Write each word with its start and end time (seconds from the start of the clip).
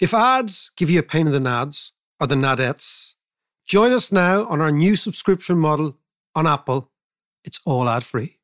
If 0.00 0.12
ads 0.12 0.72
give 0.76 0.90
you 0.90 0.98
a 0.98 1.04
pain 1.04 1.26
in 1.26 1.32
the 1.32 1.38
nads 1.38 1.92
or 2.18 2.26
the 2.26 2.34
nadettes, 2.34 3.14
join 3.64 3.92
us 3.92 4.10
now 4.10 4.44
on 4.46 4.60
our 4.60 4.72
new 4.72 4.96
subscription 4.96 5.58
model 5.58 5.96
on 6.34 6.46
Apple. 6.46 6.90
It's 7.44 7.60
all 7.64 7.88
ad 7.88 8.02
free. 8.02 8.38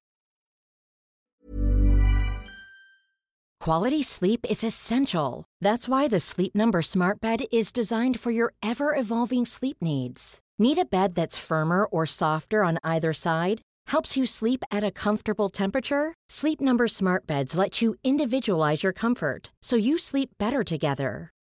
Quality 3.58 4.02
sleep 4.02 4.46
is 4.48 4.64
essential. 4.64 5.44
That's 5.60 5.86
why 5.86 6.08
the 6.08 6.21
Sleep 6.21 6.54
Number 6.54 6.80
Smart 6.80 7.21
Bed 7.21 7.42
is 7.53 7.72
designed 7.72 8.19
for 8.19 8.30
your 8.30 8.54
ever 8.62 8.94
evolving 8.94 9.44
sleep 9.44 9.76
needs. 9.82 10.40
Need 10.58 10.78
a 10.78 10.85
bed 10.87 11.14
that's 11.14 11.37
firmer 11.37 11.85
or 11.85 12.06
softer 12.06 12.64
on 12.64 12.78
either 12.82 13.12
side? 13.12 13.60
Helps 13.88 14.17
you 14.17 14.24
sleep 14.24 14.64
at 14.71 14.85
a 14.85 14.90
comfortable 14.90 15.51
temperature? 15.51 16.14
Sleep 16.30 16.60
Number 16.60 16.88
Smart 16.88 17.27
Beds 17.27 17.55
let 17.55 17.82
you 17.82 17.96
individualize 18.02 18.82
your 18.82 18.95
comfort 18.95 19.52
so 19.60 19.77
you 19.77 19.98
sleep 19.98 20.30
better 20.38 20.64
together. 20.64 21.32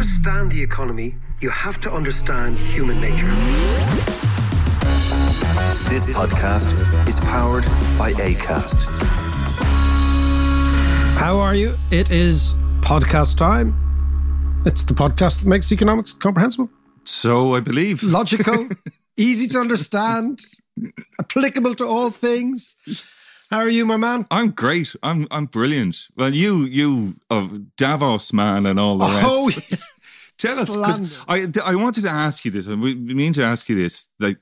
Understand 0.00 0.50
the 0.50 0.62
economy, 0.62 1.14
you 1.40 1.50
have 1.50 1.78
to 1.78 1.92
understand 1.92 2.58
human 2.58 2.98
nature. 3.02 3.26
This 5.90 6.08
podcast 6.08 6.72
is 7.06 7.20
powered 7.20 7.64
by 7.98 8.14
ACAST. 8.14 8.88
How 11.18 11.36
are 11.38 11.54
you? 11.54 11.74
It 11.90 12.10
is 12.10 12.54
podcast 12.80 13.36
time. 13.36 13.76
It's 14.64 14.84
the 14.84 14.94
podcast 14.94 15.40
that 15.40 15.46
makes 15.46 15.70
economics 15.70 16.14
comprehensible, 16.14 16.70
So 17.04 17.54
I 17.54 17.60
believe. 17.60 18.02
logical, 18.02 18.68
easy 19.18 19.48
to 19.48 19.58
understand, 19.58 20.40
applicable 21.18 21.74
to 21.74 21.86
all 21.86 22.10
things. 22.10 22.76
How 23.50 23.58
are 23.58 23.68
you, 23.68 23.84
my 23.84 23.96
man? 23.96 24.26
I'm 24.30 24.52
great. 24.52 24.94
I'm 25.02 25.26
I'm 25.32 25.46
brilliant. 25.46 26.08
Well, 26.16 26.32
you 26.32 26.66
you 26.66 27.16
of 27.30 27.74
Davos 27.76 28.32
man 28.32 28.64
and 28.64 28.78
all 28.78 28.96
the 28.96 29.06
oh, 29.06 29.46
rest. 29.48 29.68
Oh, 29.68 29.76
yeah. 29.76 29.89
Tell 30.40 30.58
us 30.58 30.76
because. 30.76 31.24
I 31.28 31.72
I 31.72 31.74
wanted 31.76 32.02
to 32.04 32.10
ask 32.10 32.44
you 32.44 32.50
this. 32.50 32.66
I 32.68 32.74
we 32.74 32.94
mean 32.94 33.32
to 33.34 33.42
ask 33.42 33.68
you 33.68 33.76
this. 33.76 34.08
Like 34.18 34.38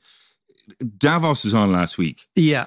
Davos 0.98 1.44
is 1.44 1.54
on 1.54 1.72
last 1.72 1.98
week. 1.98 2.22
yeah. 2.34 2.66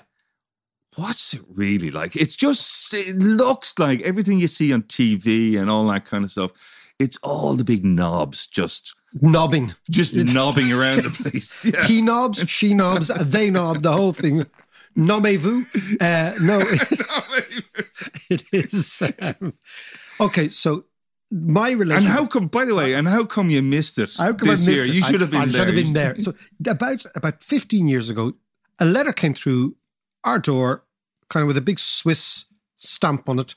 What's 0.98 1.34
it 1.34 1.42
really 1.48 1.90
like? 1.90 2.18
It's 2.18 2.36
just 2.36 2.94
it 2.94 3.16
looks 3.16 3.80
like 3.80 4.02
everything 4.02 4.40
you 4.40 4.48
see 4.48 4.74
on 4.74 4.82
TV 4.84 5.58
and 5.58 5.70
all 5.70 5.88
that 5.88 6.04
kind 6.04 6.26
of 6.26 6.32
stuff. 6.32 6.52
It's 7.00 7.18
all 7.24 7.54
the 7.56 7.64
big 7.64 7.86
knobs 7.86 8.46
just 8.46 8.94
knobbing, 9.22 9.74
just 9.90 10.14
knobbing 10.34 10.74
around 10.74 11.04
the 11.04 11.10
place. 11.10 11.64
Yeah. 11.64 11.86
He 11.86 12.02
knobs, 12.02 12.40
she 12.50 12.74
knobs, 12.74 13.08
they 13.08 13.50
knob, 13.50 13.84
the 13.84 13.94
whole 13.94 14.12
thing. 14.12 14.46
Nommez-vous? 14.98 15.66
Uh, 16.02 16.34
no, 16.42 16.60
it 18.30 18.44
is. 18.52 19.02
Um, 19.22 19.54
okay, 20.20 20.50
so 20.50 20.84
my 21.32 21.72
relationship. 21.72 22.10
and 22.10 22.20
how 22.20 22.28
come? 22.28 22.48
By 22.48 22.66
the 22.66 22.76
way, 22.76 22.94
and 22.94 23.08
how 23.08 23.26
come 23.26 23.50
you 23.50 23.62
missed 23.62 23.98
it 23.98 24.14
How 24.18 24.34
come 24.34 24.50
this 24.50 24.68
I 24.68 24.72
missed 24.72 24.78
year? 24.78 24.86
it? 24.86 24.94
You 24.94 25.02
should 25.02 25.22
have 25.22 25.32
been 25.32 25.42
I 25.42 25.46
there. 25.46 25.66
should 25.66 25.76
have 25.76 25.84
been 25.84 25.94
there. 25.94 26.20
So 26.20 26.34
about 26.68 27.06
about 27.16 27.44
15 27.44 27.88
years 27.88 28.10
ago, 28.10 28.34
a 28.80 28.86
letter 28.86 29.14
came 29.14 29.34
through 29.34 29.76
our 30.24 30.40
door, 30.40 30.84
kind 31.30 31.44
of 31.44 31.48
with 31.48 31.58
a 31.58 31.62
big 31.62 31.80
Swiss 31.80 32.46
stamp 32.78 33.30
on 33.30 33.40
it. 33.40 33.56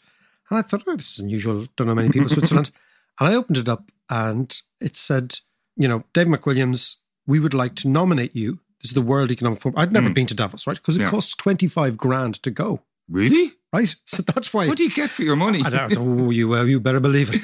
And 0.51 0.59
I 0.59 0.63
thought, 0.63 0.85
oh, 0.87 0.97
this 0.97 1.13
is 1.15 1.19
unusual. 1.19 1.67
Don't 1.77 1.89
know 1.89 1.95
many 1.95 2.09
people 2.09 2.23
in 2.23 2.29
Switzerland. 2.29 2.71
And 3.21 3.29
I 3.29 3.37
opened 3.37 3.59
it 3.59 3.69
up 3.69 3.93
and 4.11 4.61
it 4.81 4.97
said, 4.97 5.39
you 5.77 5.87
know, 5.87 6.03
Dave 6.13 6.27
McWilliams, 6.27 6.97
we 7.29 7.39
would 7.39 7.55
like 7.55 7.77
to 7.77 7.89
nominate 7.89 8.35
you. 8.35 8.59
This 8.83 8.91
is 8.91 8.95
the 8.95 9.03
World 9.03 9.31
Economic 9.31 9.61
Forum. 9.61 9.79
I'd 9.79 9.93
never 9.93 10.09
hmm. 10.09 10.15
been 10.15 10.27
to 10.27 10.35
Davos, 10.35 10.67
right? 10.67 10.77
Because 10.77 10.97
it. 10.97 11.03
Yeah. 11.03 11.11
costs 11.11 11.37
25 11.37 11.97
grand 11.97 12.43
to 12.43 12.51
go, 12.51 12.83
Really? 13.09 13.53
right? 13.73 13.95
So 14.07 14.23
that's 14.23 14.55
why. 14.55 14.69
What 14.69 14.79
do 14.79 14.85
you 14.85 14.91
get 14.91 15.11
for 15.11 15.23
your 15.23 15.37
money? 15.37 15.61
I 15.65 15.71
don't, 15.71 15.97
oh, 15.99 16.31
you, 16.31 16.55
uh, 16.55 16.65
you 16.65 16.81
better 16.81 17.01
believe 17.01 17.31
it. 17.33 17.41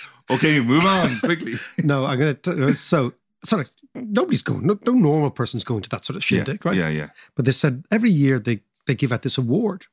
Okay, 0.30 0.60
move 0.60 0.84
on 0.84 1.18
quickly. 1.18 1.52
no, 1.84 2.06
I'm 2.06 2.18
going 2.18 2.36
to. 2.36 2.74
So, 2.74 3.12
sorry, 3.44 3.66
nobody's 3.94 4.42
going. 4.42 4.66
No, 4.66 4.78
no 4.86 4.92
normal 4.92 5.30
person's 5.30 5.64
going 5.64 5.82
to 5.82 5.90
that 5.90 6.04
sort 6.04 6.16
of 6.16 6.24
shindig, 6.24 6.64
yeah, 6.64 6.68
right? 6.68 6.78
Yeah, 6.78 6.88
yeah. 6.88 7.08
But 7.34 7.44
they 7.44 7.52
said 7.52 7.84
every 7.90 8.10
year 8.10 8.38
they 8.38 8.60
they 8.86 8.94
give 8.94 9.12
out 9.12 9.22
this 9.22 9.36
award, 9.36 9.84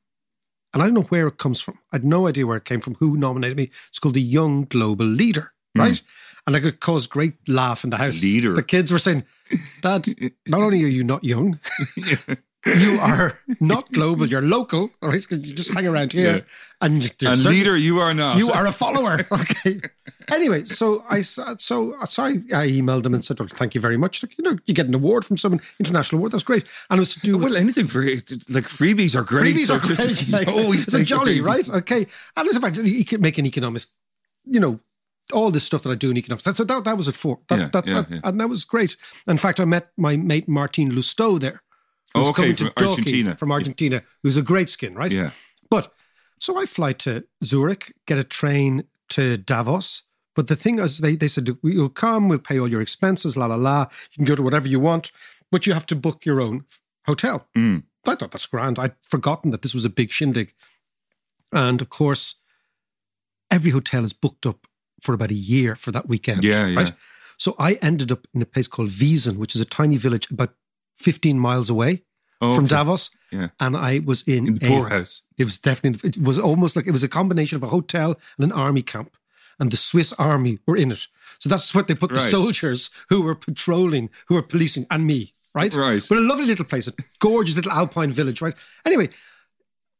and 0.73 0.81
I 0.81 0.85
don't 0.85 0.93
know 0.93 1.01
where 1.01 1.27
it 1.27 1.37
comes 1.37 1.59
from. 1.59 1.79
I 1.91 1.97
had 1.97 2.05
no 2.05 2.27
idea 2.27 2.47
where 2.47 2.57
it 2.57 2.65
came 2.65 2.79
from. 2.79 2.95
Who 2.95 3.17
nominated 3.17 3.57
me? 3.57 3.71
It's 3.89 3.99
called 3.99 4.13
the 4.13 4.21
Young 4.21 4.63
Global 4.65 5.05
Leader, 5.05 5.51
right? 5.75 6.01
And 6.47 6.53
like 6.53 6.63
it 6.63 6.79
caused 6.79 7.09
great 7.09 7.33
laugh 7.47 7.83
in 7.83 7.89
the 7.89 7.97
house. 7.97 8.19
Hmm. 8.19 8.25
Leader. 8.25 8.53
The 8.53 8.63
kids 8.63 8.89
were 8.89 8.99
saying, 8.99 9.25
"Dad, 9.81 10.07
not 10.47 10.61
only 10.61 10.81
are 10.85 10.87
you 10.87 11.03
not 11.03 11.25
young." 11.25 11.59
You 12.65 12.99
are 13.01 13.39
not 13.59 13.91
global. 13.91 14.27
You're 14.27 14.41
local, 14.43 14.89
right? 15.01 15.25
you 15.31 15.37
just 15.53 15.73
hang 15.73 15.87
around 15.87 16.13
here, 16.13 16.35
Yeah. 16.37 16.41
and 16.85 17.03
certain- 17.03 17.43
leader, 17.51 17.75
you 17.75 17.97
are 17.97 18.13
not. 18.13 18.37
you 18.37 18.51
are 18.51 18.65
a 18.67 18.71
follower. 18.71 19.25
Okay. 19.31 19.81
anyway, 20.29 20.65
so 20.65 21.03
I 21.09 21.21
so 21.23 21.55
so 21.57 21.95
I, 21.99 22.29
I 22.53 22.67
emailed 22.69 23.03
them 23.03 23.13
and 23.15 23.25
said, 23.25 23.41
"Oh, 23.41 23.47
thank 23.47 23.73
you 23.75 23.81
very 23.81 23.97
much. 23.97 24.21
Like, 24.23 24.37
you 24.37 24.43
know, 24.43 24.57
you 24.67 24.73
get 24.73 24.85
an 24.87 24.93
award 24.93 25.25
from 25.25 25.37
someone, 25.37 25.61
international 25.79 26.19
award. 26.19 26.31
That's 26.33 26.43
great." 26.43 26.65
And 26.89 26.99
it 26.99 27.01
was 27.01 27.13
to 27.15 27.19
do 27.21 27.37
with 27.37 27.49
Well, 27.49 27.57
anything 27.57 27.87
for 27.87 28.01
like 28.01 28.67
freebies 28.67 29.15
are 29.15 29.23
great. 29.23 29.55
freebies 29.55 29.65
so 29.67 29.75
are 29.75 29.79
great. 29.79 29.97
just 29.97 30.27
Yeah, 30.29 30.43
always 30.51 30.87
it's 30.87 30.93
a 30.93 31.03
jolly, 31.03 31.41
right? 31.41 31.67
Okay. 31.67 32.05
And 32.37 32.47
it's 32.47 32.57
about 32.57 32.75
you 32.77 33.05
can 33.05 33.21
make 33.21 33.37
an 33.39 33.45
economics, 33.45 33.87
you 34.45 34.59
know, 34.59 34.79
all 35.33 35.49
this 35.51 35.63
stuff 35.63 35.81
that 35.83 35.89
I 35.91 35.95
do 35.95 36.11
in 36.11 36.17
economics. 36.17 36.43
So 36.45 36.63
that, 36.63 36.83
that 36.83 36.97
was 36.97 37.07
it 37.07 37.15
for. 37.15 37.39
That, 37.49 37.59
Yeah, 37.59 37.67
that, 37.69 37.87
yeah, 37.87 38.01
that- 38.01 38.09
yeah. 38.11 38.19
And 38.23 38.39
that 38.39 38.49
was 38.49 38.65
great. 38.65 38.95
In 39.27 39.37
fact, 39.37 39.59
I 39.59 39.65
met 39.65 39.91
my 39.97 40.15
mate 40.17 40.47
Martin 40.47 40.91
Lousteau 40.91 41.39
there. 41.39 41.61
Who's 42.13 42.27
Oh, 42.27 42.29
okay, 42.29 42.53
coming 42.53 42.55
to 42.55 42.73
from 42.77 42.87
Argentina. 42.87 43.35
From 43.35 43.51
Argentina, 43.51 44.03
who's 44.23 44.37
a 44.37 44.41
great 44.41 44.69
skin, 44.69 44.95
right? 44.95 45.11
Yeah. 45.11 45.31
But 45.69 45.93
so 46.39 46.57
I 46.57 46.65
fly 46.65 46.93
to 46.93 47.23
Zurich, 47.43 47.93
get 48.07 48.17
a 48.17 48.23
train 48.23 48.85
to 49.09 49.37
Davos. 49.37 50.03
But 50.35 50.47
the 50.47 50.55
thing 50.55 50.79
is, 50.79 50.99
they, 50.99 51.15
they 51.15 51.27
said, 51.27 51.49
you'll 51.61 51.89
come, 51.89 52.29
we'll 52.29 52.39
pay 52.39 52.59
all 52.59 52.67
your 52.67 52.81
expenses, 52.81 53.35
la 53.35 53.47
la 53.47 53.55
la. 53.55 53.87
You 54.11 54.17
can 54.17 54.25
go 54.25 54.35
to 54.35 54.43
whatever 54.43 54.67
you 54.67 54.79
want, 54.79 55.11
but 55.51 55.67
you 55.67 55.73
have 55.73 55.85
to 55.87 55.95
book 55.95 56.25
your 56.25 56.39
own 56.39 56.65
hotel. 57.05 57.47
Mm. 57.55 57.83
I 58.07 58.15
thought 58.15 58.31
that's 58.31 58.45
grand. 58.45 58.79
I'd 58.79 58.95
forgotten 59.01 59.51
that 59.51 59.61
this 59.61 59.73
was 59.73 59.85
a 59.85 59.89
big 59.89 60.11
shindig. 60.11 60.53
And 61.51 61.81
of 61.81 61.89
course, 61.89 62.35
every 63.51 63.71
hotel 63.71 64.03
is 64.03 64.13
booked 64.13 64.45
up 64.45 64.67
for 65.01 65.13
about 65.13 65.31
a 65.31 65.35
year 65.35 65.75
for 65.75 65.91
that 65.91 66.07
weekend. 66.07 66.43
Yeah, 66.43 66.67
yeah. 66.67 66.79
Right? 66.79 66.91
So 67.37 67.55
I 67.59 67.73
ended 67.81 68.11
up 68.11 68.27
in 68.33 68.41
a 68.41 68.45
place 68.45 68.67
called 68.67 68.89
Wiesen, 68.89 69.37
which 69.37 69.55
is 69.55 69.61
a 69.61 69.65
tiny 69.65 69.97
village 69.97 70.29
about 70.31 70.53
15 71.01 71.39
miles 71.39 71.69
away 71.69 72.03
Oh, 72.43 72.55
from 72.55 72.65
okay. 72.65 72.75
Davos. 72.75 73.11
Yeah. 73.31 73.49
And 73.59 73.77
I 73.77 73.99
was 73.99 74.23
in, 74.23 74.47
In 74.47 74.53
the 74.55 74.65
a- 74.65 74.69
poorhouse. 74.69 75.21
It 75.37 75.43
was 75.43 75.57
definitely, 75.59 76.09
it 76.09 76.17
was 76.17 76.39
almost 76.39 76.75
like 76.75 76.87
it 76.87 76.91
was 76.91 77.03
a 77.03 77.07
combination 77.09 77.55
of 77.55 77.63
a 77.63 77.67
hotel 77.67 78.17
and 78.37 78.43
an 78.45 78.51
army 78.51 78.81
camp. 78.81 79.15
And 79.59 79.69
the 79.71 79.77
Swiss 79.77 80.11
army 80.13 80.57
were 80.65 80.75
in 80.75 80.91
it. 80.91 81.05
So 81.37 81.47
that's 81.49 81.75
what 81.75 81.87
they 81.87 81.93
put 81.93 82.09
the 82.11 82.19
soldiers 82.19 82.89
who 83.09 83.21
were 83.21 83.35
patrolling, 83.35 84.09
who 84.27 84.33
were 84.35 84.41
policing, 84.41 84.87
and 84.89 85.05
me, 85.05 85.35
right? 85.53 85.71
Right. 85.75 86.03
But 86.09 86.17
a 86.17 86.21
lovely 86.21 86.45
little 86.45 86.65
place, 86.65 86.87
a 86.87 86.93
gorgeous 87.19 87.55
little 87.55 87.71
alpine 87.71 88.11
village, 88.11 88.41
right? 88.41 88.55
Anyway, 88.85 89.09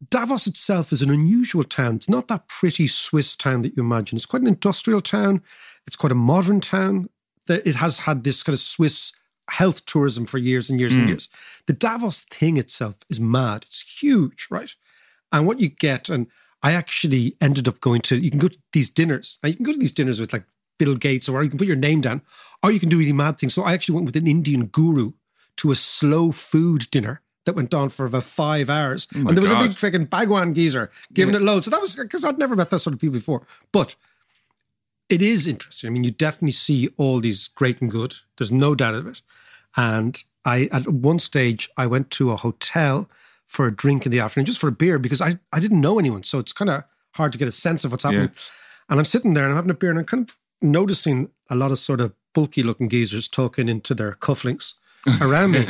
Davos 0.09 0.47
itself 0.47 0.91
is 0.91 1.03
an 1.03 1.11
unusual 1.11 1.63
town. 1.63 1.97
It's 1.97 2.09
not 2.09 2.27
that 2.29 2.47
pretty 2.47 2.87
Swiss 2.87 3.35
town 3.35 3.61
that 3.61 3.77
you 3.77 3.83
imagine. 3.83 4.15
It's 4.15 4.25
quite 4.25 4.41
an 4.41 4.47
industrial 4.47 5.01
town. 5.01 5.43
It's 5.85 5.95
quite 5.95 6.11
a 6.11 6.15
modern 6.15 6.59
town. 6.59 7.09
That 7.45 7.67
It 7.67 7.75
has 7.75 7.99
had 7.99 8.23
this 8.23 8.41
kind 8.41 8.55
of 8.55 8.59
Swiss 8.59 9.13
health 9.51 9.85
tourism 9.85 10.25
for 10.25 10.37
years 10.37 10.69
and 10.69 10.79
years 10.79 10.95
and 10.95 11.03
hmm. 11.03 11.09
years. 11.09 11.29
The 11.67 11.73
Davos 11.73 12.21
thing 12.21 12.57
itself 12.57 12.95
is 13.09 13.19
mad. 13.19 13.63
It's 13.63 14.01
huge, 14.01 14.47
right? 14.49 14.73
And 15.31 15.45
what 15.45 15.59
you 15.59 15.69
get, 15.69 16.09
and 16.09 16.27
I 16.63 16.71
actually 16.71 17.35
ended 17.41 17.67
up 17.67 17.81
going 17.81 18.01
to, 18.01 18.17
you 18.17 18.29
can 18.29 18.39
go 18.39 18.47
to 18.47 18.57
these 18.71 18.89
dinners. 18.89 19.39
Now, 19.43 19.49
you 19.49 19.55
can 19.55 19.65
go 19.65 19.73
to 19.73 19.77
these 19.77 19.91
dinners 19.91 20.19
with 20.19 20.31
like 20.31 20.45
Bill 20.79 20.95
Gates, 20.95 21.27
or 21.27 21.43
you 21.43 21.49
can 21.49 21.57
put 21.59 21.67
your 21.67 21.75
name 21.75 22.01
down, 22.01 22.21
or 22.63 22.71
you 22.71 22.79
can 22.79 22.89
do 22.89 22.97
really 22.97 23.13
mad 23.13 23.37
things. 23.37 23.53
So 23.53 23.63
I 23.63 23.73
actually 23.73 23.95
went 23.95 24.05
with 24.05 24.15
an 24.15 24.27
Indian 24.27 24.67
guru 24.67 25.11
to 25.57 25.71
a 25.71 25.75
slow 25.75 26.31
food 26.31 26.89
dinner 26.89 27.21
that 27.45 27.55
went 27.55 27.73
on 27.73 27.89
for 27.89 28.05
about 28.05 28.23
five 28.23 28.69
hours. 28.69 29.07
Oh 29.15 29.19
and 29.19 29.29
there 29.29 29.41
was 29.41 29.51
God. 29.51 29.65
a 29.65 29.67
big 29.67 29.77
freaking 29.77 30.09
Bhagwan 30.09 30.53
geezer 30.53 30.91
giving 31.13 31.35
it 31.35 31.41
loads. 31.41 31.65
So 31.65 31.71
that 31.71 31.81
was 31.81 31.95
because 31.95 32.23
I'd 32.23 32.37
never 32.37 32.55
met 32.55 32.69
that 32.69 32.79
sort 32.79 32.93
of 32.93 32.99
people 32.99 33.13
before. 33.13 33.45
But 33.71 33.95
it 35.11 35.21
is 35.21 35.47
interesting. 35.47 35.87
I 35.87 35.91
mean, 35.91 36.03
you 36.03 36.11
definitely 36.11 36.53
see 36.53 36.89
all 36.97 37.19
these 37.19 37.47
great 37.49 37.81
and 37.81 37.91
good. 37.91 38.15
There's 38.37 38.51
no 38.51 38.75
doubt 38.75 38.95
of 38.95 39.07
it. 39.07 39.21
And 39.75 40.21
I, 40.45 40.69
at 40.71 40.87
one 40.87 41.19
stage, 41.19 41.69
I 41.77 41.87
went 41.87 42.09
to 42.11 42.31
a 42.31 42.37
hotel 42.37 43.09
for 43.47 43.67
a 43.67 43.75
drink 43.75 44.05
in 44.05 44.11
the 44.11 44.19
afternoon, 44.19 44.45
just 44.45 44.59
for 44.59 44.69
a 44.69 44.71
beer, 44.71 44.97
because 44.97 45.21
I, 45.21 45.37
I 45.51 45.59
didn't 45.59 45.81
know 45.81 45.99
anyone. 45.99 46.23
So 46.23 46.39
it's 46.39 46.53
kind 46.53 46.69
of 46.69 46.83
hard 47.11 47.33
to 47.33 47.37
get 47.37 47.47
a 47.47 47.51
sense 47.51 47.83
of 47.83 47.91
what's 47.91 48.03
happening. 48.03 48.31
And 48.89 48.99
I'm 48.99 49.05
sitting 49.05 49.33
there 49.33 49.43
and 49.43 49.51
I'm 49.51 49.57
having 49.57 49.71
a 49.71 49.75
beer 49.75 49.89
and 49.89 49.99
I'm 49.99 50.05
kind 50.05 50.29
of 50.29 50.37
noticing 50.61 51.29
a 51.49 51.55
lot 51.55 51.71
of 51.71 51.79
sort 51.79 51.99
of 51.99 52.13
bulky 52.33 52.63
looking 52.63 52.87
geezers 52.87 53.27
talking 53.27 53.67
into 53.67 53.93
their 53.93 54.13
cufflinks 54.13 54.75
around 55.21 55.51
me, 55.51 55.65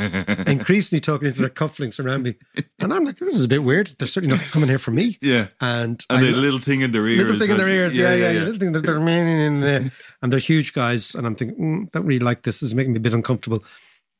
increasingly 0.46 1.00
talking 1.00 1.28
into 1.28 1.40
their 1.40 1.48
cufflinks 1.50 2.02
around 2.04 2.22
me. 2.22 2.34
And 2.80 2.92
I'm 2.92 3.04
like, 3.04 3.18
this 3.18 3.34
is 3.34 3.44
a 3.44 3.48
bit 3.48 3.64
weird. 3.64 3.88
They're 3.98 4.08
certainly 4.08 4.36
not 4.36 4.44
coming 4.46 4.68
here 4.68 4.78
for 4.78 4.90
me. 4.90 5.18
Yeah. 5.22 5.48
And, 5.60 6.04
And 6.10 6.24
I- 6.24 6.30
the 6.30 6.36
little 6.36 6.58
thing 6.60 6.82
in 6.82 6.92
their 6.92 7.06
ears. 7.06 7.18
little 7.18 7.38
thing 7.38 7.50
in 7.50 7.56
their 7.56 7.68
ears. 7.68 7.96
Yeah, 7.96 8.14
yeah, 8.14 8.30
yeah. 8.32 8.40
Little 8.40 8.58
thing 8.58 8.72
that 8.72 8.80
they're 8.80 8.94
remaining 8.98 9.40
in 9.40 9.60
there. 9.60 9.90
And 10.20 10.32
they're 10.32 10.38
huge 10.40 10.72
guys. 10.72 11.14
And 11.14 11.26
I'm 11.26 11.34
thinking, 11.34 11.58
mm, 11.58 11.90
don't 11.92 12.04
really 12.06 12.18
like 12.20 12.42
this. 12.42 12.60
This 12.60 12.70
is 12.70 12.74
making 12.74 12.92
me 12.92 12.98
a 12.98 13.00
bit 13.00 13.14
uncomfortable. 13.14 13.64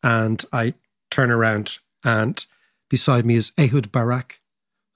And 0.02 0.44
I 0.52 0.74
turn 1.10 1.30
around 1.30 1.78
and 2.04 2.44
beside 2.88 3.24
me 3.26 3.36
is 3.36 3.52
Ehud 3.58 3.92
Barak, 3.92 4.40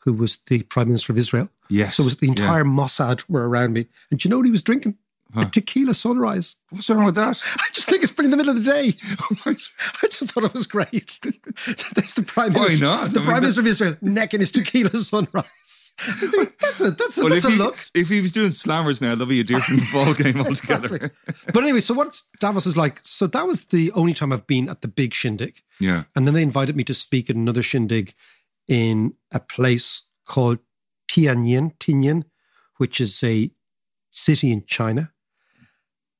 who 0.00 0.12
was 0.12 0.38
the 0.46 0.62
Prime 0.62 0.88
Minister 0.88 1.12
of 1.12 1.18
Israel. 1.18 1.50
Yes. 1.68 1.96
So 1.96 2.02
it 2.02 2.06
was 2.06 2.16
the 2.18 2.26
yeah. 2.26 2.32
entire 2.32 2.64
Mossad 2.64 3.24
were 3.28 3.48
around 3.48 3.72
me. 3.72 3.86
And 4.10 4.18
do 4.20 4.26
you 4.26 4.30
know 4.30 4.38
what 4.38 4.46
he 4.46 4.52
was 4.52 4.62
drinking? 4.62 4.96
A 5.34 5.44
tequila 5.44 5.92
sunrise. 5.92 6.56
What's 6.70 6.88
wrong 6.88 7.04
with 7.04 7.14
that? 7.16 7.40
I 7.58 7.64
just 7.72 7.88
think 7.88 8.02
it's 8.02 8.12
pretty 8.12 8.26
in 8.26 8.30
the 8.30 8.36
middle 8.36 8.56
of 8.56 8.64
the 8.64 8.70
day. 8.70 8.94
I 9.46 9.52
just 10.08 10.30
thought 10.30 10.44
it 10.44 10.52
was 10.54 10.66
great. 10.66 11.18
There's 11.22 12.14
the 12.14 12.24
Prime 12.26 12.52
Why 12.54 12.62
Minister. 12.68 12.84
not? 12.84 13.10
The 13.10 13.18
I 13.18 13.20
mean, 13.20 13.24
Prime 13.24 13.34
that- 13.34 13.40
Minister 13.42 13.60
of 13.60 13.66
Israel 13.66 13.96
necking 14.00 14.40
his 14.40 14.50
tequila 14.52 14.90
sunrise. 14.96 15.92
I 15.98 16.12
think 16.26 16.58
that's 16.58 16.80
a 16.80 16.90
that's 16.92 17.18
a, 17.18 17.22
Well, 17.22 17.30
that's 17.30 17.44
a 17.44 17.50
he, 17.50 17.56
look. 17.56 17.76
if 17.94 18.08
he 18.08 18.20
was 18.22 18.32
doing 18.32 18.50
slammers 18.50 19.02
now, 19.02 19.14
that'd 19.14 19.28
be 19.28 19.40
a 19.40 19.44
different 19.44 19.82
ball 19.92 20.14
game 20.14 20.40
altogether. 20.40 20.94
Exactly. 20.96 21.10
But 21.52 21.62
anyway, 21.64 21.80
so 21.80 21.92
what 21.94 22.20
Davos 22.40 22.66
is 22.66 22.76
like, 22.76 23.00
so 23.02 23.26
that 23.26 23.46
was 23.46 23.66
the 23.66 23.90
only 23.92 24.14
time 24.14 24.32
I've 24.32 24.46
been 24.46 24.68
at 24.68 24.80
the 24.82 24.88
big 24.88 25.12
shindig. 25.12 25.60
Yeah. 25.80 26.04
And 26.14 26.26
then 26.26 26.34
they 26.34 26.42
invited 26.42 26.76
me 26.76 26.84
to 26.84 26.94
speak 26.94 27.28
at 27.28 27.36
another 27.36 27.62
shindig 27.62 28.14
in 28.68 29.14
a 29.32 29.40
place 29.40 30.08
called 30.26 30.60
Tianjin, 31.08 31.74
Tianjin, 31.78 32.24
which 32.76 33.00
is 33.00 33.22
a 33.24 33.50
city 34.10 34.50
in 34.52 34.64
China. 34.66 35.12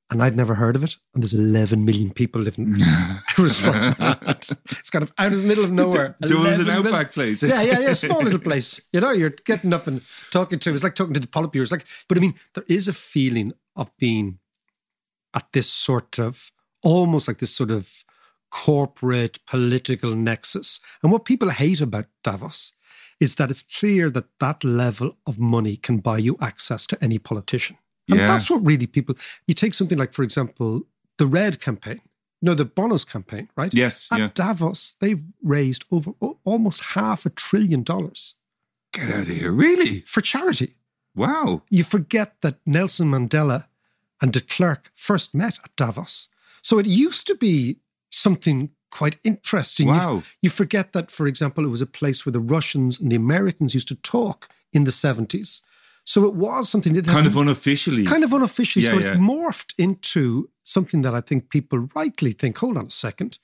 And 0.09 0.23
I'd 0.23 0.37
never 0.37 0.55
heard 0.55 0.77
of 0.77 0.85
it. 0.85 0.97
And 1.15 1.23
there's 1.23 1.35
11 1.35 1.85
million 1.85 2.13
people 2.13 2.41
living 2.41 2.67
it 2.79 3.39
was. 3.39 3.61
It's 4.71 4.91
kind 4.91 5.03
of 5.03 5.13
out 5.19 5.33
of 5.33 5.43
the 5.43 5.49
middle 5.49 5.65
of 5.65 5.73
nowhere. 5.73 6.17
So 6.25 6.35
it 6.35 6.39
was 6.39 6.59
an 6.61 6.67
11 6.67 6.67
million- 6.67 6.87
outback 6.95 7.13
place. 7.13 7.43
yeah, 7.43 7.61
yeah, 7.63 7.81
yeah. 7.81 7.93
Small 7.95 8.23
little 8.23 8.39
place. 8.51 8.81
You 8.93 9.01
know, 9.01 9.11
you're 9.11 9.31
getting 9.31 9.73
up 9.73 9.89
and 9.89 10.01
talking 10.31 10.61
to. 10.61 10.73
It's 10.75 10.85
like 10.85 10.95
talking 10.95 11.15
to 11.15 11.21
the. 11.21 11.51
It's 11.55 11.73
like, 11.73 11.87
but 12.09 12.19
I 12.19 12.21
mean, 12.21 12.35
there 12.55 12.65
is 12.69 12.87
a 12.87 12.93
feeling 12.93 13.53
of 13.75 13.91
being 13.99 14.39
at 15.35 15.51
this 15.53 15.71
sort 15.71 16.19
of 16.21 16.53
almost 16.85 17.27
like 17.27 17.39
this 17.39 17.55
sort 17.55 17.73
of 17.73 18.05
corporate 18.53 19.39
political 19.47 20.15
nexus. 20.15 20.81
And 21.03 21.11
what 21.11 21.25
people 21.25 21.51
hate 21.51 21.81
about 21.81 22.07
Davos 22.23 22.73
is 23.19 23.35
that 23.37 23.51
it's 23.51 23.63
clear 23.63 24.09
that 24.11 24.27
that 24.41 24.63
level 24.63 25.17
of 25.27 25.39
money 25.39 25.77
can 25.77 25.99
buy 25.99 26.19
you 26.19 26.37
access 26.41 26.87
to 26.87 27.03
any 27.03 27.19
politician. 27.19 27.77
And 28.09 28.19
Yeah. 28.19 28.27
that's 28.29 28.49
what 28.51 28.65
really 28.65 28.87
people. 28.87 29.17
You 29.47 29.55
take 29.55 29.75
something 29.75 29.99
like, 29.99 30.13
for 30.13 30.23
example, 30.23 30.87
the 31.19 31.27
Red 31.27 31.61
campaign. 31.61 32.01
No, 32.43 32.55
the 32.55 32.65
Bono's 32.65 33.05
campaign, 33.05 33.49
right? 33.57 33.73
Yes, 33.75 34.09
At 34.13 34.19
yeah. 34.19 34.29
Davos, 34.35 34.97
they've 35.01 35.25
raised 35.43 35.85
over 35.91 36.13
almost 36.45 36.81
half 36.95 37.27
a 37.27 37.31
trillion 37.31 37.83
dollars 37.83 38.35
Get 38.93 39.09
out 39.11 39.23
of 39.23 39.29
here. 39.37 39.51
Really? 39.53 40.01
for 40.01 40.21
charity. 40.21 40.75
Wow. 41.15 41.63
You 41.71 41.83
forget 41.83 42.41
that 42.43 42.59
Nelson 42.67 43.11
Mandela 43.11 43.67
and 44.21 44.33
de 44.33 44.41
Klerk 44.41 44.91
first 44.95 45.35
met 45.35 45.59
at 45.65 45.75
Davos. 45.77 46.29
So 46.63 46.79
it 46.79 46.87
used 46.87 47.27
to 47.27 47.35
be 47.35 47.79
something 48.11 48.71
quite 48.91 49.17
interesting. 49.25 49.89
You- 49.89 49.95
Wow. 49.95 50.23
You, 50.43 50.51
forget 50.51 50.93
that, 50.93 51.11
for 51.11 51.27
example, 51.27 51.65
it 51.65 51.69
was 51.71 51.81
a 51.83 51.87
place 51.87 52.25
where 52.25 52.33
the 52.33 52.41
Russians 52.41 53.01
and 53.01 53.11
the 53.11 53.17
Americans 53.17 53.75
used 53.75 53.89
to 53.89 53.97
talk 53.97 54.49
in 54.73 54.85
the 54.85 54.93
70s. 54.93 55.63
So 56.09 56.25
it 56.25 56.35
was 56.35 56.69
something 56.69 56.93
that 56.95 57.07
Kind 57.07 57.27
of 57.27 57.37
unofficially. 57.37 58.05
kind 58.05 58.23
of 58.25 58.33
unofficially. 58.33 58.85
Yeah, 58.85 58.93
so 58.93 58.99
yeah. 59.01 59.07
it's 59.09 59.17
morphed 59.19 59.75
into 59.77 60.49
something 60.63 61.03
that 61.03 61.15
I 61.15 61.21
think 61.21 61.51
people 61.51 61.89
rightly 61.97 62.33
think, 62.33 62.59
hold 62.59 62.77
on 62.77 62.87
a 62.87 62.91
second, 62.91 63.39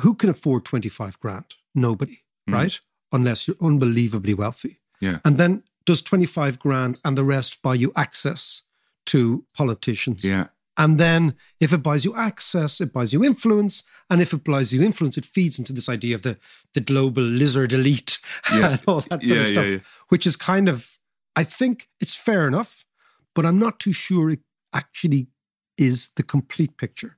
who 0.00 0.14
can 0.14 0.30
afford 0.30 0.64
25 0.64 1.18
grand? 1.20 1.44
Nobody, 1.74 2.20
Mm. 2.48 2.54
right? 2.54 2.80
Unless 3.10 3.46
you're 3.48 3.56
unbelievably 3.60 4.34
wealthy. 4.34 4.78
Yeah. 5.00 5.18
And 5.24 5.36
then 5.38 5.64
does 5.84 6.02
25 6.02 6.58
grand 6.60 7.00
and 7.04 7.18
the 7.18 7.24
rest 7.24 7.60
buy 7.62 7.74
you 7.74 7.92
access 7.96 8.62
to 9.06 9.44
politicians? 9.54 10.24
Yeah. 10.24 10.46
And 10.78 10.98
then 10.98 11.34
if 11.60 11.72
it 11.72 11.82
buys 11.82 12.04
you 12.04 12.14
access, 12.16 12.80
it 12.80 12.92
buys 12.92 13.12
you 13.12 13.24
influence. 13.24 13.82
And 14.08 14.22
if 14.22 14.32
it 14.32 14.44
buys 14.44 14.72
you 14.72 14.82
influence, 14.82 15.18
it 15.18 15.24
feeds 15.26 15.58
into 15.58 15.72
this 15.72 15.88
idea 15.88 16.14
of 16.14 16.22
the, 16.22 16.38
the 16.74 16.80
global 16.80 17.22
lizard 17.24 17.72
elite 17.72 18.18
Yeah. 18.52 18.70
and 18.72 18.80
all 18.86 19.00
that 19.10 19.22
sort 19.22 19.24
Yeah, 19.24 19.40
of 19.40 19.46
stuff, 19.48 19.66
yeah. 19.66 19.78
which 20.08 20.26
is 20.26 20.36
kind 20.36 20.68
of, 20.68 20.98
I 21.36 21.44
think 21.44 21.88
it's 22.00 22.14
fair 22.14 22.46
enough, 22.46 22.84
but 23.34 23.46
I'm 23.46 23.58
not 23.58 23.80
too 23.80 23.92
sure 23.92 24.30
it 24.30 24.40
actually 24.72 25.28
is 25.78 26.10
the 26.16 26.22
complete 26.22 26.76
picture, 26.76 27.16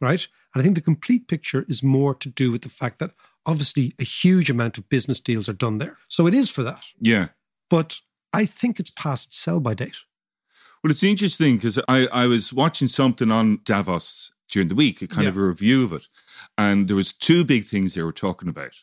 right? 0.00 0.26
And 0.54 0.60
I 0.60 0.64
think 0.64 0.74
the 0.74 0.82
complete 0.82 1.28
picture 1.28 1.64
is 1.68 1.82
more 1.82 2.14
to 2.16 2.28
do 2.28 2.50
with 2.50 2.62
the 2.62 2.68
fact 2.68 2.98
that 2.98 3.12
obviously 3.46 3.94
a 3.98 4.04
huge 4.04 4.50
amount 4.50 4.78
of 4.78 4.88
business 4.88 5.20
deals 5.20 5.48
are 5.48 5.54
done 5.54 5.78
there. 5.78 5.98
So 6.08 6.26
it 6.26 6.34
is 6.34 6.50
for 6.50 6.62
that. 6.62 6.84
Yeah. 7.00 7.28
But 7.68 8.00
I 8.32 8.46
think 8.46 8.80
it's 8.80 8.90
past 8.90 9.34
sell 9.34 9.60
by 9.60 9.74
date. 9.74 9.96
Well, 10.82 10.90
it's 10.90 11.02
interesting 11.02 11.56
because 11.56 11.78
I, 11.88 12.06
I 12.12 12.26
was 12.26 12.52
watching 12.52 12.88
something 12.88 13.30
on 13.30 13.60
Davos 13.64 14.32
during 14.50 14.68
the 14.68 14.74
week, 14.74 15.02
a 15.02 15.06
kind 15.06 15.28
of 15.28 15.36
a 15.36 15.42
review 15.42 15.84
of 15.84 15.92
it. 15.92 16.08
And 16.56 16.88
there 16.88 16.96
was 16.96 17.12
two 17.12 17.44
big 17.44 17.66
things 17.66 17.94
they 17.94 18.02
were 18.02 18.12
talking 18.12 18.48
about. 18.48 18.82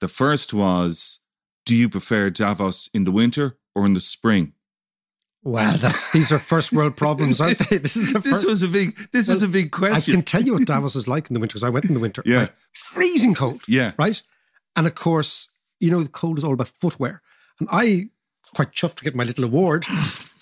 The 0.00 0.08
first 0.08 0.54
was, 0.54 1.20
do 1.66 1.74
you 1.74 1.88
prefer 1.88 2.30
Davos 2.30 2.88
in 2.94 3.04
the 3.04 3.10
winter 3.10 3.58
or 3.74 3.86
in 3.86 3.94
the 3.94 4.00
spring? 4.00 4.52
Wow, 5.42 5.76
that's 5.76 6.10
these 6.10 6.32
are 6.32 6.38
first 6.38 6.72
world 6.72 6.96
problems, 7.04 7.40
aren't 7.40 7.58
they? 7.68 7.78
This 7.78 7.96
is 7.96 8.12
the 8.12 8.18
This 8.18 8.32
first, 8.32 8.46
was 8.46 8.62
a 8.62 8.68
big 8.68 8.96
this 9.12 9.28
is 9.28 9.42
a 9.42 9.48
big 9.48 9.72
question. 9.72 10.12
I 10.12 10.16
can 10.16 10.24
tell 10.24 10.42
you 10.42 10.54
what 10.54 10.64
Davos 10.66 10.96
is 10.96 11.06
like 11.06 11.28
in 11.28 11.34
the 11.34 11.40
winter 11.40 11.52
because 11.52 11.64
I 11.64 11.68
went 11.68 11.84
in 11.84 11.94
the 11.94 12.00
winter. 12.00 12.22
Yeah. 12.24 12.38
right? 12.38 12.50
freezing 12.72 13.34
cold. 13.34 13.62
Yeah. 13.68 13.92
right. 13.98 14.20
And 14.76 14.86
of 14.86 14.94
course, 14.94 15.52
you 15.80 15.90
know 15.90 16.02
the 16.02 16.08
cold 16.08 16.38
is 16.38 16.44
all 16.44 16.54
about 16.54 16.68
footwear, 16.68 17.20
and 17.60 17.68
I 17.70 18.08
quite 18.54 18.72
chuffed 18.72 18.96
to 18.96 19.04
get 19.04 19.14
my 19.14 19.24
little 19.24 19.44
award. 19.44 19.84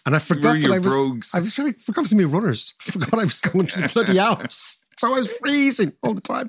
And 0.05 0.17
I 0.17 0.19
forgot 0.19 0.61
that 0.61 0.71
I 0.71 0.79
was 0.79 0.93
brogues. 0.93 1.35
I 1.35 1.41
was 1.41 1.55
trying, 1.55 1.75
to 1.75 1.79
forgot 1.79 2.07
to 2.07 2.17
be 2.17 2.25
runners. 2.25 2.75
I 2.89 2.91
forgot 2.91 3.15
I 3.15 3.25
was 3.25 3.41
going 3.41 3.67
to 3.67 3.81
the 3.83 3.89
bloody 3.89 4.19
Alps. 4.19 4.79
So 5.03 5.13
I 5.13 5.19
was 5.19 5.33
freezing 5.39 5.93
all 6.05 6.15
the 6.15 6.21
time. 6.21 6.49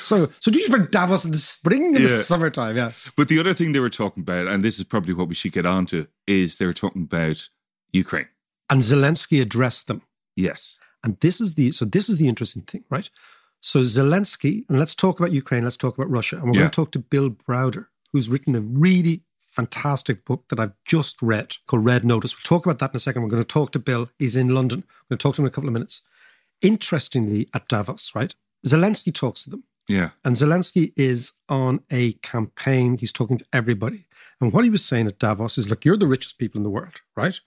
So, 0.00 0.28
so 0.40 0.50
do 0.50 0.58
you 0.58 0.68
prefer 0.68 0.84
Davos 0.88 1.24
in 1.24 1.30
the 1.30 1.36
spring 1.36 1.94
and 1.94 1.94
the 1.94 2.08
summertime? 2.08 2.76
Yeah. 2.76 2.90
But 3.16 3.28
the 3.28 3.38
other 3.38 3.54
thing 3.54 3.70
they 3.70 3.78
were 3.78 3.88
talking 3.88 4.22
about, 4.24 4.48
and 4.48 4.64
this 4.64 4.78
is 4.78 4.84
probably 4.84 5.14
what 5.14 5.28
we 5.28 5.36
should 5.36 5.52
get 5.52 5.64
on 5.64 5.86
to, 5.86 6.08
is 6.26 6.56
they 6.56 6.66
were 6.66 6.72
talking 6.72 7.02
about 7.04 7.48
Ukraine. 7.92 8.26
And 8.68 8.80
Zelensky 8.82 9.40
addressed 9.40 9.86
them. 9.86 10.02
Yes. 10.34 10.76
And 11.04 11.20
this 11.20 11.40
is 11.40 11.54
the 11.54 11.70
so 11.70 11.84
this 11.84 12.08
is 12.08 12.16
the 12.16 12.26
interesting 12.26 12.62
thing, 12.62 12.82
right? 12.90 13.08
So 13.60 13.82
Zelensky, 13.82 14.64
and 14.68 14.80
let's 14.80 14.96
talk 14.96 15.20
about 15.20 15.30
Ukraine, 15.30 15.62
let's 15.62 15.76
talk 15.76 15.96
about 15.96 16.10
Russia. 16.10 16.38
And 16.38 16.46
we're 16.46 16.54
Yeah. 16.54 16.60
going 16.62 16.70
to 16.72 16.74
talk 16.74 16.90
to 16.92 16.98
Bill 16.98 17.30
Browder, 17.30 17.86
who's 18.12 18.28
written 18.28 18.56
a 18.56 18.60
really 18.60 19.22
fantastic 19.52 20.24
book 20.24 20.46
that 20.48 20.58
I've 20.58 20.74
just 20.84 21.22
read 21.22 21.58
called 21.68 21.84
Red 21.84 22.04
Notice. 22.04 22.34
We'll 22.34 22.42
talk 22.58 22.66
about 22.66 22.80
that 22.80 22.90
in 22.90 22.96
a 22.96 22.98
second. 22.98 23.22
We're 23.22 23.28
going 23.28 23.44
to 23.44 23.46
talk 23.46 23.70
to 23.70 23.78
Bill. 23.78 24.10
He's 24.18 24.34
in 24.34 24.48
London. 24.48 24.80
We're 24.80 25.14
going 25.14 25.18
to 25.18 25.22
talk 25.22 25.36
to 25.36 25.42
him 25.42 25.46
in 25.46 25.52
a 25.52 25.52
couple 25.52 25.68
of 25.68 25.74
minutes. 25.74 26.02
Interestingly, 26.64 27.48
at 27.54 27.68
Davos, 27.68 28.14
right? 28.14 28.34
Zelensky 28.66 29.14
talks 29.14 29.44
to 29.44 29.50
them. 29.50 29.64
Yeah. 29.88 30.10
And 30.24 30.34
Zelensky 30.34 30.92
is 30.96 31.32
on 31.48 31.80
a 31.90 32.12
campaign. 32.14 32.96
He's 32.98 33.12
talking 33.12 33.38
to 33.38 33.44
everybody. 33.52 34.06
And 34.40 34.52
what 34.52 34.64
he 34.64 34.70
was 34.70 34.84
saying 34.84 35.06
at 35.06 35.18
Davos 35.18 35.58
is 35.58 35.68
look, 35.68 35.84
you're 35.84 35.96
the 35.96 36.06
richest 36.06 36.38
people 36.38 36.58
in 36.58 36.62
the 36.62 36.70
world, 36.70 37.02
right? 37.16 37.38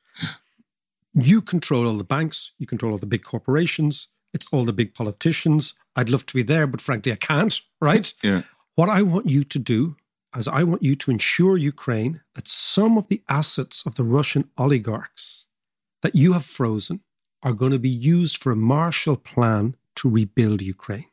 You 1.14 1.42
control 1.42 1.88
all 1.88 1.98
the 1.98 2.04
banks, 2.04 2.52
you 2.60 2.68
control 2.68 2.92
all 2.92 3.00
the 3.00 3.08
big 3.08 3.24
corporations, 3.24 4.10
it's 4.34 4.48
all 4.52 4.66
the 4.66 4.74
big 4.74 4.94
politicians. 4.94 5.74
I'd 5.96 6.10
love 6.10 6.26
to 6.28 6.36
be 6.36 6.44
there, 6.44 6.68
but 6.68 6.82
frankly, 6.82 7.12
I 7.12 7.16
can't, 7.16 7.60
right? 7.82 8.14
Yeah. 8.24 8.44
What 8.76 8.90
I 8.90 9.02
want 9.02 9.28
you 9.28 9.44
to 9.44 9.58
do 9.58 9.96
is 10.36 10.48
I 10.48 10.62
want 10.62 10.84
you 10.84 10.96
to 10.96 11.10
ensure 11.10 11.58
Ukraine 11.58 12.22
that 12.36 12.48
some 12.48 12.96
of 12.96 13.08
the 13.08 13.24
assets 13.28 13.84
of 13.88 13.96
the 13.96 14.04
Russian 14.04 14.52
oligarchs 14.56 15.48
that 16.04 16.16
you 16.16 16.34
have 16.34 16.46
frozen 16.46 17.02
are 17.44 17.54
going 17.54 17.72
to 17.72 17.80
be 17.80 17.90
used 17.90 18.38
for 18.42 18.52
a 18.52 18.56
Marshall 18.56 19.16
Plan 19.18 19.76
to 19.96 20.10
rebuild 20.10 20.62
Ukraine. 20.62 21.06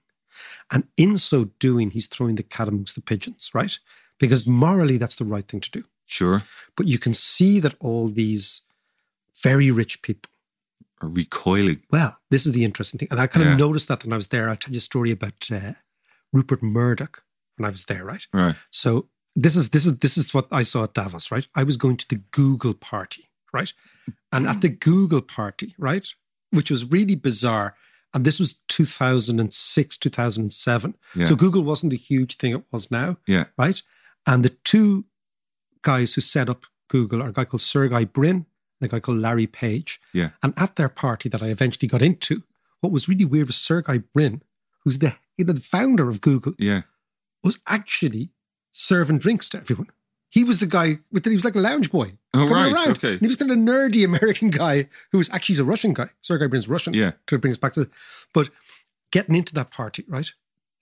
And 0.70 0.84
in 0.96 1.16
so 1.16 1.46
doing, 1.58 1.90
he's 1.90 2.06
throwing 2.06 2.34
the 2.36 2.42
cat 2.42 2.68
amongst 2.68 2.94
the 2.94 3.00
pigeons, 3.02 3.50
right? 3.54 3.78
Because 4.18 4.46
morally, 4.46 4.96
that's 4.96 5.16
the 5.16 5.24
right 5.24 5.46
thing 5.46 5.60
to 5.60 5.70
do. 5.70 5.84
Sure. 6.06 6.42
But 6.76 6.86
you 6.88 6.98
can 6.98 7.14
see 7.14 7.60
that 7.60 7.74
all 7.80 8.08
these 8.08 8.62
very 9.42 9.70
rich 9.70 10.02
people, 10.02 10.30
are 11.02 11.08
recoiling. 11.08 11.82
well, 11.90 12.16
this 12.30 12.46
is 12.46 12.52
the 12.52 12.64
interesting 12.64 12.98
thing. 12.98 13.08
And 13.10 13.20
I 13.20 13.26
kind 13.26 13.44
Yeah. 13.44 13.52
of 13.52 13.58
noticed 13.58 13.88
that 13.88 14.04
when 14.04 14.12
I 14.12 14.16
was 14.16 14.28
there. 14.28 14.48
I'll 14.48 14.56
tell 14.56 14.72
you 14.72 14.78
a 14.78 14.80
story 14.80 15.10
about 15.10 15.50
uh, 15.50 15.72
Rupert 16.32 16.62
Murdoch 16.62 17.24
when 17.56 17.66
I 17.66 17.70
was 17.70 17.84
there, 17.84 18.04
right? 18.04 18.26
Right. 18.32 18.54
So 18.70 19.08
this 19.36 19.56
is 19.56 19.70
this 19.70 19.86
is 19.86 19.98
this 19.98 20.16
is 20.16 20.32
what 20.32 20.46
I 20.52 20.62
saw 20.62 20.84
at 20.84 20.94
Davos, 20.94 21.30
right? 21.32 21.46
I 21.54 21.64
was 21.64 21.76
going 21.76 21.96
to 21.98 22.08
the 22.08 22.22
Google 22.30 22.74
party, 22.74 23.28
right? 23.54 23.72
And 24.32 24.46
at 24.46 24.60
the 24.60 24.68
Google 24.68 25.22
party, 25.22 25.74
right, 25.78 26.06
which 26.50 26.70
was 26.70 26.90
really 26.90 27.14
bizarre, 27.14 27.74
and 28.12 28.24
this 28.26 28.38
was 28.38 28.58
2006, 28.68 29.96
2007. 29.96 30.94
Yeah. 31.16 31.24
So 31.26 31.36
Google 31.36 31.62
wasn't 31.64 31.90
the 31.90 31.96
huge 31.96 32.36
thing 32.36 32.52
it 32.52 32.64
was 32.70 32.90
now, 32.90 33.16
Yeah. 33.26 33.44
right? 33.58 33.80
And 34.26 34.44
the 34.44 34.50
two 34.64 35.04
guys 35.82 36.14
who 36.14 36.20
set 36.20 36.48
up 36.48 36.66
Google 36.88 37.22
are 37.22 37.28
a 37.28 37.32
guy 37.32 37.44
called 37.44 37.60
Sergey 37.60 38.04
Brin 38.04 38.46
and 38.80 38.82
a 38.82 38.88
guy 38.88 39.00
called 39.00 39.18
Larry 39.18 39.46
Page. 39.46 40.00
Yeah. 40.12 40.30
And 40.42 40.52
at 40.56 40.76
their 40.76 40.88
party 40.88 41.28
that 41.28 41.42
I 41.42 41.48
eventually 41.48 41.88
got 41.88 42.02
into, 42.02 42.42
what 42.80 42.92
was 42.92 43.08
really 43.08 43.24
weird 43.24 43.46
was 43.48 43.56
Sergey 43.56 43.98
Brin, 43.98 44.42
who's 44.84 44.98
the 44.98 45.16
you 45.36 45.44
know 45.44 45.52
the 45.52 45.60
founder 45.60 46.08
of 46.08 46.20
Google, 46.20 46.54
Yeah. 46.58 46.82
was 47.42 47.58
actually 47.66 48.30
serving 48.72 49.18
drinks 49.18 49.48
to 49.50 49.58
everyone. 49.58 49.88
He 50.34 50.42
was 50.42 50.58
the 50.58 50.66
guy 50.66 50.94
with 51.12 51.22
the, 51.22 51.30
he 51.30 51.36
was 51.36 51.44
like 51.44 51.54
a 51.54 51.60
lounge 51.60 51.92
boy. 51.92 52.12
Oh, 52.34 52.48
coming 52.48 52.52
right, 52.54 52.72
around. 52.72 52.96
okay. 52.96 53.12
And 53.12 53.20
he 53.20 53.28
was 53.28 53.36
kind 53.36 53.50
of 53.52 53.56
a 53.56 53.60
nerdy 53.60 54.04
American 54.04 54.50
guy 54.50 54.88
who 55.12 55.18
was 55.18 55.30
actually 55.30 55.52
he's 55.54 55.60
a 55.60 55.64
Russian 55.64 55.92
guy. 55.94 56.08
Sergey 56.22 56.48
Brin's 56.48 56.68
Russian. 56.68 56.92
Yeah. 56.92 57.12
To 57.28 57.38
bring 57.38 57.52
us 57.52 57.58
back 57.58 57.74
to 57.74 57.88
but 58.32 58.48
getting 59.12 59.36
into 59.36 59.54
that 59.54 59.70
party, 59.70 60.04
right? 60.08 60.30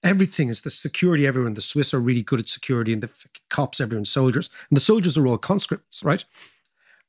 Everything 0.02 0.48
is 0.48 0.62
the 0.62 0.70
security 0.70 1.26
everyone. 1.26 1.52
The 1.54 1.60
Swiss 1.60 1.92
are 1.92 2.00
really 2.00 2.22
good 2.22 2.40
at 2.40 2.48
security 2.48 2.92
and 2.94 3.02
the 3.02 3.10
cops, 3.50 3.78
everyone, 3.80 4.06
soldiers. 4.06 4.48
And 4.70 4.76
the 4.76 4.80
soldiers 4.80 5.18
are 5.18 5.26
all 5.26 5.36
conscripts, 5.38 6.02
right? 6.02 6.24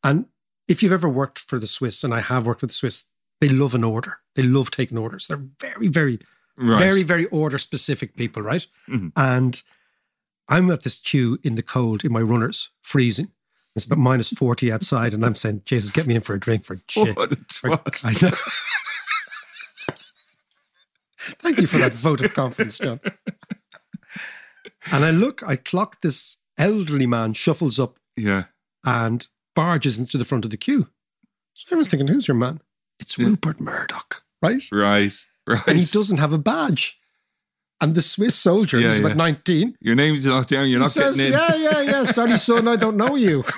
And 0.04 0.26
if 0.68 0.84
you've 0.84 0.92
ever 0.92 1.08
worked 1.10 1.40
for 1.40 1.58
the 1.60 1.66
Swiss, 1.68 2.04
and 2.04 2.14
I 2.14 2.20
have 2.20 2.46
worked 2.46 2.62
with 2.62 2.72
the 2.72 2.76
Swiss, 2.76 3.06
they 3.42 3.50
love 3.50 3.74
an 3.74 3.84
order. 3.86 4.20
They 4.36 4.44
love 4.44 4.70
taking 4.70 4.98
orders. 4.98 5.28
They're 5.28 5.42
very, 5.62 5.88
very 5.88 6.20
Right. 6.56 6.78
very, 6.78 7.02
very 7.04 7.26
order 7.28 7.58
specific 7.58 8.16
people, 8.16 8.44
right? 8.44 8.68
Mhm. 8.88 9.12
And 9.16 9.60
I'm 10.50 10.70
at 10.72 10.84
this 10.84 11.00
queue 11.00 11.40
in 11.44 11.56
the 11.56 11.64
cold 11.64 12.04
in 12.04 12.12
my 12.12 12.22
runners, 12.22 12.70
freezing. 12.82 13.30
It's 13.76 13.86
about 13.86 13.98
minus 14.00 14.30
40 14.30 14.72
outside, 14.72 15.14
and 15.14 15.26
I'm 15.26 15.34
saying, 15.36 15.64
Jesus, 15.66 15.90
get 15.90 16.06
me 16.06 16.16
in 16.16 16.22
for 16.22 16.36
a 16.36 16.40
drink 16.40 16.64
for 16.64 16.78
shit. 16.88 17.16
What 17.18 17.32
a 17.32 17.36
twat. 17.38 18.06
I 18.06 18.12
know. 18.22 19.96
Thank 21.40 21.58
you 21.58 21.68
for 21.68 21.78
that 21.78 21.94
vote 21.94 22.22
of 22.22 22.34
confidence, 22.34 22.78
John. 22.78 23.00
And 24.92 25.06
I 25.06 25.12
look, 25.12 25.42
I 25.44 25.56
clock 25.56 26.02
this 26.02 26.38
elderly 26.58 27.08
man 27.08 27.34
shuffles 27.34 27.80
up 27.80 27.98
Yeah. 28.18 28.44
and 28.86 29.26
barges 29.56 29.98
into 29.98 30.18
the 30.18 30.26
front 30.26 30.44
of 30.46 30.52
the 30.52 30.58
queue. 30.58 30.90
So 31.54 31.68
everyone's 31.70 31.88
thinking, 31.88 32.08
who's 32.10 32.28
your 32.28 32.36
man? 32.36 32.60
It's 33.00 33.18
Yeah. 33.18 33.28
Rupert 33.28 33.60
Murdoch, 33.62 34.24
right? 34.42 34.62
Right. 34.72 35.14
Right. 35.48 35.62
and 35.68 35.78
he 35.80 35.86
doesn't 35.86 36.18
have 36.20 36.34
a 36.34 36.38
badge. 36.38 37.00
And 37.84 37.96
the 37.96 38.02
Swiss 38.02 38.34
soldier, 38.34 38.80
Yeah, 38.80 38.92
who's 38.92 39.02
about 39.02 39.18
19, 39.18 39.78
Your 39.82 39.96
name's 39.96 40.26
not 40.26 40.48
down. 40.48 40.70
You're 40.70 40.80
not 40.80 40.92
says, 40.92 41.18
getting 41.18 41.34
in. 41.34 41.40
Yeah, 41.40 41.56
yeah, 41.56 41.82
yeah. 41.82 42.04
Sorry, 42.18 42.38
son, 42.38 42.70
I 42.70 42.78
don't 42.78 42.96
know 42.98 43.16
you. 43.16 43.44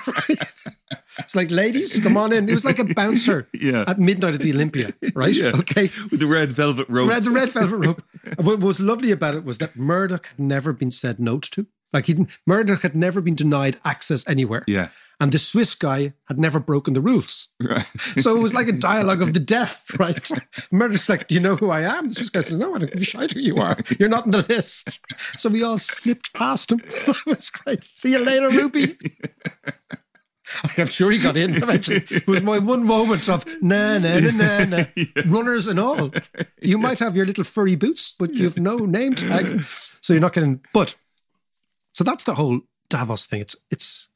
It's 1.18 1.34
like, 1.34 1.50
ladies, 1.50 1.98
come 2.02 2.16
on 2.18 2.30
in. 2.32 2.46
It 2.48 2.52
was 2.52 2.64
like 2.64 2.78
a 2.78 2.84
bouncer 2.84 3.46
Yeah. 3.54 3.84
at 3.88 3.98
midnight 3.98 4.34
at 4.34 4.40
the 4.40 4.52
Olympia, 4.52 4.90
right? 5.14 5.32
Yeah. 5.32 5.52
Okay. 5.60 5.88
With 6.10 6.20
the 6.20 6.26
red 6.26 6.50
velvet 6.50 6.86
rope. 6.90 7.08
Red, 7.08 7.24
the 7.24 7.30
red 7.30 7.48
velvet 7.48 7.78
rope. 7.78 8.02
And 8.36 8.46
what 8.46 8.60
was 8.60 8.80
lovely 8.80 9.12
about 9.12 9.34
it 9.34 9.42
was 9.44 9.56
that 9.58 9.76
Murdoch 9.76 10.26
had 10.26 10.38
never 10.38 10.74
been 10.74 10.90
said 10.90 11.18
no 11.18 11.38
to. 11.38 11.66
Like 11.92 12.04
he 12.06 12.26
Murdoch 12.46 12.82
had 12.82 12.94
never 12.94 13.22
been 13.22 13.34
denied 13.34 13.78
access 13.82 14.28
anywhere. 14.28 14.62
Yeah. 14.66 14.88
And 15.18 15.32
the 15.32 15.38
Swiss 15.38 15.74
guy 15.74 16.12
had 16.28 16.38
never 16.38 16.60
broken 16.60 16.92
the 16.92 17.00
rules. 17.00 17.48
Right. 17.60 17.86
So 18.20 18.36
it 18.36 18.40
was 18.40 18.52
like 18.54 18.68
a 18.68 18.72
dialogue 18.72 19.22
of 19.22 19.32
the 19.32 19.40
deaf, 19.56 19.98
right? 19.98 20.30
Murdoch's 20.72 21.08
like, 21.08 21.26
Do 21.26 21.34
you 21.34 21.40
know 21.40 21.56
who 21.56 21.70
I 21.70 21.82
am? 21.82 22.08
The 22.08 22.14
Swiss 22.14 22.30
guy 22.30 22.40
says, 22.42 22.58
No, 22.58 22.74
I 22.74 22.78
don't 22.78 22.92
give 22.92 23.00
a 23.00 23.04
shit 23.04 23.32
who 23.32 23.40
you 23.40 23.56
are. 23.56 23.76
You're 23.98 24.08
not 24.10 24.26
in 24.26 24.30
the 24.30 24.44
list. 24.48 25.00
So 25.38 25.48
we 25.48 25.62
all 25.62 25.78
slipped 25.78 26.34
past 26.34 26.70
him. 26.72 26.80
it 26.84 27.26
was 27.26 27.48
great. 27.50 27.82
See 27.84 28.12
you 28.12 28.18
later, 28.18 28.50
Ruby. 28.50 28.96
I'm 30.78 30.86
sure 30.86 31.10
he 31.10 31.18
got 31.20 31.36
in 31.36 31.56
eventually. 31.56 32.04
It 32.08 32.26
was 32.26 32.42
my 32.42 32.58
one 32.58 32.84
moment 32.84 33.28
of 33.28 33.44
na 33.62 33.98
na 33.98 34.18
na 34.20 34.30
na 34.30 34.64
na 34.64 34.84
runners 35.26 35.66
and 35.66 35.80
all. 35.80 36.12
You 36.62 36.78
might 36.78 37.00
have 37.00 37.16
your 37.16 37.26
little 37.26 37.42
furry 37.44 37.74
boots, 37.74 38.14
but 38.16 38.32
you've 38.34 38.58
no 38.58 38.76
name 38.76 39.14
tag, 39.16 39.60
so 39.62 40.12
you're 40.12 40.20
not 40.20 40.34
getting. 40.34 40.60
But 40.72 40.94
so 41.94 42.04
that's 42.04 42.24
the 42.24 42.34
whole 42.34 42.60
Davos 42.88 43.26
thing. 43.26 43.40
It's 43.40 43.56
it's 43.72 44.08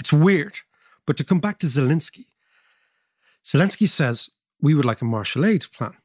it's 0.00 0.12
weird. 0.12 0.58
But 1.06 1.16
to 1.18 1.24
come 1.24 1.40
back 1.40 1.58
to 1.58 1.66
Zelensky, 1.66 2.26
Zelensky 3.44 3.88
says 3.88 4.30
we 4.60 4.74
would 4.74 4.84
like 4.84 5.00
a 5.00 5.04
Marshall 5.04 5.46
aid 5.46 5.66
plan, 5.72 5.96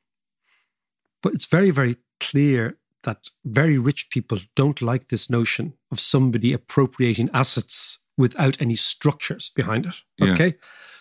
but 1.22 1.34
it's 1.34 1.46
very 1.46 1.72
very 1.72 1.96
clear 2.20 2.78
that 3.04 3.30
very 3.44 3.78
rich 3.78 4.10
people 4.10 4.40
don't 4.56 4.82
like 4.82 5.08
this 5.08 5.30
notion 5.30 5.74
of 5.92 6.00
somebody 6.00 6.54
appropriating 6.54 7.30
assets 7.34 8.00
without 8.18 8.62
any 8.62 8.76
structures 8.76 9.50
behind 9.50 9.86
it. 9.86 9.96
Yeah. 10.18 10.34
Okay. 10.34 10.54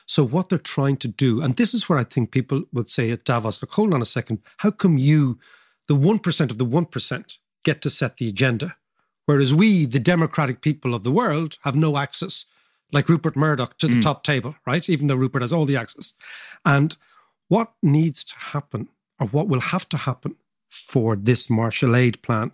So 0.06 0.22
what 0.24 0.48
they're 0.48 0.58
trying 0.58 0.98
to 0.98 1.08
do, 1.08 1.40
and 1.40 1.56
this 1.56 1.72
is 1.72 1.88
where 1.88 1.98
I 1.98 2.04
think 2.04 2.30
people 2.30 2.64
would 2.72 2.90
say 2.90 3.10
at 3.10 3.24
Davos, 3.24 3.62
look, 3.62 3.72
hold 3.72 3.94
on 3.94 4.02
a 4.02 4.06
second, 4.06 4.40
how 4.58 4.70
come 4.70 4.98
you, 4.98 5.38
the 5.88 5.96
1% 5.96 6.50
of 6.50 6.58
the 6.58 6.66
1%, 6.66 7.38
get 7.64 7.80
to 7.82 7.90
set 7.90 8.18
the 8.18 8.28
agenda? 8.28 8.76
Whereas 9.26 9.54
we, 9.54 9.86
the 9.86 9.98
democratic 9.98 10.60
people 10.60 10.94
of 10.94 11.04
the 11.04 11.10
world, 11.10 11.56
have 11.62 11.74
no 11.74 11.96
access, 11.96 12.44
like 12.93 13.09
Rupert 13.09 13.37
Murdoch, 13.37 13.76
to 13.79 13.88
the 13.88 13.95
mm. 13.95 14.03
top 14.03 14.23
table, 14.23 14.55
right? 14.67 14.88
Even 14.88 15.07
though 15.07 15.17
Rupert 15.17 15.43
has 15.43 15.53
all 15.53 15.64
the 15.64 15.76
access. 15.76 16.14
And 16.64 16.97
what 17.49 17.73
needs 17.83 18.25
to 18.25 18.37
happen, 18.37 18.88
or 19.19 19.26
what 19.29 19.49
will 19.49 19.61
have 19.61 19.88
to 19.91 19.97
happen 19.97 20.37
for 20.71 21.17
this 21.17 21.50
Marshall 21.50 21.97
aid 21.97 22.23
plan, 22.23 22.53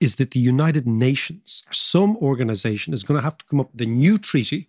is 0.00 0.16
that 0.16 0.32
the 0.32 0.40
United 0.40 0.86
Nations, 0.86 1.62
some 1.70 2.16
organization, 2.16 2.92
is 2.92 3.04
going 3.04 3.18
to 3.18 3.24
have 3.24 3.38
to 3.38 3.44
come 3.44 3.60
up 3.60 3.72
with 3.72 3.82
a 3.82 3.86
new 3.86 4.18
treaty 4.18 4.68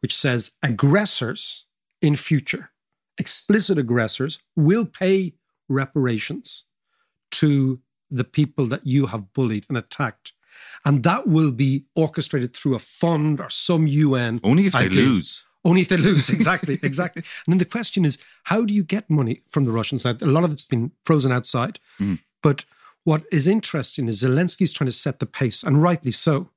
which 0.00 0.16
says 0.16 0.56
aggressors 0.62 1.66
in 2.00 2.16
future, 2.16 2.70
explicit 3.16 3.78
aggressors, 3.78 4.42
will 4.56 4.84
pay 4.84 5.34
reparations 5.68 6.64
to 7.30 7.80
the 8.10 8.24
people 8.24 8.66
that 8.66 8.84
you 8.84 9.06
have 9.06 9.32
bullied 9.32 9.64
and 9.68 9.78
attacked. 9.78 10.32
And 10.84 11.02
that 11.04 11.28
will 11.28 11.52
be 11.52 11.84
orchestrated 11.94 12.56
through 12.56 12.74
a 12.74 12.80
fund 12.80 13.40
or 13.40 13.48
some 13.50 13.86
UN. 13.86 14.40
Only 14.42 14.66
if 14.66 14.72
they 14.72 14.86
idea. 14.86 15.02
lose. 15.02 15.44
Only 15.64 15.82
if 15.82 15.88
they 15.88 15.96
lose, 15.96 16.28
exactly, 16.38 16.78
exactly. 16.82 17.22
And 17.46 17.52
then 17.52 17.58
the 17.58 17.64
question 17.64 18.04
is, 18.04 18.18
how 18.44 18.64
do 18.64 18.74
you 18.74 18.82
get 18.82 19.08
money 19.08 19.42
from 19.50 19.64
the 19.64 19.70
Russians? 19.70 20.04
Now, 20.04 20.16
a 20.20 20.26
lot 20.26 20.44
of 20.44 20.52
it's 20.52 20.64
been 20.64 20.90
frozen 21.04 21.30
outside. 21.30 21.78
Mm. 22.00 22.18
But 22.42 22.64
what 23.04 23.24
is 23.30 23.46
interesting 23.46 24.08
is 24.08 24.22
Zelensky's 24.22 24.72
trying 24.72 24.86
to 24.86 24.92
set 24.92 25.20
the 25.20 25.26
pace, 25.26 25.62
and 25.62 25.82
rightly 25.82 26.12
so. 26.12 26.50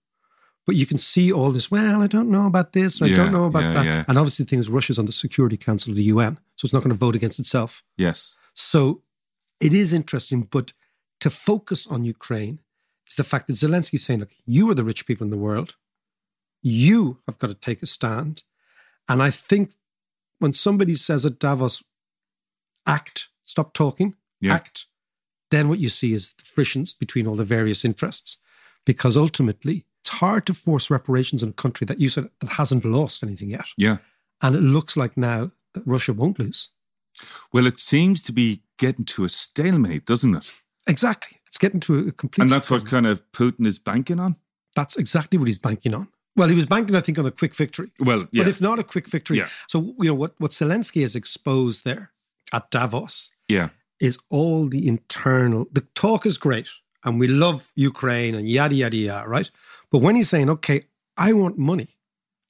But 0.66 0.76
you 0.76 0.88
can 0.88 0.98
see 0.98 1.32
all 1.32 1.52
this, 1.52 1.70
well, 1.70 2.02
I 2.02 2.08
don't 2.08 2.32
know 2.32 2.48
about 2.48 2.74
this, 2.74 3.00
I 3.00 3.10
don't 3.10 3.32
know 3.32 3.46
about 3.46 3.62
yeah, 3.62 3.74
that. 3.74 3.86
yeah. 3.86 4.06
And 4.08 4.18
obviously, 4.18 4.46
things 4.46 4.68
Russia's 4.68 4.98
on 4.98 5.06
the 5.06 5.12
Security 5.12 5.58
Council 5.58 5.92
of 5.92 5.98
the 5.98 6.04
UN, 6.06 6.40
so 6.56 6.66
it's 6.66 6.74
not 6.74 6.80
going 6.80 6.90
to 6.90 6.98
vote 6.98 7.16
against 7.16 7.40
itself. 7.40 7.84
Yes. 7.98 8.34
So 8.56 9.04
it 9.60 9.74
is 9.74 9.94
interesting, 9.94 10.42
but 10.42 10.74
to 11.20 11.30
focus 11.30 11.86
on 11.86 12.04
Ukraine 12.04 12.60
is 13.08 13.16
the 13.16 13.24
fact 13.24 13.48
that 13.48 13.54
Zelensky's 13.54 14.06
saying, 14.06 14.20
look, 14.22 14.36
you 14.46 14.70
are 14.70 14.74
the 14.74 14.84
rich 14.84 15.06
people 15.06 15.26
in 15.26 15.32
the 15.32 15.38
world. 15.38 15.76
You 16.62 17.20
have 17.28 17.38
got 17.40 17.48
to 17.48 17.54
take 17.54 17.82
a 17.84 17.86
stand. 17.86 18.44
And 19.08 19.22
I 19.22 19.30
think 19.30 19.74
when 20.40 20.54
somebody 20.54 20.96
says 20.96 21.26
at 21.26 21.40
Davos, 21.40 21.84
act, 22.88 23.30
stop 23.44 23.74
talking, 23.74 24.16
Yeah. 24.42 24.56
act, 24.56 24.88
then 25.52 25.70
what 25.70 25.80
you 25.80 25.90
see 25.90 26.14
is 26.14 26.34
the 26.34 26.44
frictions 26.44 26.94
between 26.94 27.28
all 27.28 27.36
the 27.36 27.44
various 27.44 27.86
interests. 27.86 28.38
Because 28.86 29.16
ultimately, 29.18 29.86
it's 30.02 30.10
hard 30.12 30.46
to 30.46 30.54
force 30.54 30.92
reparations 30.92 31.42
in 31.42 31.50
a 31.50 31.54
country 31.54 31.86
that 31.86 32.00
you 32.00 32.10
said 32.10 32.30
that 32.40 32.52
hasn't 32.52 32.86
lost 32.86 33.24
anything 33.24 33.50
yet. 33.50 33.66
Yeah. 33.78 33.98
And 34.42 34.56
it 34.56 34.62
looks 34.62 34.96
like 34.96 35.18
now 35.18 35.52
that 35.74 35.88
Russia 35.88 36.14
won't 36.14 36.40
lose. 36.40 36.70
Well, 37.52 37.66
it 37.66 37.80
seems 37.80 38.22
to 38.24 38.32
be 38.32 38.62
getting 38.78 39.06
to 39.06 39.24
a 39.24 39.30
stalemate, 39.30 40.06
doesn't 40.06 40.36
it? 40.36 40.52
Exactly. 40.86 41.40
It's 41.56 41.60
getting 41.62 41.80
to 41.80 42.10
a 42.10 42.12
complete. 42.12 42.42
And 42.44 42.52
that's 42.52 42.70
what 42.70 42.86
kind 42.86 43.08
of 43.08 43.22
Putin 43.32 43.66
is 43.66 43.80
banking 43.80 44.20
on. 44.20 44.36
That's 44.76 44.98
exactly 44.98 45.40
what 45.40 45.48
he's 45.48 45.58
banking 45.58 45.94
on. 45.94 46.10
Well, 46.36 46.50
he 46.50 46.56
was 46.56 46.66
banking, 46.66 46.98
I 46.98 47.00
think, 47.00 47.18
on 47.18 47.26
a 47.26 47.32
quick 47.32 47.56
victory. 47.56 47.92
Well, 47.98 48.28
yeah. 48.34 48.44
But 48.44 48.50
if 48.50 48.60
not 48.60 48.78
a 48.78 48.84
quick 48.84 49.08
victory, 49.08 49.38
Yeah. 49.38 49.48
so 49.68 49.96
you 50.00 50.10
know 50.10 50.16
what 50.16 50.34
what 50.38 50.52
Zelensky 50.52 51.02
has 51.04 51.16
exposed 51.16 51.86
there 51.86 52.12
at 52.52 52.70
Davos 52.72 53.32
yeah. 53.48 53.70
is 54.02 54.20
all 54.30 54.68
the 54.68 54.86
internal. 54.86 55.66
The 55.72 55.86
talk 55.96 56.26
is 56.26 56.38
great, 56.38 56.68
and 57.06 57.22
we 57.22 57.28
love 57.28 57.72
Ukraine 57.76 58.36
and 58.36 58.50
yada 58.50 58.76
yada 58.76 58.98
yada, 58.98 59.30
right? 59.30 59.50
But 59.92 60.00
when 60.00 60.18
he's 60.18 60.28
saying, 60.28 60.50
"Okay, 60.50 60.88
I 61.16 61.32
want 61.32 61.58
money, 61.58 61.88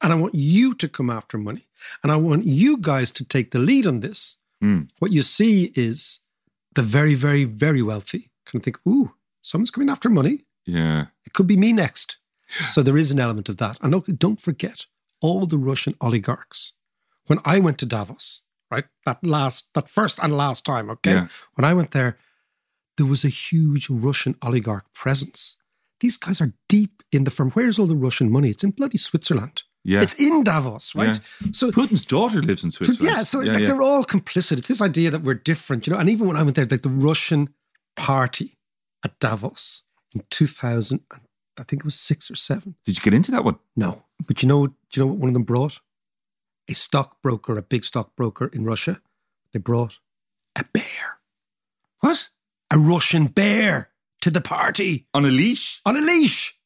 and 0.01 0.11
I 0.13 0.15
want 0.15 0.33
you 0.33 0.73
to 0.73 0.89
come 0.89 1.11
after 1.11 1.37
money, 1.37 1.67
and 2.01 2.11
I 2.11 2.15
want 2.15 2.47
you 2.47 2.77
guys 2.81 3.11
to 3.11 3.23
take 3.23 3.51
the 3.51 3.59
lead 3.59 3.85
on 3.85 3.99
this," 3.99 4.37
Mm. 4.63 4.87
what 4.97 5.11
you 5.11 5.21
see 5.21 5.71
is 5.75 6.21
the 6.73 6.81
very, 6.81 7.13
very, 7.13 7.43
very 7.43 7.83
wealthy 7.83 8.31
kind 8.45 8.59
of 8.61 8.63
think, 8.63 8.79
"Ooh, 8.87 9.13
someone's 9.41 9.71
coming 9.71 9.89
after 9.89 10.09
money." 10.09 10.45
Yeah. 10.65 11.05
It 11.25 11.33
could 11.33 11.47
be 11.47 11.57
me 11.57 11.73
next. 11.73 12.17
So 12.67 12.83
there 12.83 12.97
is 12.97 13.11
an 13.11 13.19
element 13.19 13.49
of 13.49 13.57
that. 13.57 13.79
And 13.81 14.19
don't 14.19 14.39
forget 14.39 14.85
all 15.21 15.45
the 15.47 15.57
Russian 15.57 15.95
oligarchs. 15.99 16.73
When 17.27 17.39
I 17.43 17.59
went 17.59 17.79
to 17.79 17.85
Davos, 17.87 18.41
right, 18.69 18.85
that 19.05 19.23
last, 19.23 19.69
that 19.73 19.89
first 19.89 20.19
and 20.21 20.35
last 20.37 20.63
time, 20.65 20.89
okay, 20.91 21.11
Yeah. 21.13 21.27
when 21.55 21.65
I 21.65 21.73
went 21.73 21.91
there, 21.91 22.17
there 22.97 23.05
was 23.07 23.23
a 23.25 23.29
huge 23.29 23.89
Russian 23.89 24.35
oligarch 24.41 24.85
presence. 24.93 25.57
These 26.01 26.17
guys 26.17 26.39
are 26.41 26.53
deep 26.69 27.01
in 27.11 27.23
the 27.23 27.31
firm. 27.31 27.51
Where's 27.51 27.79
all 27.79 27.87
the 27.87 27.95
Russian 27.95 28.31
money? 28.31 28.49
It's 28.49 28.63
in 28.63 28.71
bloody 28.71 28.97
Switzerland. 28.99 29.63
Yeah. 29.83 30.01
It's 30.01 30.19
in 30.19 30.43
Davos, 30.43 30.93
right? 30.95 31.19
Yeah. 31.41 31.49
So 31.51 31.71
Putin's 31.71 32.05
daughter 32.05 32.41
lives 32.41 32.63
in 32.63 32.71
Switzerland. 32.71 33.15
yeah, 33.17 33.23
so 33.23 33.39
like 33.39 33.63
they're 33.63 33.81
all 33.81 34.03
complicit. 34.03 34.57
It's 34.57 34.67
this 34.67 34.81
idea 34.81 35.11
that 35.11 35.21
we're 35.23 35.35
different, 35.35 35.85
you 35.87 35.93
know. 35.93 35.99
And 35.99 36.09
even 36.09 36.27
when 36.27 36.37
I 36.37 36.43
went 36.43 36.55
there, 36.55 36.65
like 36.65 36.81
the 36.81 36.89
Russian 36.89 37.49
party 37.95 38.57
at 39.03 39.17
Davos 39.19 39.83
in 40.13 40.23
2000, 40.29 41.01
I 41.57 41.63
think 41.63 41.81
it 41.81 41.85
was 41.85 41.95
six 41.99 42.29
or 42.29 42.35
seven. 42.35 42.75
Did 42.85 42.97
you 42.97 43.03
get 43.03 43.13
into 43.13 43.31
that 43.31 43.43
one? 43.45 43.59
No, 43.75 44.03
but 44.27 44.41
you 44.43 44.49
know, 44.49 44.67
do 44.67 44.73
you 44.93 45.01
know 45.03 45.07
what 45.07 45.17
one 45.19 45.29
of 45.29 45.33
them 45.33 45.43
brought? 45.43 45.79
A 46.67 46.73
stockbroker, 46.73 47.57
a 47.57 47.61
big 47.61 47.83
stockbroker 47.85 48.47
in 48.47 48.65
Russia. 48.65 49.01
They 49.53 49.59
brought 49.59 49.99
a 50.55 50.63
bear. 50.73 51.19
What? 51.99 52.29
A 52.71 52.77
Russian 52.79 53.27
bear 53.27 53.89
to 54.21 54.31
the 54.31 54.41
party 54.41 55.07
On 55.13 55.23
a 55.23 55.27
leash? 55.29 55.81
on 55.85 55.95
a 55.95 56.01
leash. 56.01 56.57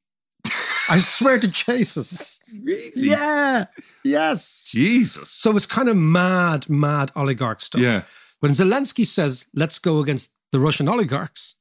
I 0.88 0.98
swear 1.00 1.38
to 1.38 1.48
Jesus. 1.48 2.40
Really? 2.64 2.92
Yeah. 2.96 3.66
Yes. 4.04 4.68
Jesus. 4.72 5.30
So 5.30 5.56
it's 5.56 5.66
kind 5.66 5.88
of 5.90 5.98
mad, 5.98 6.68
mad 6.70 7.12
oligarch 7.16 7.60
stuff. 7.62 7.82
Yeah. 7.82 8.04
When 8.40 8.54
Zelensky 8.54 9.06
says, 9.06 9.46
let's 9.54 9.78
go 9.78 10.00
against 10.00 10.32
the 10.52 10.60
Russian 10.60 10.88
oligarchs, 10.88 11.56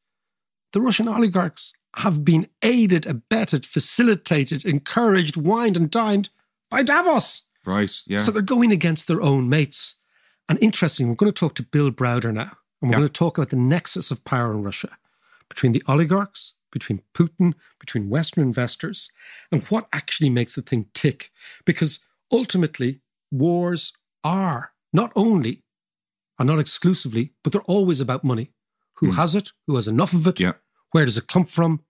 the 0.73 0.81
Russian 0.81 1.09
oligarchs 1.09 1.73
have 1.97 2.25
been 2.25 2.49
aided, 2.63 3.07
abetted, 3.07 3.65
facilitated, 3.65 4.65
encouraged, 4.65 5.37
wined 5.37 5.77
and 5.77 5.91
dined 5.91 6.29
by 6.71 6.83
Davos. 6.83 7.49
Right. 7.65 7.95
Yeah. 8.07 8.19
So 8.19 8.31
they're 8.31 8.43
going 8.43 8.73
against 8.73 9.09
their 9.09 9.21
own 9.23 9.49
mates. 9.49 10.01
And 10.49 10.59
interesting, 10.63 11.09
we're 11.09 11.15
going 11.15 11.33
to 11.33 11.39
talk 11.39 11.55
to 11.57 11.63
Bill 11.63 11.91
Browder 11.91 12.33
now. 12.33 12.53
And 12.81 12.91
we're 12.91 12.95
Yeah. 12.95 12.99
going 12.99 13.09
to 13.09 13.13
talk 13.13 13.39
about 13.39 13.51
the 13.51 13.57
nexus 13.57 14.11
of 14.11 14.25
power 14.25 14.53
in 14.53 14.63
Russia 14.63 14.97
between 15.49 15.73
the 15.73 15.83
oligarchs, 15.87 16.55
between 16.71 17.03
Putin, 17.15 17.55
between 17.81 18.09
Western 18.11 18.45
investors, 18.45 19.11
and 19.51 19.63
what 19.65 19.89
actually 19.93 20.31
makes 20.31 20.55
the 20.55 20.63
thing 20.63 20.87
tick. 20.95 21.31
Because 21.65 22.01
ultimately, 22.31 23.01
wars 23.31 23.93
are 24.23 24.73
not 24.93 25.13
only, 25.17 25.65
are 26.39 26.45
not 26.45 26.59
exclusively, 26.59 27.33
but 27.43 27.53
they're 27.53 27.63
always 27.63 28.01
about 28.01 28.25
money. 28.25 28.53
Who 28.99 29.07
hmm. 29.07 29.17
has 29.17 29.35
it? 29.35 29.53
Who 29.67 29.77
has 29.77 29.89
enough 29.89 30.13
of 30.13 30.27
it? 30.27 30.41
Yeah. 30.41 30.53
Where 30.91 31.05
does 31.05 31.17
it 31.17 31.29
come 31.29 31.45
from? 31.45 31.81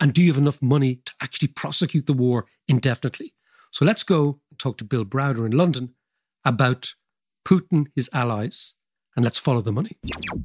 And 0.00 0.12
do 0.12 0.22
you 0.22 0.28
have 0.32 0.38
enough 0.40 0.60
money 0.60 1.00
to 1.04 1.12
actually 1.22 1.48
prosecute 1.48 2.06
the 2.06 2.12
war 2.12 2.46
indefinitely? 2.68 3.34
So 3.70 3.84
let's 3.84 4.02
go 4.02 4.40
talk 4.58 4.78
to 4.78 4.84
Bill 4.84 5.04
Browder 5.04 5.46
in 5.46 5.52
London 5.52 5.94
about 6.44 6.94
Putin, 7.46 7.86
his 7.94 8.10
allies, 8.12 8.74
and 9.14 9.24
let's 9.24 9.38
follow 9.38 9.60
the 9.60 9.72
money. 9.72 9.96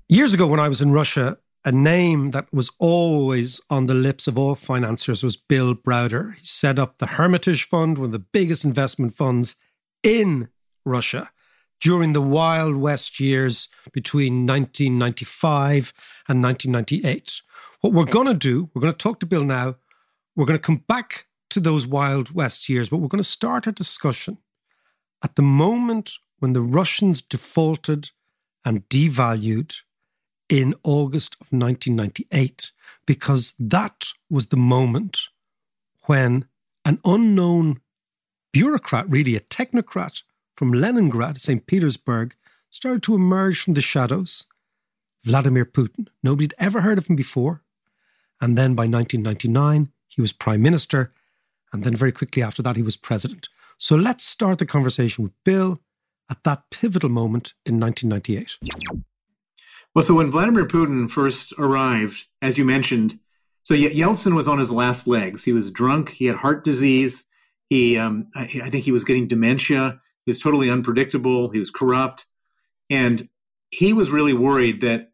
Years 0.07 0.33
ago, 0.33 0.47
when 0.47 0.59
I 0.59 0.69
was 0.69 0.81
in 0.81 0.91
Russia, 0.91 1.37
a 1.65 1.71
name 1.71 2.31
that 2.31 2.51
was 2.53 2.71
always 2.79 3.61
on 3.69 3.85
the 3.87 3.93
lips 3.93 4.27
of 4.27 4.37
all 4.37 4.55
financiers 4.55 5.23
was 5.23 5.35
Bill 5.35 5.75
Browder. 5.75 6.35
He 6.35 6.45
set 6.45 6.79
up 6.79 6.97
the 6.97 7.05
Hermitage 7.05 7.67
Fund, 7.67 7.97
one 7.97 8.05
of 8.05 8.11
the 8.11 8.19
biggest 8.19 8.63
investment 8.65 9.15
funds 9.15 9.55
in 10.03 10.49
Russia 10.85 11.29
during 11.81 12.13
the 12.13 12.21
Wild 12.21 12.77
West 12.77 13.19
years 13.19 13.67
between 13.91 14.45
1995 14.45 15.91
and 16.29 16.41
1998. 16.41 17.41
What 17.81 17.93
we're 17.93 18.05
going 18.05 18.27
to 18.27 18.33
do, 18.33 18.69
we're 18.73 18.81
going 18.81 18.93
to 18.93 18.97
talk 18.97 19.19
to 19.19 19.25
Bill 19.25 19.43
now. 19.43 19.75
We're 20.35 20.45
going 20.45 20.59
to 20.59 20.63
come 20.63 20.83
back 20.87 21.25
to 21.49 21.59
those 21.59 21.87
Wild 21.87 22.33
West 22.33 22.69
years, 22.69 22.89
but 22.89 22.97
we're 22.97 23.07
going 23.07 23.23
to 23.23 23.29
start 23.29 23.67
a 23.67 23.71
discussion 23.71 24.37
at 25.23 25.35
the 25.35 25.41
moment 25.41 26.13
when 26.39 26.53
the 26.53 26.61
Russians 26.61 27.21
defaulted 27.21 28.11
and 28.63 28.87
devalued 28.89 29.81
in 30.49 30.75
August 30.83 31.35
of 31.35 31.51
1998, 31.51 32.71
because 33.05 33.53
that 33.57 34.07
was 34.29 34.47
the 34.47 34.57
moment 34.57 35.19
when 36.03 36.45
an 36.85 36.99
unknown 37.05 37.79
bureaucrat, 38.51 39.09
really 39.09 39.35
a 39.35 39.39
technocrat 39.39 40.23
from 40.55 40.73
Leningrad, 40.73 41.39
St. 41.39 41.65
Petersburg, 41.65 42.35
started 42.69 43.03
to 43.03 43.15
emerge 43.15 43.61
from 43.61 43.73
the 43.73 43.81
shadows. 43.81 44.45
Vladimir 45.23 45.65
Putin. 45.65 46.07
Nobody 46.23 46.45
had 46.45 46.65
ever 46.65 46.81
heard 46.81 46.97
of 46.97 47.07
him 47.07 47.15
before. 47.15 47.61
And 48.39 48.57
then 48.57 48.73
by 48.73 48.83
1999, 48.83 49.91
he 50.07 50.21
was 50.21 50.33
prime 50.33 50.61
minister. 50.61 51.13
And 51.71 51.83
then 51.83 51.95
very 51.95 52.11
quickly 52.11 52.41
after 52.41 52.61
that, 52.63 52.75
he 52.75 52.81
was 52.81 52.97
president. 52.97 53.49
So 53.77 53.95
let's 53.95 54.23
start 54.23 54.59
the 54.59 54.65
conversation 54.65 55.23
with 55.23 55.33
Bill 55.43 55.79
at 56.29 56.43
that 56.43 56.63
pivotal 56.71 57.09
moment 57.09 57.53
in 57.65 57.79
1998. 57.79 58.57
Well, 59.93 60.03
so 60.03 60.15
when 60.15 60.31
Vladimir 60.31 60.65
Putin 60.65 61.09
first 61.09 61.53
arrived, 61.57 62.27
as 62.41 62.57
you 62.57 62.65
mentioned, 62.65 63.19
so 63.63 63.75
Yeltsin 63.75 64.35
was 64.35 64.47
on 64.47 64.57
his 64.57 64.71
last 64.71 65.07
legs. 65.07 65.43
He 65.43 65.53
was 65.53 65.71
drunk. 65.71 66.09
He 66.09 66.25
had 66.25 66.37
heart 66.37 66.63
disease. 66.63 67.27
He, 67.69 67.97
um, 67.97 68.27
I, 68.35 68.43
I 68.63 68.69
think 68.69 68.85
he 68.85 68.91
was 68.91 69.03
getting 69.03 69.27
dementia. 69.27 69.99
He 70.25 70.29
was 70.29 70.41
totally 70.41 70.69
unpredictable. 70.69 71.49
He 71.49 71.59
was 71.59 71.71
corrupt. 71.71 72.25
And 72.89 73.29
he 73.71 73.93
was 73.93 74.11
really 74.11 74.33
worried 74.33 74.81
that 74.81 75.11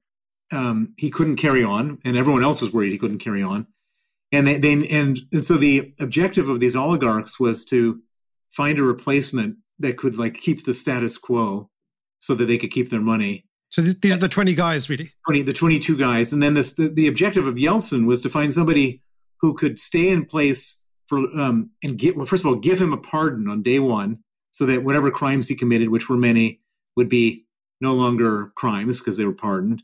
um, 0.52 0.94
he 0.98 1.10
couldn't 1.10 1.36
carry 1.36 1.64
on, 1.64 2.00
and 2.04 2.18
everyone 2.18 2.44
else 2.44 2.62
was 2.62 2.74
worried 2.74 2.92
he 2.92 2.98
couldn't 2.98 3.20
carry 3.20 3.44
on. 3.44 3.68
And 4.32 4.48
they, 4.48 4.58
they 4.58 4.74
and, 4.74 4.86
and 5.32 5.44
so 5.44 5.56
the 5.56 5.94
objective 6.00 6.50
of 6.50 6.60
these 6.60 6.76
oligarchs 6.76 7.40
was 7.40 7.64
to 7.66 8.02
find 8.50 8.80
a 8.80 8.84
replacement 8.84 9.58
that 9.80 9.98
could 9.98 10.18
like 10.18 10.34
keep 10.34 10.66
the 10.66 10.74
status 10.74 11.18
quo, 11.18 11.70
so 12.20 12.34
that 12.36 12.46
they 12.46 12.58
could 12.58 12.72
keep 12.72 12.90
their 12.90 13.02
money. 13.02 13.46
So 13.70 13.84
th- 13.84 14.02
these 14.02 14.16
are 14.16 14.20
the 14.20 14.30
20 14.30 14.56
guys, 14.56 14.90
really. 14.90 15.12
20, 15.28 15.44
the 15.44 15.54
22 15.54 15.98
guys. 15.98 16.34
And 16.34 16.42
then 16.42 16.54
this, 16.54 16.74
the, 16.74 16.88
the 16.88 17.08
objective 17.08 17.46
of 17.46 17.56
Yeltsin 17.56 18.08
was 18.08 18.22
to 18.22 18.30
find 18.30 18.52
somebody 18.52 19.04
who 19.42 19.54
could 19.54 19.80
stay 19.80 20.10
in 20.10 20.26
place 20.26 20.84
for, 21.08 21.20
um, 21.38 21.72
and 21.84 21.98
get, 21.98 22.18
well, 22.18 22.26
first 22.26 22.44
of 22.44 22.48
all, 22.48 22.56
give 22.56 22.82
him 22.82 22.92
a 22.92 22.98
pardon 22.98 23.48
on 23.48 23.62
day 23.62 23.80
one 23.80 24.24
so 24.58 24.66
that 24.66 24.84
whatever 24.84 25.12
crimes 25.12 25.48
he 25.48 25.56
committed, 25.56 25.90
which 25.90 26.10
were 26.10 26.18
many, 26.18 26.60
would 26.96 27.08
be 27.08 27.46
no 27.80 27.94
longer 27.94 28.52
crimes 28.56 29.00
because 29.00 29.16
they 29.16 29.24
were 29.24 29.32
pardoned. 29.32 29.84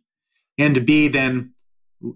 And 0.57 0.73
to 0.73 0.81
be 0.81 1.07
then 1.07 1.53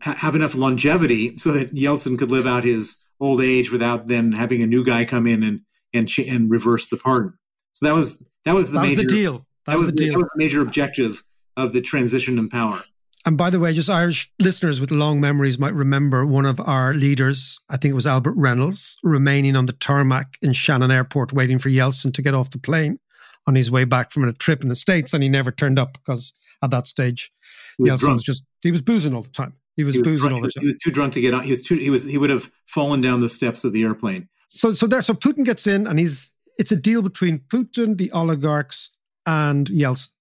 ha- 0.02 0.18
have 0.22 0.34
enough 0.34 0.56
longevity 0.56 1.38
so 1.38 1.52
that 1.52 1.76
Yeltsin 1.76 2.18
could 2.18 2.32
live 2.32 2.48
out 2.48 2.64
his 2.64 3.06
old 3.20 3.42
age 3.42 3.72
without 3.72 4.08
then 4.08 4.32
having 4.32 4.64
a 4.64 4.66
new 4.66 4.84
guy 4.84 5.06
come 5.06 5.28
in 5.28 5.44
and, 5.44 5.62
and, 5.94 6.10
ch- 6.10 6.28
and 6.28 6.50
reverse 6.50 6.90
the 6.90 6.98
pardon. 6.98 7.38
So 7.74 7.86
that 7.86 7.94
was, 7.94 8.28
that 8.44 8.56
was 8.56 8.72
the 8.72 8.80
That 8.80 8.86
was 8.86 8.96
the 8.96 9.16
deal. 9.16 9.46
That, 9.68 9.78
was, 9.78 9.86
the 9.92 9.92
deal. 9.92 10.14
That 10.14 10.18
was 10.18 10.30
the 10.34 10.40
major 10.40 10.62
objective 10.62 11.24
of 11.56 11.74
the 11.74 11.82
transition 11.82 12.40
in 12.40 12.50
power. 12.50 12.82
And 13.28 13.38
by 13.38 13.50
the 13.50 13.60
way, 13.60 13.74
just 13.74 13.90
Irish 13.90 14.32
listeners 14.40 14.80
with 14.80 14.90
long 14.90 15.20
memories 15.20 15.60
might 15.60 15.74
remember 15.74 16.26
one 16.26 16.46
of 16.46 16.62
our 16.62 16.94
leaders, 16.94 17.60
I 17.70 17.76
think 17.76 17.92
it 17.92 17.96
was 17.96 18.08
Albert 18.08 18.36
Reynolds, 18.38 18.98
remaining 19.04 19.58
on 19.58 19.66
the 19.66 19.74
tarmac 19.74 20.38
in 20.42 20.54
Shannon 20.54 20.92
Airport 20.92 21.34
waiting 21.34 21.60
for 21.60 21.68
Yeltsin 21.68 22.14
to 22.14 22.22
get 22.22 22.34
off 22.34 22.52
the 22.52 22.58
plane 22.58 23.00
on 23.46 23.56
his 23.56 23.70
way 23.70 23.84
back 23.84 24.12
from 24.14 24.24
a 24.24 24.32
trip 24.32 24.64
in 24.64 24.70
the 24.70 24.78
States. 24.78 25.14
And 25.14 25.22
he 25.22 25.28
never 25.28 25.52
turned 25.52 25.78
up 25.78 25.92
because 25.92 26.32
at 26.64 26.72
that 26.72 26.88
stage, 26.88 27.30
He 27.78 27.84
was 27.84 27.92
Yeltsin 27.92 28.00
drunk. 28.00 28.14
was 28.16 28.24
just, 28.24 28.44
he 28.62 28.72
was 28.72 28.82
boozing 28.82 29.14
all 29.14 29.24
the 29.24 29.28
time. 29.30 29.56
He 29.76 29.84
was 29.84 29.96
He 29.96 30.00
was, 30.00 30.08
boozing 30.08 30.30
drunk. 30.30 30.34
all 30.36 30.38
He 30.44 30.48
the 30.48 30.52
time. 30.54 30.62
he 30.62 30.66
was 30.68 30.78
too 30.78 30.92
drunk 30.92 31.14
to 31.16 31.20
get 31.22 31.34
on. 31.34 31.44
He 31.44 31.50
was 31.50 31.64
too. 31.64 31.76
He 31.76 31.90
was. 31.90 32.04
He 32.06 32.18
would 32.18 32.30
have 32.30 32.50
fallen 32.66 33.02
down 33.02 33.20
the 33.20 33.28
steps 33.28 33.66
of 33.66 33.74
the 33.74 33.84
airplane. 33.84 34.30
So, 34.48 34.72
so 34.72 34.88
there, 34.88 35.02
so 35.02 35.14
Putin 35.14 35.44
gets 35.44 35.68
in 35.68 35.86
and 35.86 36.00
he's, 36.00 36.34
it's 36.58 36.72
a 36.72 36.78
deal 36.78 37.02
between 37.02 37.40
Putin, 37.40 37.98
the 37.98 38.10
oligarchs, 38.14 38.96
and 39.26 39.68
Yeltsin. 39.68 40.12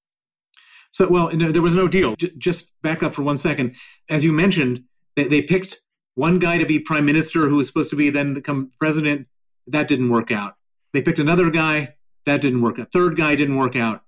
So, 0.97 1.11
well, 1.11 1.31
no, 1.37 1.53
there 1.53 1.61
was 1.61 1.75
no 1.75 1.89
deal. 1.89 2.15
J- 2.17 2.33
just 2.39 2.73
back 2.81 3.03
up 3.03 3.15
for 3.15 3.21
one 3.21 3.37
second. 3.37 3.77
As 4.09 4.25
you 4.25 4.33
mentioned, 4.33 4.85
they, 5.15 5.25
they 5.25 5.43
picked 5.43 5.83
one 6.15 6.39
guy 6.39 6.57
to 6.57 6.65
be 6.65 6.79
prime 6.79 7.05
minister 7.05 7.49
who 7.49 7.57
was 7.57 7.67
supposed 7.67 7.91
to 7.91 7.97
be 7.97 8.09
then 8.09 8.33
become 8.33 8.71
president. 8.79 9.29
That 9.67 9.89
didn't 9.89 10.09
work 10.09 10.31
out. 10.31 10.55
They 10.95 11.03
picked 11.03 11.19
another 11.19 11.51
guy. 11.51 11.97
That 12.25 12.41
didn't 12.41 12.63
work 12.63 12.79
out. 12.79 12.93
Third 12.95 13.15
guy 13.15 13.35
didn't 13.35 13.59
work 13.59 13.77
out. 13.77 14.05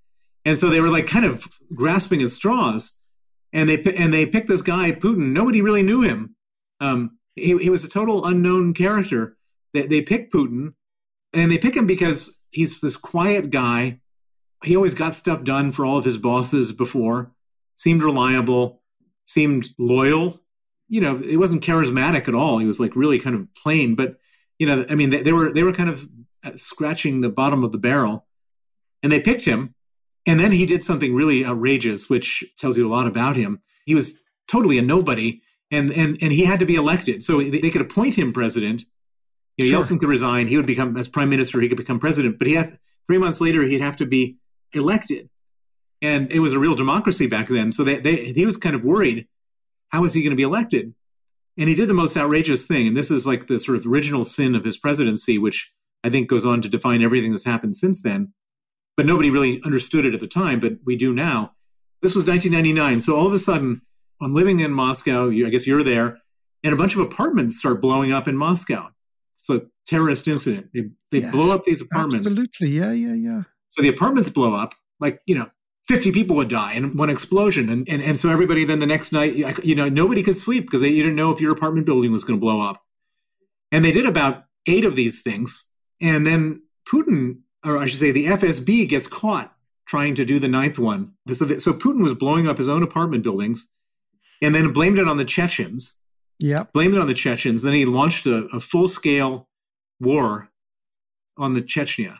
And 0.46 0.57
so 0.57 0.70
they 0.70 0.81
were 0.81 0.88
like 0.88 1.07
kind 1.07 1.27
of 1.27 1.46
grasping 1.74 2.22
at 2.22 2.31
straws. 2.31 2.98
And 3.53 3.68
they 3.68 3.83
and 3.94 4.11
they 4.11 4.24
picked 4.24 4.48
this 4.48 4.62
guy 4.62 4.92
Putin. 4.92 5.33
Nobody 5.33 5.61
really 5.61 5.83
knew 5.83 6.01
him. 6.01 6.37
Um, 6.81 7.18
he, 7.37 7.59
he 7.59 7.68
was 7.68 7.85
a 7.85 7.90
total 7.90 8.24
unknown 8.24 8.72
character. 8.72 9.37
They, 9.74 9.87
they 9.87 10.01
picked 10.01 10.33
Putin, 10.33 10.72
and 11.35 11.53
they 11.53 11.59
pick 11.59 11.77
him 11.77 11.87
because 11.87 12.42
he's 12.51 12.81
this 12.81 12.96
quiet 12.96 13.51
guy 13.51 14.01
he 14.64 14.77
always 14.77 14.94
got 14.94 15.14
stuff 15.14 15.44
done 15.44 15.73
for 15.73 15.85
all 15.85 15.99
of 15.99 16.05
his 16.05 16.18
bosses 16.18 16.73
before 16.73 17.33
seemed 17.75 18.03
reliable 18.03 18.83
seemed 19.25 19.66
loyal 19.79 20.40
you 20.88 21.01
know 21.01 21.18
it 21.18 21.37
wasn't 21.37 21.62
charismatic 21.62 22.29
at 22.29 22.35
all 22.35 22.59
he 22.59 22.66
was 22.66 22.81
like 22.81 22.97
really 22.97 23.18
kind 23.18 23.37
of 23.37 23.47
plain 23.55 23.94
but 23.94 24.16
you 24.59 24.66
know 24.66 24.85
i 24.90 24.94
mean 24.94 25.11
they, 25.11 25.23
they 25.23 25.33
were 25.33 25.53
they 25.53 25.62
were 25.62 25.73
kind 25.73 25.90
of 25.90 26.01
uh, 26.44 26.53
scratching 26.55 27.21
the 27.21 27.29
bottom 27.29 27.62
of 27.62 27.73
the 27.73 27.79
barrel 27.79 28.27
and 29.03 29.12
they 29.12 29.21
picked 29.21 29.44
him 29.44 29.75
and 30.27 30.38
then 30.40 30.53
he 30.53 30.66
did 30.66 30.83
something 30.83 31.14
really 31.14 31.44
outrageous 31.44 32.09
which 32.09 32.44
tells 32.57 32.77
you 32.77 32.87
a 32.87 32.90
lot 32.90 33.07
about 33.07 33.37
him 33.37 33.61
he 33.87 33.94
was 33.94 34.25
totally 34.49 34.79
a 34.79 34.83
nobody 34.83 35.40
and 35.71 35.90
and 35.90 36.18
and 36.23 36.33
he 36.33 36.44
had 36.44 36.59
to 36.59 36.66
be 36.66 36.75
elected 36.75 37.23
so 37.23 37.38
they, 37.38 37.61
they 37.61 37.71
could 37.71 37.83
appoint 37.83 38.16
him 38.16 38.33
president 38.33 38.85
you 39.59 39.64
know, 39.64 39.71
Sure. 39.71 39.81
Yeltsin 39.81 40.01
could 40.01 40.09
resign. 40.09 40.47
He 40.47 40.57
would 40.57 40.66
become 40.66 40.97
as 40.97 41.09
prime 41.09 41.29
minister. 41.29 41.61
He 41.61 41.68
could 41.68 41.77
become 41.77 41.99
president. 41.99 42.38
But 42.38 42.47
he 42.47 42.55
had 42.55 42.79
three 43.07 43.18
months 43.18 43.40
later, 43.40 43.62
he'd 43.62 43.81
have 43.81 43.97
to 43.97 44.07
be 44.07 44.38
elected, 44.74 45.28
and 46.00 46.31
it 46.33 46.40
was 46.40 46.52
a 46.52 46.59
real 46.59 46.74
democracy 46.74 47.26
back 47.26 47.48
then. 47.48 47.72
So 47.72 47.85
they, 47.85 47.98
they, 47.98 48.16
he 48.33 48.46
was 48.46 48.57
kind 48.57 48.74
of 48.74 48.85
worried. 48.85 49.26
How 49.88 50.04
is 50.04 50.14
he 50.14 50.22
going 50.22 50.31
to 50.31 50.37
be 50.37 50.42
elected? 50.42 50.94
And 51.59 51.68
he 51.68 51.74
did 51.74 51.88
the 51.88 51.94
most 51.94 52.16
outrageous 52.16 52.66
thing. 52.66 52.87
And 52.87 52.96
this 52.96 53.11
is 53.11 53.26
like 53.26 53.46
the 53.46 53.59
sort 53.59 53.78
of 53.78 53.87
original 53.87 54.22
sin 54.22 54.54
of 54.54 54.64
his 54.64 54.78
presidency, 54.78 55.38
which 55.38 55.72
I 56.04 56.11
think 56.11 56.28
goes 56.28 56.46
on 56.46 56.62
to 56.62 56.68
define 56.68 57.02
everything 57.02 57.33
that's 57.33 57.44
happened 57.44 57.74
since 57.74 58.00
then. 58.00 58.33
But 58.96 59.07
nobody 59.07 59.31
really 59.31 59.61
understood 59.64 60.04
it 60.04 60.14
at 60.14 60.20
the 60.20 60.28
time, 60.28 60.61
but 60.61 60.74
we 60.85 60.96
do 60.96 61.12
now. 61.12 61.54
This 62.00 62.14
was 62.14 62.26
1999. 62.26 63.00
So 63.00 63.16
all 63.16 63.26
of 63.26 63.33
a 63.33 63.38
sudden, 63.38 63.83
I'm 64.20 64.35
living 64.35 64.61
in 64.61 64.72
Moscow. 64.72 65.31
I 65.31 65.50
guess 65.50 65.66
you're 65.66 65.83
there. 65.83 66.18
And 66.62 66.72
a 66.72 66.76
bunch 66.76 66.94
of 66.94 67.00
apartments 67.00 67.59
start 67.59 67.81
blowing 67.81 68.12
up 68.12 68.28
in 68.28 68.37
Moscow. 68.37 68.88
It's 69.35 69.50
a 69.50 69.62
terrorist 69.87 70.26
incident. 70.28 70.70
They, 70.74 70.90
they 71.11 71.18
yes, 71.20 71.31
blow 71.31 71.54
up 71.54 71.64
these 71.64 71.81
apartments. 71.81 72.26
Absolutely. 72.26 72.68
Yeah, 72.70 72.92
yeah, 72.92 73.14
yeah. 73.14 73.42
So 73.68 73.83
the 73.83 73.88
apartments 73.88 74.28
blow 74.28 74.54
up. 74.54 74.74
Like, 75.00 75.20
you 75.26 75.35
know, 75.35 75.50
50 75.87 76.12
people 76.12 76.37
would 76.37 76.48
die 76.48 76.74
in 76.74 76.96
one 76.96 77.11
explosion. 77.11 77.68
And, 77.68 77.88
and, 77.88 78.02
and 78.02 78.18
so 78.18 78.28
everybody 78.28 78.64
then 78.64 78.78
the 78.78 78.87
next 78.87 79.12
night, 79.12 79.35
you 79.64 79.74
know, 79.74 79.88
nobody 79.88 80.22
could 80.22 80.37
sleep 80.37 80.64
because 80.64 80.81
they 80.81 80.90
didn't 80.90 81.16
know 81.16 81.33
if 81.33 81.40
your 81.40 81.52
apartment 81.52 81.87
building 81.87 82.12
was 82.12 82.24
going 82.24 82.38
to 82.38 82.40
blow 82.40 82.61
up. 82.61 82.83
And 83.72 83.85
they 83.85 83.92
did 83.92 84.07
about 84.07 84.44
eight 84.66 84.85
of 84.85 84.96
these 84.96 85.22
things. 85.22 85.70
And 86.00 86.26
then 86.26 86.62
Putin, 86.87 87.40
or 87.64 87.78
I 87.78 87.87
should 87.87 87.98
say 87.98 88.11
the 88.11 88.26
FSB, 88.26 88.88
gets 88.88 89.07
caught 89.07 89.54
trying 89.87 90.14
to 90.14 90.24
do 90.24 90.38
the 90.38 90.48
ninth 90.48 90.78
one. 90.78 91.14
So, 91.28 91.46
so 91.59 91.72
Putin 91.72 92.02
was 92.02 92.12
blowing 92.12 92.46
up 92.46 92.59
his 92.59 92.68
own 92.68 92.83
apartment 92.83 93.22
buildings 93.22 93.72
and 94.42 94.54
then 94.54 94.72
blamed 94.72 94.98
it 94.98 95.09
on 95.09 95.16
the 95.16 95.24
Chechens. 95.24 96.00
Yeah. 96.38 96.64
Blamed 96.72 96.94
it 96.94 97.00
on 97.00 97.07
the 97.07 97.14
Chechens. 97.14 97.62
Then 97.62 97.72
he 97.72 97.87
launched 97.87 98.26
a, 98.26 98.46
a 98.52 98.61
full 98.61 98.87
scale 98.87 99.48
war 99.98 100.50
on 101.38 101.54
the 101.54 101.62
Chechnya. 101.62 102.18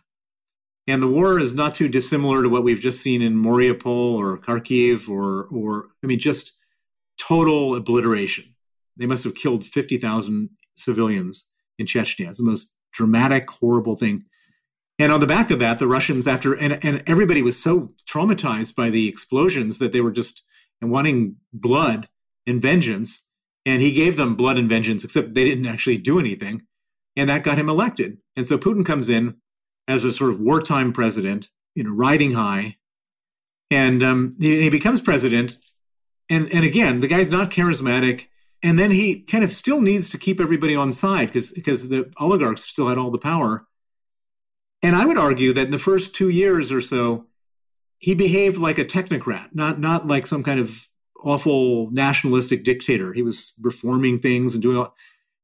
And 0.89 1.03
the 1.03 1.09
war 1.09 1.39
is 1.39 1.55
not 1.55 1.75
too 1.75 1.87
dissimilar 1.87 2.43
to 2.43 2.49
what 2.49 2.65
we've 2.65 2.81
just 2.81 3.03
seen 3.03 3.21
in 3.21 3.35
Mariupol 3.35 4.15
or 4.15 4.39
Kharkiv 4.39 5.07
or, 5.07 5.45
or 5.53 5.91
I 6.03 6.07
mean, 6.07 6.19
just 6.19 6.57
total 7.21 7.77
obliteration. 7.77 8.55
They 8.97 9.05
must 9.05 9.23
have 9.25 9.35
killed 9.35 9.67
50,000 9.67 10.49
civilians 10.75 11.51
in 11.79 11.85
Chechnya. 11.85 12.31
It's 12.31 12.39
the 12.39 12.45
most 12.45 12.75
dramatic, 12.91 13.51
horrible 13.51 13.97
thing. 13.97 14.25
And 14.99 15.13
on 15.13 15.21
the 15.21 15.27
back 15.27 15.51
of 15.51 15.59
that, 15.59 15.79
the 15.79 15.87
Russians, 15.87 16.27
after, 16.27 16.55
and, 16.55 16.83
and 16.83 17.03
everybody 17.07 17.43
was 17.43 17.63
so 17.63 17.93
traumatized 18.11 18.75
by 18.75 18.89
the 18.89 19.09
explosions 19.09 19.79
that 19.81 19.93
they 19.93 20.01
were 20.01 20.11
just 20.11 20.43
wanting 20.81 21.37
blood 21.53 22.07
and 22.47 22.63
vengeance. 22.63 23.29
And 23.67 23.83
he 23.83 23.93
gave 23.93 24.17
them 24.17 24.37
blood 24.37 24.57
and 24.57 24.71
vengeance, 24.71 25.05
except 25.05 25.35
they 25.35 25.45
didn't 25.45 25.67
actually 25.67 25.99
do 25.99 26.19
anything. 26.19 26.63
And 27.15 27.29
that 27.29 27.45
got 27.45 27.59
him 27.59 27.69
elected. 27.69 28.19
And 28.37 28.47
so 28.47 28.57
Putin 28.57 28.87
comes 28.87 29.11
in 29.11 29.37
as 29.89 30.05
a 30.05 30.13
sort 30.13 30.31
of 30.31 30.39
wartime 30.39 30.93
president, 30.93 31.51
you 31.75 31.83
know, 31.83 31.91
riding 31.91 32.35
high, 32.35 32.77
and 33.71 34.03
um, 34.03 34.37
he, 34.39 34.63
he 34.63 34.71
becomes 34.71 35.01
president. 35.01 35.57
And 36.31 36.53
and 36.53 36.65
again, 36.65 37.01
the 37.01 37.09
guy's 37.09 37.31
not 37.31 37.51
charismatic, 37.51 38.27
and 38.63 38.79
then 38.79 38.91
he 38.91 39.23
kind 39.23 39.43
of 39.43 39.51
still 39.51 39.81
needs 39.81 40.11
to 40.11 40.19
keep 40.19 40.41
everybody 40.41 40.77
on 40.77 40.93
side 40.93 41.29
because 41.29 41.53
because 41.53 41.89
the 41.89 42.13
oligarchs 42.21 42.65
still 42.65 42.89
had 42.89 42.99
all 42.99 43.11
the 43.11 43.19
power. 43.19 43.67
And 44.83 44.95
I 44.95 45.07
would 45.07 45.19
argue 45.19 45.53
that 45.55 45.65
in 45.65 45.71
the 45.73 45.79
first 45.79 46.15
two 46.15 46.29
years 46.29 46.71
or 46.71 46.81
so, 46.81 47.27
he 47.99 48.15
behaved 48.15 48.59
like 48.59 48.79
a 48.79 48.85
technocrat, 48.85 49.49
not 49.55 49.81
not 49.81 50.07
like 50.07 50.27
some 50.27 50.45
kind 50.45 50.61
of 50.61 50.87
awful 51.23 51.91
nationalistic 51.91 52.63
dictator. 52.63 53.13
He 53.13 53.23
was 53.23 53.55
reforming 53.61 54.21
things 54.21 54.55
and 54.55 54.63
doing 54.63 54.77
all. 54.77 54.95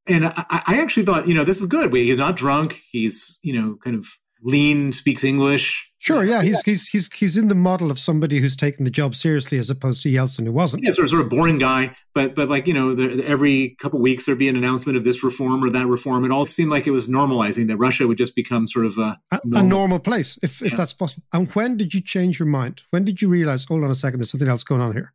And 0.06 0.26
I, 0.26 0.44
I 0.50 0.80
actually 0.82 1.06
thought, 1.06 1.26
you 1.26 1.34
know, 1.34 1.44
this 1.44 1.60
is 1.60 1.66
good. 1.66 1.92
He's 1.92 2.18
not 2.18 2.36
drunk. 2.36 2.78
He's, 2.90 3.38
you 3.42 3.58
know, 3.58 3.76
kind 3.76 3.96
of 3.96 4.06
lean, 4.44 4.92
speaks 4.92 5.24
English. 5.24 5.90
Sure, 5.98 6.22
yeah, 6.22 6.42
he's 6.42 6.60
he's 6.60 6.86
he's 6.86 7.10
he's 7.14 7.38
in 7.38 7.48
the 7.48 7.54
model 7.54 7.90
of 7.90 7.98
somebody 7.98 8.38
who's 8.38 8.54
taken 8.54 8.84
the 8.84 8.90
job 8.90 9.14
seriously, 9.14 9.56
as 9.56 9.70
opposed 9.70 10.02
to 10.02 10.10
Yeltsin, 10.10 10.44
who 10.44 10.52
wasn't. 10.52 10.84
Yeah, 10.84 10.90
sort 10.90 11.04
of, 11.04 11.10
sort 11.10 11.22
of 11.22 11.30
boring 11.30 11.56
guy, 11.56 11.96
but 12.14 12.34
but 12.34 12.50
like 12.50 12.66
you 12.66 12.74
know, 12.74 12.94
the, 12.94 13.26
every 13.26 13.74
couple 13.80 13.98
weeks 14.00 14.26
there'd 14.26 14.38
be 14.38 14.48
an 14.48 14.56
announcement 14.56 14.98
of 14.98 15.04
this 15.04 15.24
reform 15.24 15.64
or 15.64 15.70
that 15.70 15.86
reform. 15.86 16.26
It 16.26 16.30
all 16.30 16.44
seemed 16.44 16.70
like 16.70 16.86
it 16.86 16.90
was 16.90 17.08
normalizing 17.08 17.68
that 17.68 17.78
Russia 17.78 18.06
would 18.06 18.18
just 18.18 18.36
become 18.36 18.68
sort 18.68 18.84
of 18.84 18.98
a 18.98 19.18
a 19.30 19.40
normal, 19.44 19.58
a 19.58 19.62
normal 19.62 19.98
place, 19.98 20.38
if 20.42 20.62
if 20.62 20.76
that's 20.76 20.92
possible. 20.92 21.24
And 21.32 21.50
when 21.52 21.78
did 21.78 21.94
you 21.94 22.02
change 22.02 22.38
your 22.38 22.48
mind? 22.48 22.82
When 22.90 23.04
did 23.04 23.22
you 23.22 23.30
realize? 23.30 23.64
Hold 23.64 23.82
on 23.82 23.90
a 23.90 23.94
second, 23.94 24.20
there's 24.20 24.30
something 24.30 24.48
else 24.48 24.62
going 24.62 24.82
on 24.82 24.92
here. 24.92 25.14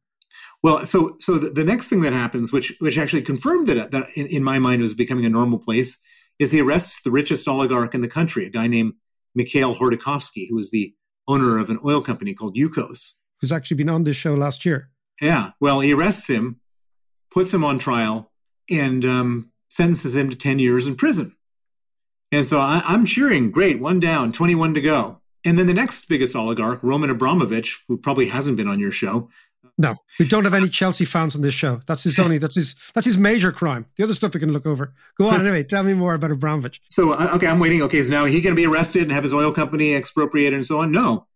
Well, 0.63 0.87
so 0.87 1.17
so 1.19 1.37
the, 1.37 1.51
the 1.51 1.63
next 1.63 1.89
thing 1.89 2.01
that 2.01 2.13
happens, 2.13 2.51
which 2.51 2.75
which 2.79 2.97
actually 2.97 3.21
confirmed 3.21 3.67
that 3.67 3.91
that 3.91 4.07
in, 4.15 4.25
in 4.25 4.43
my 4.43 4.57
mind 4.57 4.81
was 4.81 4.95
becoming 4.95 5.25
a 5.25 5.29
normal 5.29 5.59
place, 5.59 6.01
is 6.39 6.51
he 6.51 6.61
arrests 6.61 7.03
the 7.03 7.11
richest 7.11 7.47
oligarch 7.47 7.93
in 7.93 8.01
the 8.01 8.07
country, 8.07 8.47
a 8.47 8.49
guy 8.49 8.65
named 8.65 8.93
Mikhail 9.35 9.73
Khodorkovsky, 9.73 10.47
who 10.49 10.57
is 10.57 10.71
the 10.71 10.93
owner 11.27 11.57
of 11.57 11.69
an 11.69 11.79
oil 11.85 12.01
company 12.01 12.33
called 12.33 12.55
Yukos. 12.55 13.13
Who's 13.39 13.51
actually 13.51 13.77
been 13.77 13.89
on 13.89 14.03
this 14.03 14.15
show 14.15 14.33
last 14.33 14.65
year. 14.65 14.89
Yeah. 15.21 15.51
Well, 15.59 15.79
he 15.79 15.93
arrests 15.93 16.29
him, 16.29 16.59
puts 17.31 17.53
him 17.53 17.63
on 17.63 17.77
trial, 17.77 18.31
and 18.69 19.05
um, 19.05 19.51
sentences 19.69 20.15
him 20.15 20.29
to 20.29 20.35
10 20.35 20.59
years 20.59 20.87
in 20.87 20.95
prison. 20.95 21.35
And 22.31 22.45
so 22.45 22.59
I, 22.59 22.81
I'm 22.85 23.05
cheering. 23.05 23.51
Great. 23.51 23.79
One 23.79 23.99
down, 23.99 24.31
21 24.31 24.73
to 24.75 24.81
go. 24.81 25.21
And 25.45 25.57
then 25.57 25.67
the 25.67 25.73
next 25.73 26.09
biggest 26.09 26.35
oligarch, 26.35 26.83
Roman 26.83 27.09
Abramovich, 27.09 27.83
who 27.87 27.97
probably 27.97 28.27
hasn't 28.27 28.57
been 28.57 28.67
on 28.67 28.79
your 28.79 28.91
show, 28.91 29.29
no, 29.79 29.95
we 30.19 30.27
don't 30.27 30.43
have 30.43 30.53
any 30.53 30.67
Chelsea 30.67 31.05
fans 31.05 31.37
on 31.37 31.41
this 31.41 31.53
show. 31.53 31.79
That's 31.87 32.03
his 32.03 32.19
only. 32.19 32.37
That's 32.37 32.55
his. 32.55 32.75
That's 32.93 33.05
his 33.05 33.17
major 33.17 33.53
crime. 33.53 33.85
The 33.95 34.03
other 34.03 34.13
stuff 34.13 34.33
we 34.33 34.41
can 34.41 34.51
look 34.51 34.65
over. 34.65 34.93
Go 35.17 35.29
on 35.29 35.39
anyway. 35.39 35.63
Tell 35.63 35.83
me 35.83 35.93
more 35.93 36.15
about 36.15 36.31
Abramovich. 36.31 36.81
So 36.89 37.13
uh, 37.13 37.31
okay, 37.35 37.47
I'm 37.47 37.59
waiting. 37.59 37.81
Okay, 37.83 38.03
so 38.03 38.11
now 38.11 38.25
he 38.25 38.41
going 38.41 38.53
to 38.53 38.59
be 38.59 38.65
arrested 38.65 39.03
and 39.03 39.11
have 39.13 39.23
his 39.23 39.33
oil 39.33 39.53
company 39.53 39.95
expropriated 39.95 40.53
and 40.53 40.65
so 40.65 40.81
on? 40.81 40.91
No, 40.91 41.27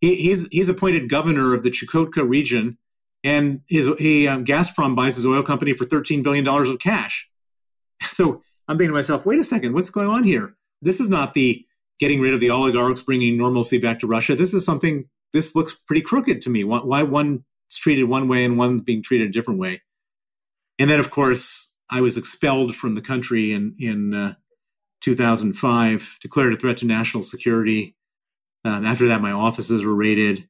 he, 0.00 0.16
he's 0.16 0.48
he's 0.48 0.68
appointed 0.68 1.08
governor 1.08 1.54
of 1.54 1.62
the 1.62 1.70
Chukotka 1.70 2.28
region, 2.28 2.76
and 3.22 3.60
his 3.68 3.88
he 4.00 4.26
um, 4.26 4.44
Gazprom 4.44 4.96
buys 4.96 5.14
his 5.14 5.24
oil 5.24 5.44
company 5.44 5.72
for 5.72 5.84
13 5.84 6.24
billion 6.24 6.44
dollars 6.44 6.68
of 6.68 6.80
cash. 6.80 7.30
So 8.08 8.42
I'm 8.66 8.78
thinking 8.78 8.88
to 8.88 8.94
myself, 8.94 9.24
wait 9.24 9.38
a 9.38 9.44
second, 9.44 9.74
what's 9.74 9.90
going 9.90 10.08
on 10.08 10.24
here? 10.24 10.56
This 10.80 10.98
is 10.98 11.08
not 11.08 11.34
the 11.34 11.64
getting 12.00 12.20
rid 12.20 12.34
of 12.34 12.40
the 12.40 12.50
oligarchs, 12.50 13.00
bringing 13.00 13.38
normalcy 13.38 13.78
back 13.78 14.00
to 14.00 14.08
Russia. 14.08 14.34
This 14.34 14.52
is 14.52 14.64
something. 14.64 15.08
This 15.32 15.54
looks 15.54 15.72
pretty 15.72 16.02
crooked 16.02 16.42
to 16.42 16.50
me. 16.50 16.64
Why, 16.64 16.78
why 16.80 17.04
one 17.04 17.44
treated 17.76 18.04
one 18.04 18.28
way 18.28 18.44
and 18.44 18.58
one 18.58 18.80
being 18.80 19.02
treated 19.02 19.28
a 19.28 19.32
different 19.32 19.60
way. 19.60 19.82
And 20.78 20.90
then, 20.90 21.00
of 21.00 21.10
course, 21.10 21.76
I 21.90 22.00
was 22.00 22.16
expelled 22.16 22.74
from 22.74 22.94
the 22.94 23.02
country 23.02 23.52
in 23.52 23.74
in 23.78 24.14
uh, 24.14 24.34
2005, 25.02 26.18
declared 26.20 26.52
a 26.52 26.56
threat 26.56 26.78
to 26.78 26.86
national 26.86 27.22
security. 27.22 27.96
Uh, 28.64 28.82
after 28.84 29.08
that, 29.08 29.20
my 29.20 29.32
offices 29.32 29.84
were 29.84 29.94
raided 29.94 30.48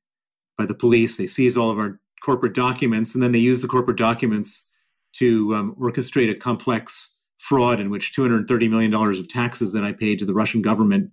by 0.58 0.66
the 0.66 0.74
police. 0.74 1.16
They 1.16 1.26
seized 1.26 1.56
all 1.56 1.70
of 1.70 1.78
our 1.78 2.00
corporate 2.22 2.54
documents, 2.54 3.14
and 3.14 3.22
then 3.22 3.32
they 3.32 3.38
used 3.38 3.62
the 3.62 3.68
corporate 3.68 3.96
documents 3.96 4.68
to 5.14 5.54
um, 5.54 5.76
orchestrate 5.80 6.30
a 6.30 6.34
complex 6.34 7.20
fraud 7.38 7.80
in 7.80 7.90
which 7.90 8.14
$230 8.14 8.70
million 8.70 8.94
of 8.94 9.28
taxes 9.28 9.72
that 9.72 9.82
I 9.82 9.92
paid 9.92 10.18
to 10.20 10.24
the 10.24 10.34
Russian 10.34 10.62
government 10.62 11.10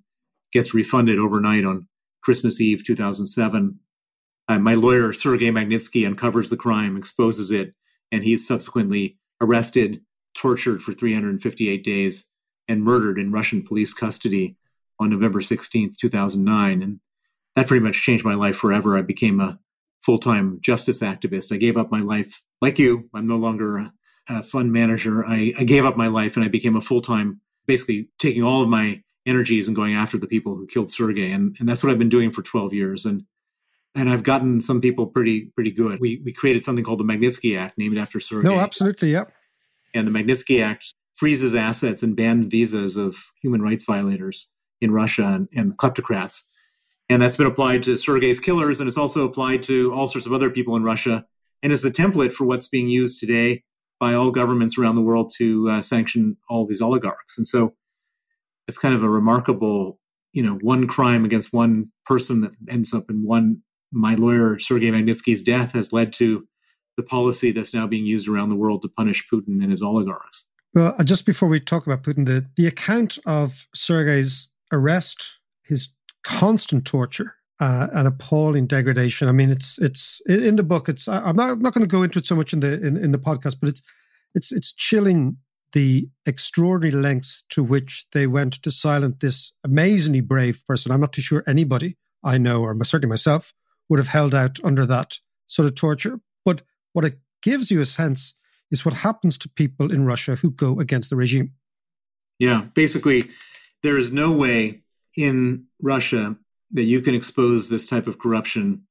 gets 0.52 0.74
refunded 0.74 1.18
overnight 1.18 1.66
on 1.66 1.88
Christmas 2.22 2.62
Eve 2.62 2.84
2007 2.86 3.80
uh, 4.50 4.58
my 4.58 4.74
lawyer, 4.74 5.14
Sergei 5.14 5.52
Magnitsky, 5.52 6.06
uncovers 6.06 6.50
the 6.50 6.58
crime, 6.58 6.98
exposes 6.98 7.52
it, 7.52 7.76
and 8.12 8.24
he's 8.24 8.48
subsequently 8.48 9.20
arrested, 9.40 10.02
tortured 10.34 10.82
for 10.82 10.92
358 10.92 11.84
days, 11.84 12.30
and 12.68 12.84
murdered 12.84 13.20
in 13.20 13.32
Russian 13.32 13.62
police 13.62 13.94
custody 13.94 14.58
on 15.00 15.12
November 15.12 15.40
16th, 15.40 15.98
2009. 15.98 16.82
And 16.82 17.00
that 17.56 17.68
pretty 17.68 17.84
much 17.84 18.02
changed 18.02 18.26
my 18.26 18.34
life 18.34 18.56
forever. 18.56 18.98
I 18.98 19.04
became 19.04 19.40
a 19.40 19.60
full 20.04 20.18
time 20.18 20.58
justice 20.62 21.02
activist. 21.02 21.54
I 21.54 21.58
gave 21.58 21.78
up 21.78 21.92
my 21.92 22.02
life, 22.02 22.42
like 22.60 22.80
you. 22.80 23.08
I'm 23.14 23.28
no 23.28 23.38
longer 23.38 23.92
a, 24.28 24.44
fund 24.44 24.72
manager. 24.72 25.26
I, 25.26 25.54
I 25.58 25.64
gave 25.64 25.86
up 25.86 25.98
my 25.98 26.08
life 26.08 26.36
and 26.36 26.46
I 26.46 26.50
became 26.50 26.76
a 26.76 26.82
full 26.82 27.02
time, 27.02 27.42
basically 27.66 28.10
taking 28.20 28.44
all 28.44 28.62
of 28.62 28.70
my 28.70 29.02
energies 29.26 29.68
and 29.68 29.76
going 29.76 29.96
after 29.96 30.18
the 30.18 30.28
people 30.28 30.56
who 30.56 30.68
killed 30.68 30.92
Sergei. 30.92 31.32
And, 31.32 31.56
and 31.60 31.68
that's 31.68 31.84
what 31.84 31.92
I've 31.92 32.00
been 32.00 32.10
doing 32.10 32.30
for 32.30 32.44
12 32.44 32.74
years. 32.74 33.06
And 33.06 33.26
and 33.96 34.10
I've 34.10 34.24
gotten 34.24 34.62
some 34.62 34.82
people 34.82 35.08
pretty 35.08 35.52
pretty 35.56 35.72
good. 35.72 36.00
We 36.00 36.22
we 36.24 36.32
created 36.32 36.64
something 36.64 36.84
called 36.84 37.00
the 37.00 37.04
Magnitsky 37.04 37.58
Act, 37.58 37.78
named 37.78 37.98
after 37.98 38.20
Sergei. 38.20 38.50
No, 38.50 38.60
absolutely, 38.60 39.12
yep. 39.12 39.32
And 39.94 40.08
the 40.08 40.12
Magnitsky 40.12 40.64
Act 40.64 40.94
freezes 41.14 41.56
assets 41.56 42.04
and 42.04 42.16
bans 42.16 42.46
visas 42.46 42.96
of 42.96 43.18
human 43.42 43.62
rights 43.62 43.84
violators 43.84 44.50
in 44.80 44.92
Russia 44.92 45.26
and, 45.26 45.50
and 45.54 45.78
kleptocrats. 45.78 46.44
And 47.10 47.22
that's 47.22 47.36
been 47.36 47.48
applied 47.48 47.84
to 47.84 47.98
Sergei's 47.98 48.40
killers, 48.40 48.80
and 48.80 48.88
it's 48.88 48.98
also 48.98 49.26
applied 49.26 49.64
to 49.64 49.92
all 49.94 50.08
sorts 50.08 50.28
of 50.28 50.34
other 50.34 50.50
people 50.50 50.76
in 50.76 50.84
Russia, 50.84 51.26
and 51.64 51.74
is 51.74 51.82
the 51.82 51.90
template 51.90 52.32
for 52.32 52.46
what's 52.46 52.68
being 52.68 52.88
used 52.88 53.20
today 53.20 53.64
by 54.00 54.14
all 54.14 54.32
governments 54.32 54.78
around 54.78 54.96
the 54.96 55.02
world 55.02 55.32
to 55.38 55.70
uh, 55.70 55.82
sanction 55.82 56.38
all 56.50 56.66
these 56.66 56.82
oligarchs. 56.82 57.38
And 57.38 57.46
so 57.46 57.76
it's 58.68 58.78
kind 58.78 58.94
of 58.94 59.04
a 59.04 59.10
remarkable, 59.10 60.00
you 60.32 60.44
know, 60.44 60.60
one 60.62 60.88
crime 60.88 61.26
against 61.26 61.52
one 61.52 61.92
person 62.06 62.42
that 62.42 62.52
ends 62.70 62.94
up 62.94 63.10
in 63.10 63.26
one 63.26 63.64
my 63.92 64.16
lawyer 64.16 64.60
Sergei 64.60 64.92
Magnitsky's 64.92 65.42
death 65.42 65.74
has 65.74 65.92
led 65.94 66.14
to 66.14 66.48
the 66.98 67.04
policy 67.04 67.52
that's 67.52 67.74
now 67.74 67.88
being 67.88 68.06
used 68.06 68.28
around 68.28 68.50
the 68.50 68.56
world 68.56 68.82
to 68.82 68.90
punish 68.90 69.28
Putin 69.32 69.62
and 69.62 69.72
his 69.72 69.82
oligarchs. 69.82 70.48
Well, 70.74 70.96
uh, 71.00 71.04
just 71.04 71.26
before 71.26 71.50
we 71.50 71.60
talk 71.60 71.88
about 71.88 72.04
Putin, 72.04 72.26
the, 72.26 72.46
the 72.56 72.68
account 72.68 73.18
of 73.26 73.68
Sergei's 73.74 74.50
arrest, 74.72 75.40
his 75.64 75.90
constant 76.24 76.86
torture, 76.86 77.36
uh, 77.60 77.88
and 77.94 78.08
appalling 78.08 78.68
degradation. 78.68 79.28
I 79.28 79.32
mean, 79.32 79.50
it's 79.50 79.80
it's 79.80 80.22
in 80.28 80.56
the 80.56 80.64
book. 80.64 80.88
It's 80.88 81.08
I'm 81.08 81.36
not 81.36 81.52
I'm 81.52 81.62
not 81.62 81.74
going 81.74 81.88
to 81.88 81.94
go 81.94 82.04
into 82.04 82.20
it 82.20 82.26
so 82.26 82.36
much 82.36 82.54
in 82.54 82.62
the 82.62 82.74
in, 82.86 82.98
in 82.98 83.12
the 83.12 83.18
podcast, 83.18 83.58
but 83.60 83.70
it's 83.70 83.82
it's 84.36 84.52
it's 84.52 84.72
chilling 84.72 85.38
the 85.74 86.08
extraordinary 86.26 86.96
lengths 86.96 87.44
to 87.50 87.64
which 87.64 88.06
they 88.14 88.28
went 88.28 88.54
to 88.54 88.72
silence 88.72 89.18
this 89.20 89.54
amazingly 89.64 90.22
brave 90.22 90.64
person. 90.68 90.92
I'm 90.92 91.02
not 91.02 91.14
too 91.14 91.22
sure 91.22 91.44
anybody 91.48 91.98
I 92.24 92.38
know, 92.38 92.62
or 92.62 92.76
certainly 92.84 93.10
myself, 93.10 93.54
would 93.90 94.00
have 94.00 94.08
held 94.08 94.34
out 94.34 94.60
under 94.64 94.86
that 94.86 95.18
sort 95.48 95.66
of 95.66 95.76
torture. 95.76 96.20
But 96.46 96.62
what 96.94 97.06
it 97.06 97.20
gives 97.42 97.72
you 97.72 97.82
a 97.82 97.86
sense 97.86 98.36
is 98.72 98.86
what 98.86 98.94
happens 98.94 99.38
to 99.40 99.50
people 99.50 99.92
in 99.92 100.06
Russia 100.06 100.36
who 100.36 100.52
go 100.52 100.80
against 100.80 101.10
the 101.10 101.16
regime. 101.16 101.54
Yeah, 102.38 102.66
basically, 102.74 103.26
there 103.84 103.98
is 103.98 104.12
no 104.12 104.36
way 104.36 104.84
in 105.18 105.66
Russia 105.82 106.38
that 106.72 106.84
you 106.84 107.02
can 107.02 107.16
expose 107.16 107.70
this 107.70 107.88
type 107.88 108.08
of 108.08 108.20
corruption 108.20 108.86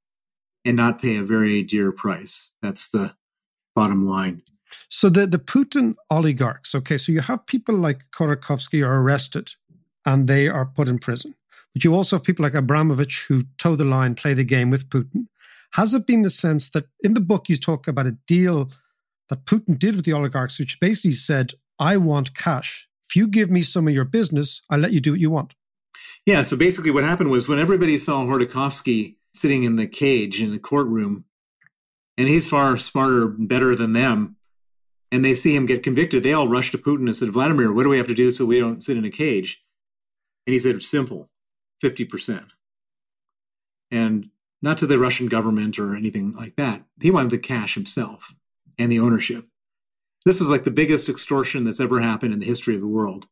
and 0.64 0.76
not 0.76 1.00
pay 1.00 1.16
a 1.16 1.22
very 1.22 1.62
dear 1.62 1.92
price. 1.92 2.52
That's 2.60 2.90
the 2.90 3.14
bottom 3.74 4.06
line. 4.06 4.42
So 4.90 5.08
the, 5.08 5.26
the 5.26 5.38
Putin 5.38 5.94
oligarchs, 6.10 6.74
okay, 6.74 6.98
so 6.98 7.12
you 7.12 7.20
have 7.20 7.46
people 7.46 7.76
like 7.76 8.02
Khodorkovsky 8.14 8.86
are 8.86 9.00
arrested 9.00 9.52
and 10.04 10.26
they 10.26 10.48
are 10.48 10.66
put 10.66 10.88
in 10.88 10.98
prison. 10.98 11.34
But 11.78 11.84
you 11.84 11.94
also 11.94 12.16
have 12.16 12.24
people 12.24 12.42
like 12.42 12.54
Abramovich 12.54 13.24
who 13.28 13.44
toe 13.56 13.76
the 13.76 13.84
line, 13.84 14.16
play 14.16 14.34
the 14.34 14.42
game 14.42 14.68
with 14.68 14.88
Putin. 14.88 15.28
Has 15.74 15.94
it 15.94 16.08
been 16.08 16.22
the 16.22 16.28
sense 16.28 16.70
that 16.70 16.86
in 17.04 17.14
the 17.14 17.20
book 17.20 17.48
you 17.48 17.56
talk 17.56 17.86
about 17.86 18.08
a 18.08 18.16
deal 18.26 18.72
that 19.28 19.44
Putin 19.44 19.78
did 19.78 19.94
with 19.94 20.04
the 20.04 20.12
oligarchs, 20.12 20.58
which 20.58 20.80
basically 20.80 21.12
said, 21.12 21.52
I 21.78 21.96
want 21.96 22.34
cash. 22.34 22.88
If 23.08 23.14
you 23.14 23.28
give 23.28 23.48
me 23.48 23.62
some 23.62 23.86
of 23.86 23.94
your 23.94 24.04
business, 24.04 24.60
I'll 24.68 24.80
let 24.80 24.90
you 24.90 25.00
do 25.00 25.12
what 25.12 25.20
you 25.20 25.30
want. 25.30 25.54
Yeah. 26.26 26.42
So 26.42 26.56
basically, 26.56 26.90
what 26.90 27.04
happened 27.04 27.30
was 27.30 27.48
when 27.48 27.60
everybody 27.60 27.96
saw 27.96 28.24
Khodorkovsky 28.24 29.14
sitting 29.32 29.62
in 29.62 29.76
the 29.76 29.86
cage 29.86 30.42
in 30.42 30.50
the 30.50 30.58
courtroom, 30.58 31.26
and 32.16 32.26
he's 32.26 32.50
far 32.50 32.76
smarter, 32.76 33.28
better 33.28 33.76
than 33.76 33.92
them, 33.92 34.34
and 35.12 35.24
they 35.24 35.34
see 35.34 35.54
him 35.54 35.64
get 35.64 35.84
convicted, 35.84 36.24
they 36.24 36.32
all 36.32 36.48
rush 36.48 36.72
to 36.72 36.78
Putin 36.78 37.06
and 37.06 37.14
said, 37.14 37.28
Vladimir, 37.28 37.72
what 37.72 37.84
do 37.84 37.88
we 37.88 37.98
have 37.98 38.08
to 38.08 38.14
do 38.14 38.32
so 38.32 38.44
we 38.44 38.58
don't 38.58 38.82
sit 38.82 38.96
in 38.96 39.04
a 39.04 39.10
cage? 39.10 39.62
And 40.44 40.54
he 40.54 40.58
said, 40.58 40.82
simple 40.82 41.30
50%. 41.82 42.46
And 43.90 44.30
not 44.60 44.78
to 44.78 44.86
the 44.86 44.98
Russian 44.98 45.28
government 45.28 45.78
or 45.78 45.94
anything 45.94 46.32
like 46.34 46.56
that. 46.56 46.84
He 47.00 47.10
wanted 47.10 47.30
the 47.30 47.38
cash 47.38 47.74
himself 47.74 48.34
and 48.78 48.90
the 48.90 48.98
ownership. 48.98 49.46
This 50.24 50.40
was 50.40 50.50
like 50.50 50.64
the 50.64 50.70
biggest 50.70 51.08
extortion 51.08 51.64
that's 51.64 51.80
ever 51.80 52.00
happened 52.00 52.32
in 52.32 52.40
the 52.40 52.46
history 52.46 52.74
of 52.74 52.80
the 52.80 52.86
world. 52.86 53.28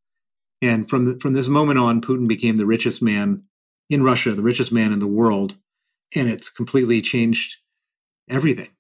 And 0.63 0.89
from 0.89 1.05
the, 1.05 1.21
from 1.21 1.33
this 1.33 1.49
moment 1.49 1.79
on, 1.79 2.01
Putin 2.01 2.29
became 2.29 2.57
the 2.57 2.67
richest 2.67 3.03
man 3.03 3.43
in 3.91 4.03
Russia, 4.03 4.33
the 4.33 4.43
richest 4.43 4.73
man 4.73 4.93
in 4.93 5.01
the 5.01 5.07
world, 5.07 5.57
and 6.15 6.29
it's 6.29 6.49
completely 6.49 7.03
changed 7.03 7.59
everything. 8.29 8.71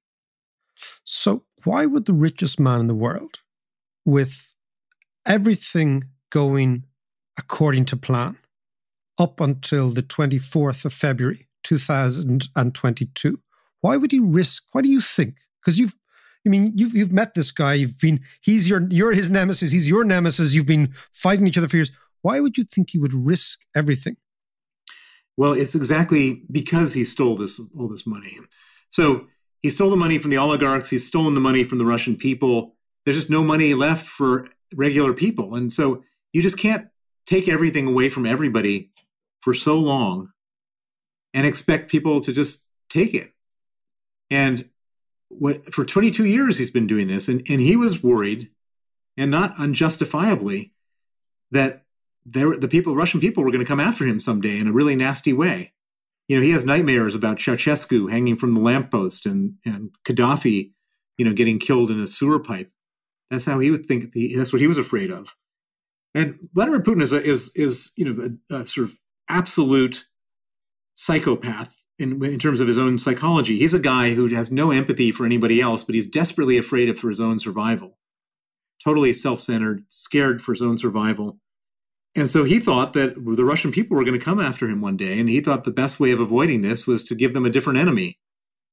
So, 1.05 1.45
why 1.65 1.87
would 1.87 2.07
the 2.07 2.15
richest 2.15 2.59
man 2.61 2.81
in 2.81 2.87
the 2.87 2.95
world, 2.95 3.41
with 4.05 4.55
everything 5.27 6.05
going 6.31 6.85
according 7.39 7.87
to 7.87 7.97
plan, 7.97 8.39
up 9.19 9.41
until 9.41 9.91
the 9.91 10.03
24th 10.03 10.85
of 10.85 10.93
February 10.93 11.49
2022, 11.65 13.41
why 13.81 13.97
would 13.97 14.13
he 14.13 14.21
risk? 14.21 14.69
Why 14.73 14.83
do 14.83 14.89
you 14.89 15.01
think? 15.01 15.37
Because 15.61 15.79
you've 15.79 15.95
I 16.47 16.49
mean, 16.49 16.73
you've 16.77 16.95
you've 16.95 17.13
met 17.13 17.35
this 17.35 17.51
guy. 17.51 17.75
You've 17.75 17.99
been 17.99 18.21
he's 18.41 18.71
your 18.71 18.87
you're 18.89 19.13
his 19.13 19.31
nemesis. 19.31 19.73
He's 19.73 19.89
your 19.89 20.05
nemesis. 20.05 20.55
You've 20.55 20.67
been 20.67 20.95
fighting 21.13 21.47
each 21.47 21.59
other 21.59 21.69
for 21.69 21.77
years. 21.77 21.91
Why 22.23 22.39
would 22.41 22.57
you 22.57 22.65
think 22.65 22.91
he 22.91 22.99
would 22.99 23.13
risk 23.13 23.61
everything? 23.75 24.17
Well, 25.37 25.53
it's 25.53 25.75
exactly 25.75 26.45
because 26.51 26.95
he 26.95 27.05
stole 27.05 27.37
this 27.37 27.61
all 27.77 27.89
this 27.89 28.07
money. 28.07 28.39
So 28.91 29.27
he 29.61 29.71
stole 29.71 29.91
the 29.91 29.97
money 29.97 30.19
from 30.19 30.31
the 30.31 30.37
oligarchs. 30.37 30.91
He's 30.91 31.07
stolen 31.07 31.35
the 31.35 31.41
money 31.41 31.65
from 31.65 31.79
the 31.79 31.85
Russian 31.85 32.17
people. 32.17 32.77
There's 33.05 33.17
just 33.17 33.31
no 33.31 33.43
money 33.43 33.75
left 33.75 34.07
for 34.07 34.49
regular 34.75 35.13
people, 35.13 35.55
and 35.57 35.73
so 35.73 36.05
you 36.33 36.43
just 36.43 36.59
can't 36.59 36.89
take 37.27 37.49
everything 37.49 37.89
away 37.89 38.09
from 38.09 38.25
everybody 38.25 38.93
for 39.47 39.55
so 39.55 39.79
long 39.79 40.33
and 41.33 41.47
expect 41.47 41.89
people 41.89 42.21
to 42.21 42.33
just 42.33 42.67
take 42.91 43.15
it. 43.15 43.29
And 44.29 44.69
what 45.29 45.73
for 45.73 45.85
22 45.85 46.25
years 46.25 46.59
he's 46.59 46.73
been 46.73 46.89
doing 46.89 47.07
this, 47.07 47.29
and, 47.29 47.49
and 47.49 47.61
he 47.61 47.77
was 47.77 48.03
worried, 48.03 48.51
and 49.17 49.31
not 49.31 49.55
unjustifiably, 49.57 50.73
that 51.53 51.85
there 52.25 52.59
the 52.59 52.67
people, 52.67 52.97
Russian 52.97 53.21
people, 53.21 53.45
were 53.45 53.53
going 53.53 53.65
to 53.65 53.69
come 53.69 53.79
after 53.79 54.05
him 54.05 54.19
someday 54.19 54.59
in 54.59 54.67
a 54.67 54.73
really 54.73 54.97
nasty 54.97 55.33
way. 55.33 55.73
You 56.27 56.35
know, 56.35 56.43
he 56.43 56.51
has 56.51 56.67
nightmares 56.67 57.15
about 57.15 57.37
Ceausescu 57.37 58.11
hanging 58.11 58.35
from 58.35 58.51
the 58.51 58.61
lamppost 58.61 59.27
and 59.27 59.59
and 59.65 59.91
Gaddafi, 60.05 60.73
you 61.19 61.25
know, 61.25 61.33
getting 61.33 61.61
killed 61.61 61.93
in 61.93 62.01
a 62.01 62.09
sewer 62.09 62.41
pipe. 62.41 62.73
That's 63.31 63.47
how 63.47 63.61
he 63.61 63.71
would 63.71 63.87
think. 63.87 64.11
The, 64.11 64.35
that's 64.35 64.53
what 64.53 64.61
he 64.61 64.67
was 64.67 64.79
afraid 64.79 65.13
of. 65.13 65.37
And 66.17 66.49
Vladimir 66.53 66.81
Putin 66.81 67.03
is 67.03 67.13
a, 67.13 67.23
is 67.23 67.53
is 67.55 67.93
you 67.97 68.13
know 68.13 68.37
a, 68.51 68.63
a 68.63 68.67
sort 68.67 68.89
of 68.89 68.97
absolute 69.29 70.07
psychopath 70.95 71.85
in, 71.99 72.25
in 72.25 72.39
terms 72.39 72.61
of 72.61 72.67
his 72.67 72.79
own 72.79 72.99
psychology. 72.99 73.59
He's 73.59 73.75
a 73.75 73.79
guy 73.79 74.15
who 74.15 74.29
has 74.35 74.51
no 74.51 74.71
empathy 74.71 75.11
for 75.13 75.25
anybody 75.25 75.61
else, 75.61 75.85
but 75.85 75.95
he's 75.95 76.09
desperately 76.09 76.59
afraid 76.59 76.89
of 76.89 76.99
for 76.99 77.09
his 77.09 77.21
own 77.21 77.39
survival. 77.39 77.99
Totally 78.83 79.13
self-centered, 79.13 79.85
scared 79.89 80.43
for 80.43 80.53
his 80.53 80.63
own 80.63 80.79
survival. 80.79 81.39
And 82.15 82.31
so 82.31 82.45
he 82.45 82.59
thought 82.61 82.93
that 82.95 83.15
the 83.15 83.45
Russian 83.45 83.73
people 83.73 83.97
were 83.97 84.05
going 84.05 84.19
to 84.19 84.25
come 84.25 84.41
after 84.41 84.69
him 84.69 84.81
one 84.81 84.97
day, 84.97 85.19
and 85.19 85.29
he 85.29 85.41
thought 85.41 85.65
the 85.65 85.71
best 85.71 86.01
way 86.01 86.13
of 86.13 86.21
avoiding 86.21 86.63
this 86.63 86.87
was 86.87 87.03
to 87.05 87.15
give 87.15 87.35
them 87.35 87.45
a 87.45 87.51
different 87.51 87.79
enemy. 87.79 88.19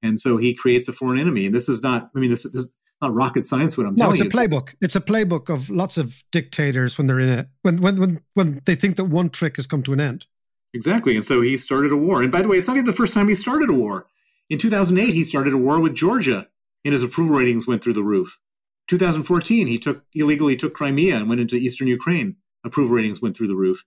And 0.01 0.19
so 0.19 0.37
he 0.37 0.53
creates 0.53 0.87
a 0.87 0.93
foreign 0.93 1.19
enemy. 1.19 1.45
And 1.45 1.55
this 1.55 1.67
is 1.67 1.81
not, 1.81 2.09
I 2.15 2.19
mean, 2.19 2.29
this, 2.29 2.43
this 2.43 2.55
is 2.55 2.75
not 3.01 3.13
rocket 3.13 3.45
science. 3.45 3.77
What 3.77 3.87
I'm 3.87 3.95
no, 3.95 4.05
telling 4.05 4.17
you. 4.17 4.25
it's 4.25 4.33
a 4.33 4.37
playbook. 4.37 4.75
It's 4.81 4.95
a 4.95 5.01
playbook 5.01 5.53
of 5.53 5.69
lots 5.69 5.97
of 5.97 6.23
dictators 6.31 6.97
when 6.97 7.07
they're 7.07 7.19
in 7.19 7.29
it, 7.29 7.47
when 7.61 7.81
when 7.81 7.97
when 7.97 8.21
when 8.33 8.61
they 8.65 8.75
think 8.75 8.95
that 8.97 9.05
one 9.05 9.29
trick 9.29 9.57
has 9.57 9.67
come 9.67 9.83
to 9.83 9.93
an 9.93 9.99
end. 9.99 10.25
Exactly. 10.73 11.15
And 11.15 11.23
so 11.23 11.41
he 11.41 11.55
started 11.55 11.91
a 11.91 11.97
war. 11.97 12.23
And 12.23 12.31
by 12.31 12.41
the 12.41 12.47
way, 12.47 12.57
it's 12.57 12.67
not 12.67 12.77
even 12.77 12.85
the 12.85 12.93
first 12.93 13.13
time 13.13 13.27
he 13.27 13.35
started 13.35 13.69
a 13.69 13.73
war. 13.73 14.07
In 14.49 14.57
2008, 14.57 15.13
he 15.13 15.23
started 15.23 15.53
a 15.53 15.57
war 15.57 15.79
with 15.79 15.95
Georgia, 15.95 16.47
and 16.83 16.91
his 16.91 17.03
approval 17.03 17.37
ratings 17.37 17.67
went 17.67 17.83
through 17.83 17.93
the 17.93 18.03
roof. 18.03 18.39
2014, 18.87 19.67
he 19.67 19.77
took 19.77 20.03
illegally 20.13 20.55
took 20.55 20.73
Crimea 20.73 21.17
and 21.17 21.29
went 21.29 21.41
into 21.41 21.55
eastern 21.55 21.87
Ukraine. 21.87 22.35
Approval 22.65 22.95
ratings 22.95 23.21
went 23.21 23.37
through 23.37 23.47
the 23.47 23.55
roof. 23.55 23.85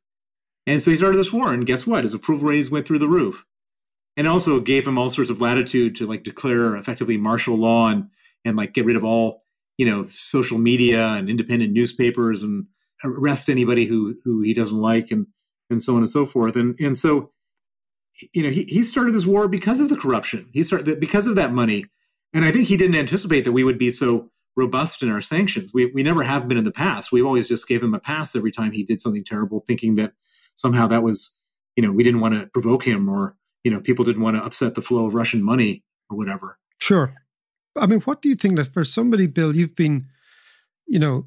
And 0.66 0.80
so 0.80 0.90
he 0.90 0.96
started 0.96 1.18
this 1.18 1.32
war, 1.32 1.52
and 1.52 1.66
guess 1.66 1.86
what? 1.86 2.04
His 2.04 2.14
approval 2.14 2.48
ratings 2.48 2.70
went 2.70 2.86
through 2.86 2.98
the 2.98 3.08
roof. 3.08 3.44
And 4.16 4.26
also 4.26 4.60
gave 4.60 4.86
him 4.86 4.96
all 4.96 5.10
sorts 5.10 5.28
of 5.28 5.42
latitude 5.42 5.94
to 5.96 6.06
like 6.06 6.22
declare 6.22 6.74
effectively 6.76 7.18
martial 7.18 7.56
law 7.56 7.88
and 7.88 8.08
and 8.46 8.56
like 8.56 8.72
get 8.72 8.86
rid 8.86 8.96
of 8.96 9.04
all 9.04 9.42
you 9.76 9.84
know 9.84 10.06
social 10.08 10.56
media 10.56 11.08
and 11.08 11.28
independent 11.28 11.72
newspapers 11.72 12.42
and 12.42 12.66
arrest 13.04 13.50
anybody 13.50 13.84
who 13.84 14.16
who 14.24 14.40
he 14.40 14.54
doesn't 14.54 14.80
like 14.80 15.10
and 15.10 15.26
and 15.70 15.80
so 15.80 15.92
on 15.92 15.98
and 15.98 16.08
so 16.08 16.26
forth. 16.26 16.56
And 16.56 16.78
and 16.80 16.96
so, 16.96 17.32
you 18.32 18.42
know, 18.42 18.50
he, 18.50 18.64
he 18.64 18.82
started 18.82 19.14
this 19.14 19.26
war 19.26 19.48
because 19.48 19.80
of 19.80 19.88
the 19.88 19.96
corruption. 19.96 20.48
He 20.52 20.62
started 20.62 21.00
because 21.00 21.26
of 21.26 21.36
that 21.36 21.52
money. 21.52 21.86
And 22.32 22.44
I 22.44 22.52
think 22.52 22.68
he 22.68 22.76
didn't 22.76 22.96
anticipate 22.96 23.42
that 23.42 23.52
we 23.52 23.64
would 23.64 23.78
be 23.78 23.90
so 23.90 24.30
robust 24.56 25.02
in 25.02 25.10
our 25.10 25.20
sanctions. 25.20 25.72
We 25.72 25.86
we 25.86 26.02
never 26.02 26.22
have 26.22 26.48
been 26.48 26.58
in 26.58 26.64
the 26.64 26.72
past. 26.72 27.12
We've 27.12 27.26
always 27.26 27.48
just 27.48 27.68
gave 27.68 27.82
him 27.82 27.94
a 27.94 28.00
pass 28.00 28.34
every 28.34 28.52
time 28.52 28.72
he 28.72 28.84
did 28.84 29.00
something 29.00 29.24
terrible, 29.24 29.64
thinking 29.66 29.94
that 29.96 30.12
somehow 30.56 30.86
that 30.88 31.02
was, 31.02 31.42
you 31.76 31.82
know, 31.82 31.92
we 31.92 32.02
didn't 32.02 32.20
want 32.20 32.34
to 32.34 32.48
provoke 32.48 32.86
him 32.86 33.08
or, 33.08 33.36
you 33.64 33.70
know, 33.70 33.80
people 33.80 34.04
didn't 34.04 34.22
want 34.22 34.36
to 34.36 34.44
upset 34.44 34.74
the 34.74 34.82
flow 34.82 35.06
of 35.06 35.14
Russian 35.14 35.42
money 35.42 35.84
or 36.10 36.16
whatever. 36.16 36.58
Sure. 36.78 37.14
I 37.76 37.86
mean, 37.86 38.00
what 38.00 38.22
do 38.22 38.28
you 38.28 38.34
think 38.34 38.56
that 38.56 38.72
for 38.72 38.84
somebody, 38.84 39.26
Bill, 39.26 39.54
you've 39.54 39.76
been, 39.76 40.06
you 40.86 40.98
know, 40.98 41.26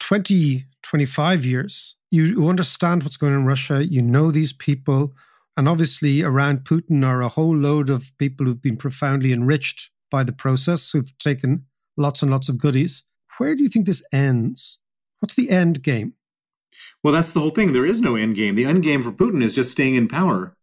20, 0.00 0.64
25 0.88 1.44
years 1.44 1.98
you 2.10 2.48
understand 2.48 3.02
what's 3.02 3.16
going 3.16 3.34
on 3.34 3.40
in 3.40 3.46
Russia. 3.46 3.86
You 3.86 4.02
know 4.02 4.30
these 4.30 4.52
people. 4.52 5.12
And 5.56 5.68
obviously, 5.68 6.22
around 6.22 6.60
Putin 6.60 7.04
are 7.04 7.20
a 7.20 7.28
whole 7.28 7.56
load 7.56 7.90
of 7.90 8.12
people 8.18 8.46
who've 8.46 8.62
been 8.62 8.76
profoundly 8.76 9.32
enriched 9.32 9.90
by 10.10 10.24
the 10.24 10.32
process, 10.32 10.90
who've 10.90 11.16
taken 11.18 11.64
lots 11.96 12.22
and 12.22 12.30
lots 12.30 12.48
of 12.48 12.58
goodies. 12.58 13.04
Where 13.38 13.54
do 13.54 13.62
you 13.62 13.68
think 13.68 13.86
this 13.86 14.04
ends? 14.12 14.78
What's 15.20 15.34
the 15.34 15.50
end 15.50 15.82
game? 15.82 16.14
Well, 17.02 17.12
that's 17.12 17.32
the 17.32 17.40
whole 17.40 17.50
thing. 17.50 17.72
There 17.72 17.86
is 17.86 18.00
no 18.00 18.14
end 18.14 18.36
game. 18.36 18.54
The 18.54 18.64
end 18.64 18.82
game 18.82 19.02
for 19.02 19.10
Putin 19.10 19.42
is 19.42 19.54
just 19.54 19.70
staying 19.70 19.96
in 19.96 20.08
power. 20.08 20.56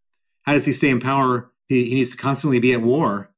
How 0.44 0.54
does 0.54 0.66
he 0.66 0.72
stay 0.72 0.90
in 0.90 1.00
power? 1.00 1.52
He, 1.68 1.86
he 1.86 1.96
needs 1.96 2.12
to 2.12 2.18
constantly 2.18 2.60
be 2.60 2.74
at 2.74 2.82
war. 2.82 3.32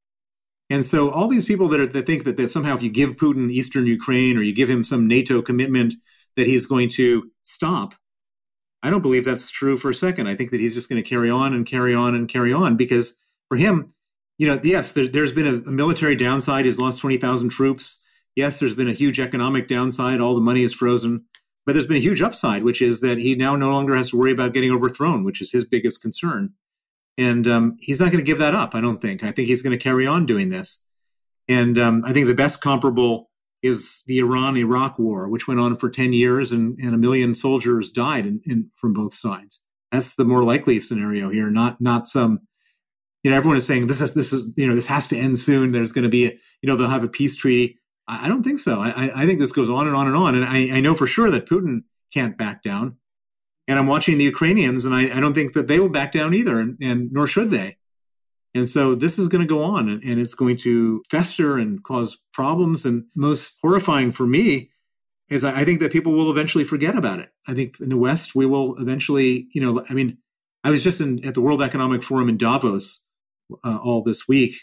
And 0.69 0.83
so, 0.83 1.09
all 1.09 1.27
these 1.27 1.45
people 1.45 1.69
that, 1.69 1.79
are, 1.79 1.85
that 1.87 2.05
think 2.05 2.25
that, 2.25 2.37
that 2.37 2.49
somehow 2.49 2.75
if 2.75 2.83
you 2.83 2.89
give 2.89 3.15
Putin 3.15 3.49
Eastern 3.49 3.87
Ukraine 3.87 4.37
or 4.37 4.41
you 4.41 4.53
give 4.53 4.69
him 4.69 4.83
some 4.83 5.07
NATO 5.07 5.41
commitment, 5.41 5.95
that 6.37 6.47
he's 6.47 6.65
going 6.65 6.87
to 6.89 7.29
stop. 7.43 7.93
I 8.81 8.89
don't 8.89 9.01
believe 9.01 9.25
that's 9.25 9.51
true 9.51 9.75
for 9.75 9.89
a 9.89 9.93
second. 9.93 10.27
I 10.27 10.35
think 10.35 10.51
that 10.51 10.61
he's 10.61 10.73
just 10.73 10.87
going 10.87 11.03
to 11.03 11.07
carry 11.07 11.29
on 11.29 11.53
and 11.53 11.65
carry 11.65 11.93
on 11.93 12.15
and 12.15 12.29
carry 12.29 12.53
on 12.53 12.77
because 12.77 13.21
for 13.49 13.57
him, 13.57 13.91
you 14.37 14.47
know, 14.47 14.59
yes, 14.63 14.91
there, 14.91 15.03
has 15.05 15.31
been 15.31 15.47
a, 15.47 15.67
a, 15.67 15.71
military 15.71 16.15
downside. 16.15 16.65
He's 16.65 16.79
lost 16.79 17.01
20,000 17.01 17.49
troops. 17.49 18.03
Yes, 18.35 18.59
there's 18.59 18.75
been 18.75 18.87
a 18.87 18.93
huge 18.93 19.19
economic 19.19 19.67
downside. 19.67 20.21
All 20.21 20.35
the 20.35 20.41
money 20.41 20.61
is 20.61 20.73
frozen. 20.73 21.25
But 21.65 21.73
there's 21.73 21.87
been 21.87 21.97
a 21.97 22.01
huge 22.01 22.21
upside, 22.21 22.63
which 22.63 22.81
is 22.81 23.01
that 23.01 23.17
he 23.17 23.35
now 23.35 23.55
no 23.55 23.69
longer 23.69 23.95
has 23.95 24.11
to 24.11 24.17
worry 24.17 24.31
about 24.31 24.53
getting 24.53 24.71
overthrown, 24.71 25.23
which 25.23 25.41
is 25.41 25.51
his 25.51 25.65
biggest 25.65 26.01
concern. 26.01 26.53
And 27.17 27.47
um, 27.47 27.77
he's 27.79 27.99
not 27.99 28.11
going 28.11 28.23
to 28.23 28.31
give 28.31 28.37
that 28.37 28.55
up, 28.55 28.75
I 28.75 28.79
don't 28.79 29.01
think. 29.01 29.23
I 29.23 29.31
think 29.31 29.47
he's 29.47 29.63
going 29.63 29.77
to 29.77 29.83
carry 29.83 30.05
on 30.05 30.27
doing 30.27 30.49
this. 30.49 30.85
And 31.47 31.79
um, 31.79 32.03
I 32.05 32.13
think 32.13 32.27
the 32.27 32.35
best 32.35 32.61
comparable 32.61 33.31
is 33.63 34.03
the 34.07 34.19
Iran 34.19 34.55
Iraq 34.55 34.99
war, 34.99 35.27
which 35.27 35.47
went 35.47 35.59
on 35.59 35.77
for 35.77 35.89
10 35.89 36.13
years 36.13 36.51
and, 36.51 36.77
and 36.79 36.93
a 36.93 36.97
million 36.97 37.33
soldiers 37.33 37.91
died 37.91 38.25
in, 38.25 38.41
in, 38.45 38.71
from 38.75 38.93
both 38.93 39.13
sides. 39.13 39.63
That's 39.91 40.15
the 40.15 40.25
more 40.25 40.43
likely 40.43 40.79
scenario 40.79 41.29
here, 41.29 41.49
not 41.49 41.79
not 41.79 42.05
some 42.05 42.41
you 43.23 43.31
know, 43.31 43.37
everyone 43.37 43.57
is 43.57 43.67
saying 43.67 43.87
this 43.87 43.99
is 43.99 44.13
this 44.13 44.31
is 44.31 44.53
you 44.55 44.67
know 44.67 44.75
this 44.75 44.87
has 44.87 45.07
to 45.09 45.17
end 45.17 45.37
soon. 45.37 45.71
There's 45.71 45.91
going 45.91 46.03
to 46.03 46.09
be 46.09 46.27
a, 46.27 46.31
you 46.61 46.67
know 46.67 46.75
they'll 46.75 46.87
have 46.87 47.03
a 47.03 47.09
peace 47.09 47.35
treaty. 47.35 47.79
I, 48.07 48.25
I 48.25 48.27
don't 48.29 48.43
think 48.43 48.59
so. 48.59 48.79
I, 48.79 49.11
I 49.13 49.25
think 49.25 49.39
this 49.39 49.51
goes 49.51 49.69
on 49.69 49.87
and 49.87 49.95
on 49.95 50.07
and 50.07 50.15
on. 50.15 50.35
And 50.35 50.45
I, 50.45 50.77
I 50.77 50.79
know 50.79 50.95
for 50.95 51.07
sure 51.07 51.29
that 51.31 51.45
Putin 51.45 51.83
can't 52.13 52.37
back 52.37 52.63
down. 52.63 52.97
And 53.67 53.77
I'm 53.77 53.87
watching 53.87 54.17
the 54.17 54.23
Ukrainians, 54.23 54.85
and 54.85 54.95
I, 54.95 55.19
don't 55.19 55.33
think 55.33 55.51
that 55.51 55.67
they 55.67 55.77
will 55.77 55.89
back 55.89 56.13
down 56.13 56.33
either, 56.33 56.57
and, 56.57 56.77
and 56.81 57.11
nor 57.11 57.27
should 57.27 57.51
they. 57.51 57.75
And 58.57 58.67
so 58.67 58.95
this 58.95 59.19
is 59.19 59.27
going 59.27 59.41
to 59.41 59.47
go 59.47 59.63
on, 59.63 59.87
and, 59.87 60.03
and 60.03 60.19
it's 60.19 60.33
going 60.33 60.57
to 60.57 61.03
fester 61.09 61.57
and 61.57 61.83
cause 61.83 62.17
problems. 62.33 62.85
And 62.85 63.05
most 63.15 63.59
horrifying 63.61 64.11
for 64.11 64.25
me 64.25 64.71
is 65.29 65.43
I, 65.43 65.59
I 65.59 65.63
think 65.63 65.79
that 65.81 65.91
people 65.91 66.13
will 66.13 66.31
eventually 66.31 66.63
forget 66.63 66.97
about 66.97 67.19
it. 67.19 67.29
I 67.47 67.53
think 67.53 67.79
in 67.79 67.89
the 67.89 67.97
West 67.97 68.33
we 68.33 68.47
will 68.47 68.75
eventually, 68.79 69.47
you 69.53 69.61
know, 69.61 69.85
I 69.89 69.93
mean, 69.93 70.17
I 70.63 70.71
was 70.71 70.83
just 70.83 70.99
in, 70.99 71.23
at 71.23 71.35
the 71.35 71.41
World 71.41 71.61
Economic 71.61 72.01
Forum 72.01 72.29
in 72.29 72.37
Davos 72.37 73.07
uh, 73.63 73.77
all 73.77 74.01
this 74.01 74.27
week. 74.27 74.55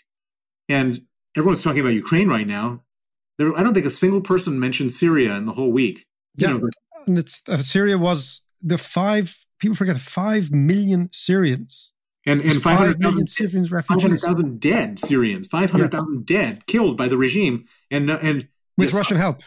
And 0.69 1.03
everyone's 1.37 1.63
talking 1.63 1.81
about 1.81 1.95
Ukraine 1.95 2.29
right 2.29 2.47
now. 2.47 2.83
There, 3.39 3.57
I 3.57 3.63
don't 3.63 3.75
think 3.75 3.87
a 3.87 3.91
single 3.91 4.23
person 4.23 4.59
mentioned 4.59 4.91
Syria 4.93 5.37
in 5.37 5.45
the 5.45 5.53
whole 5.53 5.73
week. 5.73 6.05
You 6.37 6.49
yeah, 6.49 6.57
know, 6.57 6.69
and 7.07 7.19
it's 7.19 7.43
uh, 7.49 7.59
Syria 7.59 7.97
was 7.97 8.41
the 8.61 8.77
five 8.77 9.39
people 9.61 9.77
forget 9.77 9.99
five 9.99 10.51
million 10.51 11.09
Syrians 11.13 11.94
and 12.27 12.41
and 12.41 12.63
five 12.63 12.79
hundred 12.79 13.01
thousand 13.01 13.29
Syrians 13.29 13.71
refugees, 13.71 13.87
five 13.87 14.03
hundred 14.03 14.21
thousand 14.21 14.61
dead 14.61 14.99
Syrians, 14.99 15.47
five 15.47 15.71
hundred 15.71 15.91
thousand 15.91 16.29
yeah. 16.29 16.37
dead, 16.37 16.67
killed 16.67 16.97
by 16.97 17.09
the 17.09 17.17
regime, 17.17 17.67
and 17.91 18.11
uh, 18.11 18.19
and 18.23 18.49
with 18.77 18.93
Russian 18.93 19.17
help, 19.17 19.43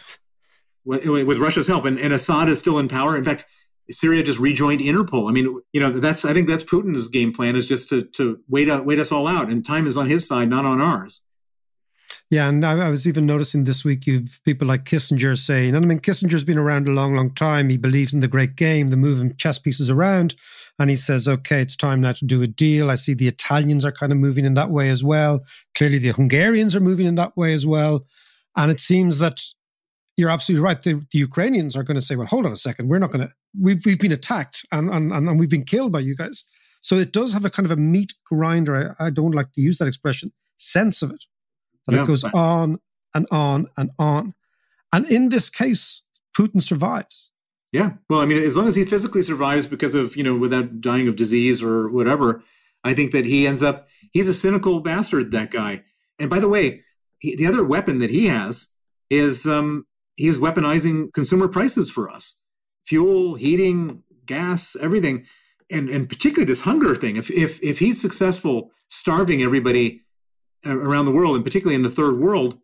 with, 0.84 1.04
with 1.06 1.38
Russia's 1.38 1.66
help, 1.66 1.84
and, 1.84 1.98
and 1.98 2.12
Assad 2.12 2.48
is 2.48 2.58
still 2.58 2.78
in 2.78 2.88
power. 2.88 3.16
In 3.16 3.24
fact, 3.24 3.44
Syria 3.90 4.22
just 4.22 4.38
rejoined 4.38 4.80
Interpol. 4.80 5.28
I 5.28 5.32
mean, 5.32 5.60
you 5.72 5.80
know, 5.80 5.92
that's 5.98 6.24
I 6.24 6.32
think 6.32 6.48
that's 6.48 6.62
Putin's 6.62 7.08
game 7.08 7.32
plan 7.32 7.56
is 7.56 7.66
just 7.66 7.88
to 7.90 8.02
to 8.02 8.40
wait 8.48 8.68
out, 8.68 8.84
wait 8.84 8.98
us 8.98 9.12
all 9.12 9.26
out, 9.26 9.50
and 9.50 9.64
time 9.64 9.86
is 9.86 9.96
on 9.96 10.08
his 10.08 10.26
side, 10.26 10.48
not 10.48 10.64
on 10.64 10.80
ours. 10.80 11.22
Yeah, 12.30 12.48
and 12.48 12.64
I, 12.64 12.86
I, 12.86 12.88
was 12.90 13.06
even 13.06 13.26
noticing 13.26 13.64
this 13.64 13.84
week 13.84 14.06
you've 14.06 14.40
people 14.44 14.68
like 14.68 14.84
Kissinger 14.84 15.36
saying, 15.36 15.74
and 15.74 15.84
I 15.84 15.88
mean 15.88 16.00
Kissinger's 16.00 16.44
been 16.44 16.58
around 16.58 16.88
a 16.88 16.92
long, 16.92 17.14
long 17.14 17.34
time. 17.34 17.68
He 17.68 17.76
believes 17.76 18.12
in 18.12 18.20
the 18.20 18.28
great 18.28 18.56
game, 18.56 18.90
the 18.90 18.96
moving 18.96 19.34
chess 19.36 19.58
pieces 19.58 19.90
around, 19.90 20.34
and 20.78 20.90
he 20.90 20.96
says, 20.96 21.26
okay, 21.28 21.60
it's 21.60 21.76
time 21.76 22.00
now 22.00 22.12
to 22.12 22.24
do 22.24 22.42
a 22.42 22.46
deal. 22.46 22.90
I 22.90 22.94
see 22.94 23.14
the 23.14 23.28
Italians 23.28 23.84
are 23.84 23.92
kind 23.92 24.12
of 24.12 24.18
moving 24.18 24.44
in 24.44 24.54
that 24.54 24.70
way 24.70 24.90
as 24.90 25.02
well. 25.02 25.40
Clearly, 25.74 25.98
the 25.98 26.12
Hungarians 26.12 26.76
are 26.76 26.80
moving 26.80 27.06
in 27.06 27.16
that 27.16 27.36
way 27.36 27.52
as 27.52 27.66
well, 27.66 28.06
and 28.56 28.70
it 28.70 28.80
seems 28.80 29.18
that 29.18 29.40
you're 30.18 30.30
absolutely 30.30 30.64
right. 30.64 30.82
The, 30.82 30.94
the, 31.12 31.18
Ukrainians 31.18 31.76
are 31.76 31.84
going 31.84 31.94
to 31.94 32.02
say, 32.02 32.16
well, 32.16 32.26
hold 32.26 32.44
on 32.44 32.50
a 32.50 32.56
second. 32.56 32.88
We're 32.88 32.98
not 32.98 33.12
going 33.12 33.28
to, 33.28 33.32
we've, 33.58 33.80
we've 33.86 34.00
been 34.00 34.10
attacked 34.10 34.66
and, 34.72 34.90
and, 34.90 35.12
and 35.12 35.38
we've 35.38 35.48
been 35.48 35.64
killed 35.64 35.92
by 35.92 36.00
you 36.00 36.16
guys. 36.16 36.44
So 36.80 36.96
it 36.96 37.12
does 37.12 37.32
have 37.32 37.44
a 37.44 37.50
kind 37.50 37.66
of 37.66 37.70
a 37.70 37.76
meat 37.76 38.14
grinder. 38.28 38.96
I, 38.98 39.06
I 39.06 39.10
don't 39.10 39.30
like 39.30 39.52
to 39.52 39.60
use 39.60 39.78
that 39.78 39.86
expression, 39.86 40.32
sense 40.56 41.02
of 41.02 41.12
it, 41.12 41.24
that 41.88 41.96
yeah. 41.96 42.02
it 42.02 42.06
goes 42.06 42.24
on 42.24 42.78
and 43.14 43.26
on 43.30 43.66
and 43.76 43.90
on. 43.98 44.34
And 44.92 45.06
in 45.10 45.28
this 45.28 45.50
case, 45.50 46.02
Putin 46.36 46.62
survives. 46.62 47.30
Yeah. 47.72 47.92
Well, 48.08 48.20
I 48.20 48.26
mean, 48.26 48.38
as 48.38 48.56
long 48.56 48.68
as 48.68 48.76
he 48.76 48.84
physically 48.84 49.22
survives 49.22 49.66
because 49.66 49.94
of, 49.94 50.16
you 50.16 50.22
know, 50.22 50.36
without 50.36 50.80
dying 50.80 51.08
of 51.08 51.16
disease 51.16 51.62
or 51.62 51.88
whatever, 51.88 52.42
I 52.84 52.94
think 52.94 53.12
that 53.12 53.26
he 53.26 53.46
ends 53.46 53.62
up, 53.62 53.88
he's 54.12 54.28
a 54.28 54.34
cynical 54.34 54.80
bastard, 54.80 55.32
that 55.32 55.50
guy. 55.50 55.82
And 56.18 56.30
by 56.30 56.38
the 56.38 56.48
way, 56.48 56.84
he, 57.18 57.36
the 57.36 57.46
other 57.46 57.64
weapon 57.64 57.98
that 57.98 58.10
he 58.10 58.26
has 58.26 58.74
is 59.10 59.46
um, 59.46 59.86
he 60.16 60.28
is 60.28 60.38
weaponizing 60.38 61.12
consumer 61.12 61.48
prices 61.48 61.90
for 61.90 62.08
us 62.08 62.42
fuel 62.88 63.34
heating 63.34 64.02
gas 64.24 64.74
everything 64.80 65.26
and 65.70 65.90
and 65.90 66.08
particularly 66.08 66.46
this 66.46 66.62
hunger 66.62 66.94
thing 66.94 67.16
if 67.16 67.30
if 67.30 67.62
if 67.62 67.78
he's 67.78 68.00
successful 68.00 68.70
starving 68.88 69.42
everybody 69.42 70.00
around 70.66 71.04
the 71.04 71.12
world 71.12 71.36
and 71.36 71.44
particularly 71.44 71.74
in 71.74 71.82
the 71.82 71.90
third 71.90 72.18
world 72.18 72.58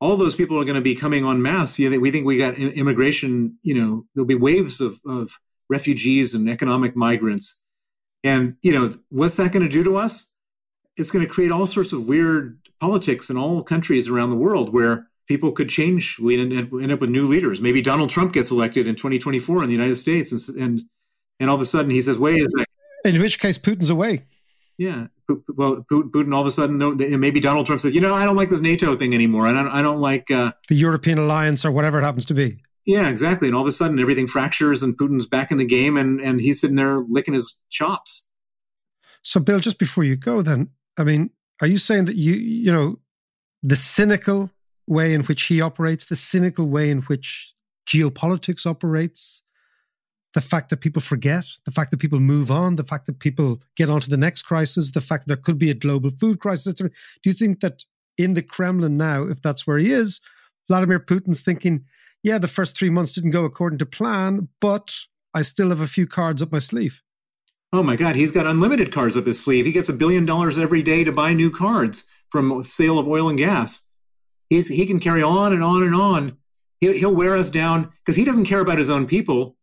all 0.00 0.16
those 0.16 0.36
people 0.36 0.58
are 0.60 0.64
going 0.64 0.74
to 0.74 0.80
be 0.80 0.94
coming 0.94 1.24
en 1.24 1.42
masse 1.42 1.78
you 1.78 1.90
know, 1.90 1.98
we 1.98 2.10
think 2.10 2.26
we 2.26 2.38
got 2.38 2.54
immigration 2.54 3.58
you 3.62 3.74
know 3.74 4.04
there'll 4.14 4.26
be 4.26 4.34
waves 4.34 4.80
of, 4.80 5.00
of 5.06 5.38
refugees 5.68 6.34
and 6.34 6.48
economic 6.48 6.96
migrants 6.96 7.64
and 8.24 8.56
you 8.62 8.72
know 8.72 8.92
what's 9.10 9.36
that 9.36 9.52
going 9.52 9.62
to 9.62 9.68
do 9.68 9.84
to 9.84 9.96
us 9.96 10.34
it's 10.96 11.10
going 11.10 11.24
to 11.24 11.32
create 11.32 11.52
all 11.52 11.66
sorts 11.66 11.92
of 11.92 12.06
weird 12.06 12.58
politics 12.80 13.30
in 13.30 13.36
all 13.36 13.62
countries 13.62 14.08
around 14.08 14.30
the 14.30 14.36
world 14.36 14.72
where 14.72 15.08
people 15.28 15.52
could 15.52 15.68
change. 15.68 16.18
We 16.18 16.40
end, 16.40 16.92
up 16.92 17.00
with 17.00 17.10
new 17.10 17.28
leaders. 17.28 17.60
Maybe 17.60 17.82
Donald 17.82 18.10
Trump 18.10 18.32
gets 18.32 18.50
elected 18.50 18.88
in 18.88 18.96
2024 18.96 19.62
in 19.62 19.66
the 19.66 19.72
United 19.72 19.96
States, 19.96 20.32
and 20.32 20.56
and, 20.58 20.82
and 21.38 21.50
all 21.50 21.56
of 21.56 21.62
a 21.62 21.66
sudden 21.66 21.90
he 21.90 22.00
says, 22.00 22.18
"Wait 22.18 22.40
a 22.40 22.50
second. 22.50 22.66
In 23.04 23.20
which 23.22 23.38
case, 23.38 23.58
Putin's 23.58 23.90
away. 23.90 24.24
Yeah. 24.78 25.08
Well, 25.48 25.84
Putin 25.90 26.32
all 26.32 26.40
of 26.40 26.46
a 26.46 26.50
sudden, 26.50 26.78
maybe 27.20 27.40
Donald 27.40 27.66
Trump 27.66 27.80
says, 27.80 27.94
"You 27.94 28.00
know, 28.00 28.14
I 28.14 28.24
don't 28.24 28.36
like 28.36 28.48
this 28.48 28.60
NATO 28.60 28.94
thing 28.94 29.12
anymore. 29.12 29.46
I 29.46 29.52
don't. 29.52 29.68
I 29.68 29.82
don't 29.82 30.00
like 30.00 30.30
uh, 30.30 30.52
the 30.68 30.76
European 30.76 31.18
alliance 31.18 31.64
or 31.64 31.72
whatever 31.72 31.98
it 31.98 32.02
happens 32.02 32.24
to 32.26 32.34
be." 32.34 32.58
Yeah, 32.86 33.10
exactly. 33.10 33.48
And 33.48 33.54
all 33.54 33.62
of 33.62 33.68
a 33.68 33.72
sudden, 33.72 33.98
everything 33.98 34.28
fractures, 34.28 34.82
and 34.82 34.96
Putin's 34.96 35.26
back 35.26 35.50
in 35.50 35.58
the 35.58 35.66
game, 35.66 35.98
and 35.98 36.20
and 36.20 36.40
he's 36.40 36.60
sitting 36.60 36.76
there 36.76 37.00
licking 37.00 37.34
his 37.34 37.60
chops. 37.68 38.30
So, 39.22 39.40
Bill, 39.40 39.58
just 39.58 39.78
before 39.78 40.04
you 40.04 40.16
go, 40.16 40.40
then, 40.40 40.70
I 40.96 41.04
mean, 41.04 41.30
are 41.60 41.66
you 41.66 41.76
saying 41.76 42.06
that 42.06 42.16
you, 42.16 42.34
you 42.34 42.72
know, 42.72 42.98
the 43.62 43.76
cynical 43.76 44.50
way 44.86 45.12
in 45.12 45.24
which 45.24 45.42
he 45.42 45.60
operates, 45.60 46.06
the 46.06 46.16
cynical 46.16 46.66
way 46.66 46.88
in 46.88 47.02
which 47.02 47.52
geopolitics 47.86 48.64
operates, 48.64 49.42
the 50.34 50.40
fact 50.40 50.70
that 50.70 50.80
people 50.80 51.00
forget, 51.00 51.44
the 51.64 51.70
fact 51.70 51.90
that 51.90 51.98
people 51.98 52.20
move 52.20 52.50
on, 52.50 52.76
the 52.76 52.84
fact 52.84 53.06
that 53.06 53.18
people 53.18 53.60
get 53.76 53.88
on 53.88 54.00
to 54.00 54.10
the 54.10 54.16
next 54.16 54.42
crisis, 54.42 54.90
the 54.90 55.00
fact 55.00 55.26
that 55.26 55.34
there 55.34 55.42
could 55.42 55.58
be 55.58 55.70
a 55.70 55.74
global 55.74 56.10
food 56.10 56.38
crisis. 56.40 56.74
Do 56.74 56.90
you 57.24 57.32
think 57.32 57.60
that 57.60 57.84
in 58.18 58.34
the 58.34 58.42
Kremlin 58.42 58.96
now, 58.96 59.24
if 59.24 59.40
that's 59.40 59.66
where 59.66 59.78
he 59.78 59.90
is, 59.90 60.20
Vladimir 60.68 61.00
Putin's 61.00 61.40
thinking, 61.40 61.84
yeah, 62.22 62.38
the 62.38 62.48
first 62.48 62.76
three 62.76 62.90
months 62.90 63.12
didn't 63.12 63.30
go 63.30 63.44
according 63.44 63.78
to 63.78 63.86
plan, 63.86 64.48
but 64.60 64.94
I 65.32 65.42
still 65.42 65.70
have 65.70 65.80
a 65.80 65.88
few 65.88 66.06
cards 66.06 66.42
up 66.42 66.52
my 66.52 66.58
sleeve? 66.58 67.02
Oh 67.72 67.82
my 67.82 67.96
God, 67.96 68.16
he's 68.16 68.32
got 68.32 68.46
unlimited 68.46 68.92
cards 68.92 69.16
up 69.16 69.26
his 69.26 69.42
sleeve. 69.42 69.66
He 69.66 69.72
gets 69.72 69.88
a 69.88 69.94
billion 69.94 70.24
dollars 70.26 70.58
every 70.58 70.82
day 70.82 71.04
to 71.04 71.12
buy 71.12 71.32
new 71.32 71.50
cards 71.50 72.08
from 72.30 72.62
sale 72.62 72.98
of 72.98 73.06
oil 73.06 73.28
and 73.28 73.38
gas. 73.38 73.90
He's, 74.50 74.68
he 74.68 74.86
can 74.86 75.00
carry 75.00 75.22
on 75.22 75.52
and 75.52 75.62
on 75.62 75.82
and 75.82 75.94
on. 75.94 76.38
He'll, 76.80 76.94
he'll 76.94 77.16
wear 77.16 77.36
us 77.36 77.50
down 77.50 77.92
because 77.98 78.16
he 78.16 78.24
doesn't 78.24 78.46
care 78.46 78.60
about 78.60 78.78
his 78.78 78.88
own 78.88 79.06
people. 79.06 79.57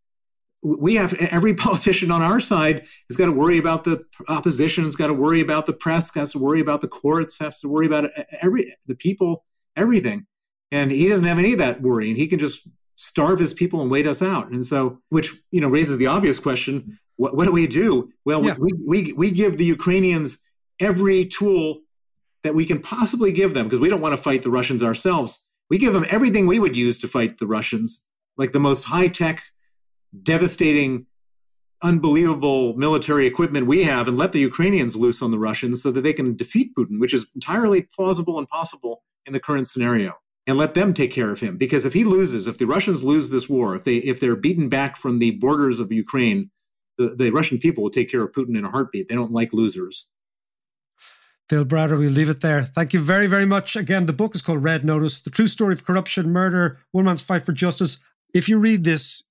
We 0.62 0.96
have 0.96 1.14
every 1.14 1.54
politician 1.54 2.12
on 2.12 2.22
our 2.22 2.40
side 2.40 2.86
has 3.10 3.18
got 3.18 3.26
to 3.26 3.32
worry 3.32 3.58
about 3.58 3.84
the 3.84 4.04
opposition, 4.28 4.84
has 4.84 4.96
got 4.96 5.08
to 5.08 5.14
worry 5.14 5.42
about 5.42 5.66
the 5.66 5.74
press, 5.74 6.14
has 6.16 6.32
to 6.32 6.40
worry 6.40 6.60
about 6.60 6.82
the 6.82 6.88
courts, 6.88 7.40
has 7.40 7.60
to 7.62 7.70
worry 7.70 7.86
about 7.86 8.10
every 8.42 8.74
the 8.88 8.96
people, 8.96 9.46
everything. 9.76 10.26
And 10.72 10.92
he 10.92 11.08
doesn't 11.08 11.26
have 11.26 11.38
any 11.38 11.54
of 11.54 11.60
that 11.60 11.82
worry, 11.82 12.10
and 12.10 12.18
he 12.18 12.28
can 12.28 12.40
just 12.40 12.68
starve 12.96 13.40
his 13.40 13.54
people 13.54 13.82
and 13.82 13.92
wait 13.92 14.08
us 14.08 14.22
out. 14.22 14.50
And 14.52 14.64
so, 14.64 15.02
which 15.10 15.34
you 15.52 15.62
know 15.62 15.70
raises 15.70 15.98
the 15.98 16.08
obvious 16.08 16.40
question: 16.40 16.98
What, 17.18 17.36
what 17.38 17.46
do 17.46 17.52
we 17.52 17.68
do? 17.68 18.12
Well, 18.26 18.44
yeah. 18.44 18.56
we, 18.60 18.72
we 18.88 19.14
we 19.14 19.32
give 19.32 19.58
the 19.58 19.66
Ukrainians 19.66 20.44
every 20.80 21.26
tool 21.26 21.78
that 22.44 22.56
we 22.56 22.66
can 22.66 22.80
possibly 22.82 23.32
give 23.32 23.54
them 23.54 23.66
because 23.66 23.80
we 23.80 23.90
don't 23.90 24.02
want 24.02 24.16
to 24.16 24.22
fight 24.22 24.44
the 24.44 24.52
Russians 24.52 24.84
ourselves. 24.84 25.48
We 25.70 25.78
give 25.78 25.94
them 25.94 26.06
everything 26.10 26.46
we 26.46 26.60
would 26.60 26.78
use 26.78 27.00
to 27.00 27.08
fight 27.08 27.38
the 27.38 27.48
Russians, 27.48 28.08
like 28.38 28.52
the 28.52 28.60
most 28.60 28.84
high 28.86 29.08
tech, 29.08 29.42
devastating, 30.24 31.08
unbelievable 31.82 32.76
military 32.76 33.26
equipment 33.26 33.68
we 33.68 33.84
have, 33.84 34.08
and 34.08 34.18
let 34.18 34.32
the 34.32 34.40
Ukrainians 34.40 34.96
loose 34.96 35.22
on 35.22 35.32
the 35.32 35.40
Russians 35.40 35.82
so 35.84 35.92
that 35.92 36.02
they 36.02 36.14
can 36.14 36.36
defeat 36.36 36.74
Putin, 36.78 37.00
which 37.00 37.14
is 37.14 37.28
entirely 37.36 37.88
plausible 37.96 38.40
and 38.40 38.48
possible 38.48 39.04
in 39.26 39.34
the 39.34 39.40
current 39.40 39.68
scenario. 39.68 40.14
And 40.48 40.58
let 40.58 40.76
them 40.76 40.94
take 40.94 41.12
care 41.12 41.32
of 41.32 41.40
him. 41.40 41.58
Because 41.58 41.86
if 41.86 41.94
he 41.94 42.04
loses, 42.04 42.46
if 42.46 42.60
the 42.60 42.68
Russians 42.68 43.04
lose 43.04 43.32
this 43.32 43.50
war, 43.50 43.76
if 43.76 43.84
they 43.84 43.98
if 43.98 44.20
they're 44.20 44.36
beaten 44.36 44.70
back 44.70 44.96
from 44.96 45.18
the 45.18 45.32
borders 45.32 45.80
of 45.80 45.92
Ukraine, 45.92 46.52
the, 47.00 47.16
the 47.16 47.32
Russian 47.32 47.58
people 47.58 47.84
will 47.84 47.90
take 47.90 48.12
care 48.12 48.24
of 48.24 48.32
Putin 48.32 48.56
in 48.56 48.64
a 48.64 48.70
heartbeat. 48.70 49.10
They 49.10 49.16
don't 49.16 49.32
like 49.32 49.54
losers. 49.54 50.08
Bill 51.50 51.66
Browder, 51.66 51.98
we'll 51.98 52.12
leave 52.12 52.30
it 52.30 52.42
there. 52.42 52.64
Thank 52.64 52.94
you 52.94 53.00
very, 53.00 53.28
very 53.28 53.46
much. 53.46 53.76
Again, 53.76 54.06
the 54.06 54.14
book 54.14 54.34
is 54.34 54.42
called 54.42 54.64
Red 54.64 54.84
Notice 54.84 55.22
The 55.22 55.30
True 55.30 55.48
Story 55.48 55.74
of 55.74 55.86
Corruption, 55.86 56.32
Murder, 56.32 56.80
One 56.92 57.06
Man's 57.06 57.22
Fight 57.22 57.44
for 57.44 57.52
Justice. 57.52 57.98
If 58.34 58.50
you 58.50 58.58
read 58.58 58.84
this, 58.84 59.24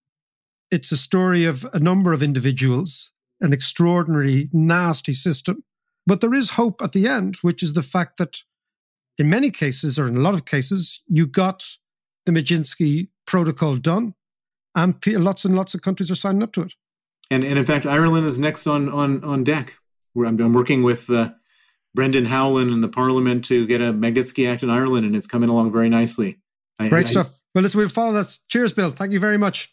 it's 0.70 0.92
a 0.92 0.96
story 0.96 1.44
of 1.44 1.66
a 1.72 1.78
number 1.78 2.12
of 2.12 2.22
individuals, 2.22 3.12
an 3.40 3.52
extraordinary, 3.52 4.48
nasty 4.52 5.12
system. 5.12 5.64
But 6.06 6.20
there 6.20 6.34
is 6.34 6.50
hope 6.50 6.82
at 6.82 6.92
the 6.92 7.06
end, 7.08 7.36
which 7.42 7.62
is 7.62 7.72
the 7.72 7.82
fact 7.82 8.18
that 8.18 8.38
in 9.18 9.30
many 9.30 9.50
cases, 9.50 9.98
or 9.98 10.06
in 10.06 10.16
a 10.16 10.20
lot 10.20 10.34
of 10.34 10.44
cases, 10.44 11.02
you 11.06 11.26
got 11.26 11.64
the 12.26 12.32
Magnitsky 12.32 13.08
Protocol 13.26 13.76
done, 13.76 14.14
and 14.74 14.94
lots 15.06 15.44
and 15.44 15.54
lots 15.54 15.74
of 15.74 15.82
countries 15.82 16.10
are 16.10 16.16
signing 16.16 16.42
up 16.42 16.52
to 16.52 16.62
it. 16.62 16.74
And, 17.30 17.44
and 17.44 17.58
in 17.58 17.64
fact, 17.64 17.86
Ireland 17.86 18.26
is 18.26 18.38
next 18.38 18.66
on 18.66 18.88
on 18.88 19.22
on 19.24 19.44
deck. 19.44 19.78
Where 20.12 20.26
I'm, 20.26 20.38
I'm 20.40 20.52
working 20.52 20.82
with 20.82 21.08
uh, 21.10 21.32
Brendan 21.94 22.26
Howlin 22.26 22.72
and 22.72 22.84
the 22.84 22.88
Parliament 22.88 23.44
to 23.46 23.66
get 23.66 23.80
a 23.80 23.92
Magnitsky 23.92 24.48
Act 24.50 24.62
in 24.62 24.70
Ireland, 24.70 25.06
and 25.06 25.16
it's 25.16 25.26
coming 25.26 25.48
along 25.48 25.72
very 25.72 25.88
nicely. 25.88 26.40
I- 26.78 26.88
Great 26.88 27.06
I- 27.06 27.10
stuff. 27.10 27.40
Well, 27.54 27.62
listen, 27.62 27.78
we'll 27.78 27.88
follow 27.88 28.12
that. 28.14 28.36
Cheers, 28.48 28.72
Bill. 28.72 28.90
Thank 28.90 29.12
you 29.12 29.20
very 29.20 29.38
much. 29.38 29.72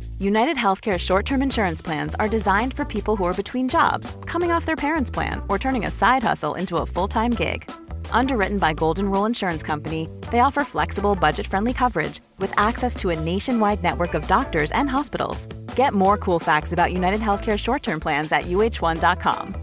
United 0.21 0.55
Healthcare 0.55 0.99
short 0.99 1.25
term 1.25 1.41
insurance 1.41 1.81
plans 1.81 2.13
are 2.19 2.29
designed 2.29 2.75
for 2.75 2.85
people 2.85 3.15
who 3.15 3.23
are 3.23 3.33
between 3.33 3.67
jobs, 3.67 4.17
coming 4.27 4.51
off 4.51 4.67
their 4.67 4.75
parents' 4.75 5.09
plan, 5.09 5.41
or 5.49 5.57
turning 5.57 5.85
a 5.85 5.89
side 5.89 6.21
hustle 6.21 6.53
into 6.53 6.77
a 6.77 6.85
full 6.85 7.07
time 7.07 7.31
gig. 7.31 7.67
Underwritten 8.11 8.59
by 8.59 8.73
Golden 8.73 9.09
Rule 9.09 9.25
Insurance 9.25 9.63
Company, 9.63 10.07
they 10.29 10.41
offer 10.41 10.63
flexible, 10.63 11.15
budget 11.15 11.47
friendly 11.47 11.73
coverage 11.73 12.19
with 12.37 12.53
access 12.55 12.93
to 12.97 13.09
a 13.09 13.19
nationwide 13.19 13.81
network 13.81 14.13
of 14.13 14.27
doctors 14.27 14.71
and 14.73 14.87
hospitals. 14.87 15.47
Get 15.75 15.95
more 15.95 16.19
cool 16.19 16.37
facts 16.37 16.71
about 16.71 16.93
United 16.93 17.19
Healthcare 17.19 17.57
short 17.57 17.81
term 17.81 17.99
plans 17.99 18.31
at 18.31 18.43
uh1.com. 18.43 19.55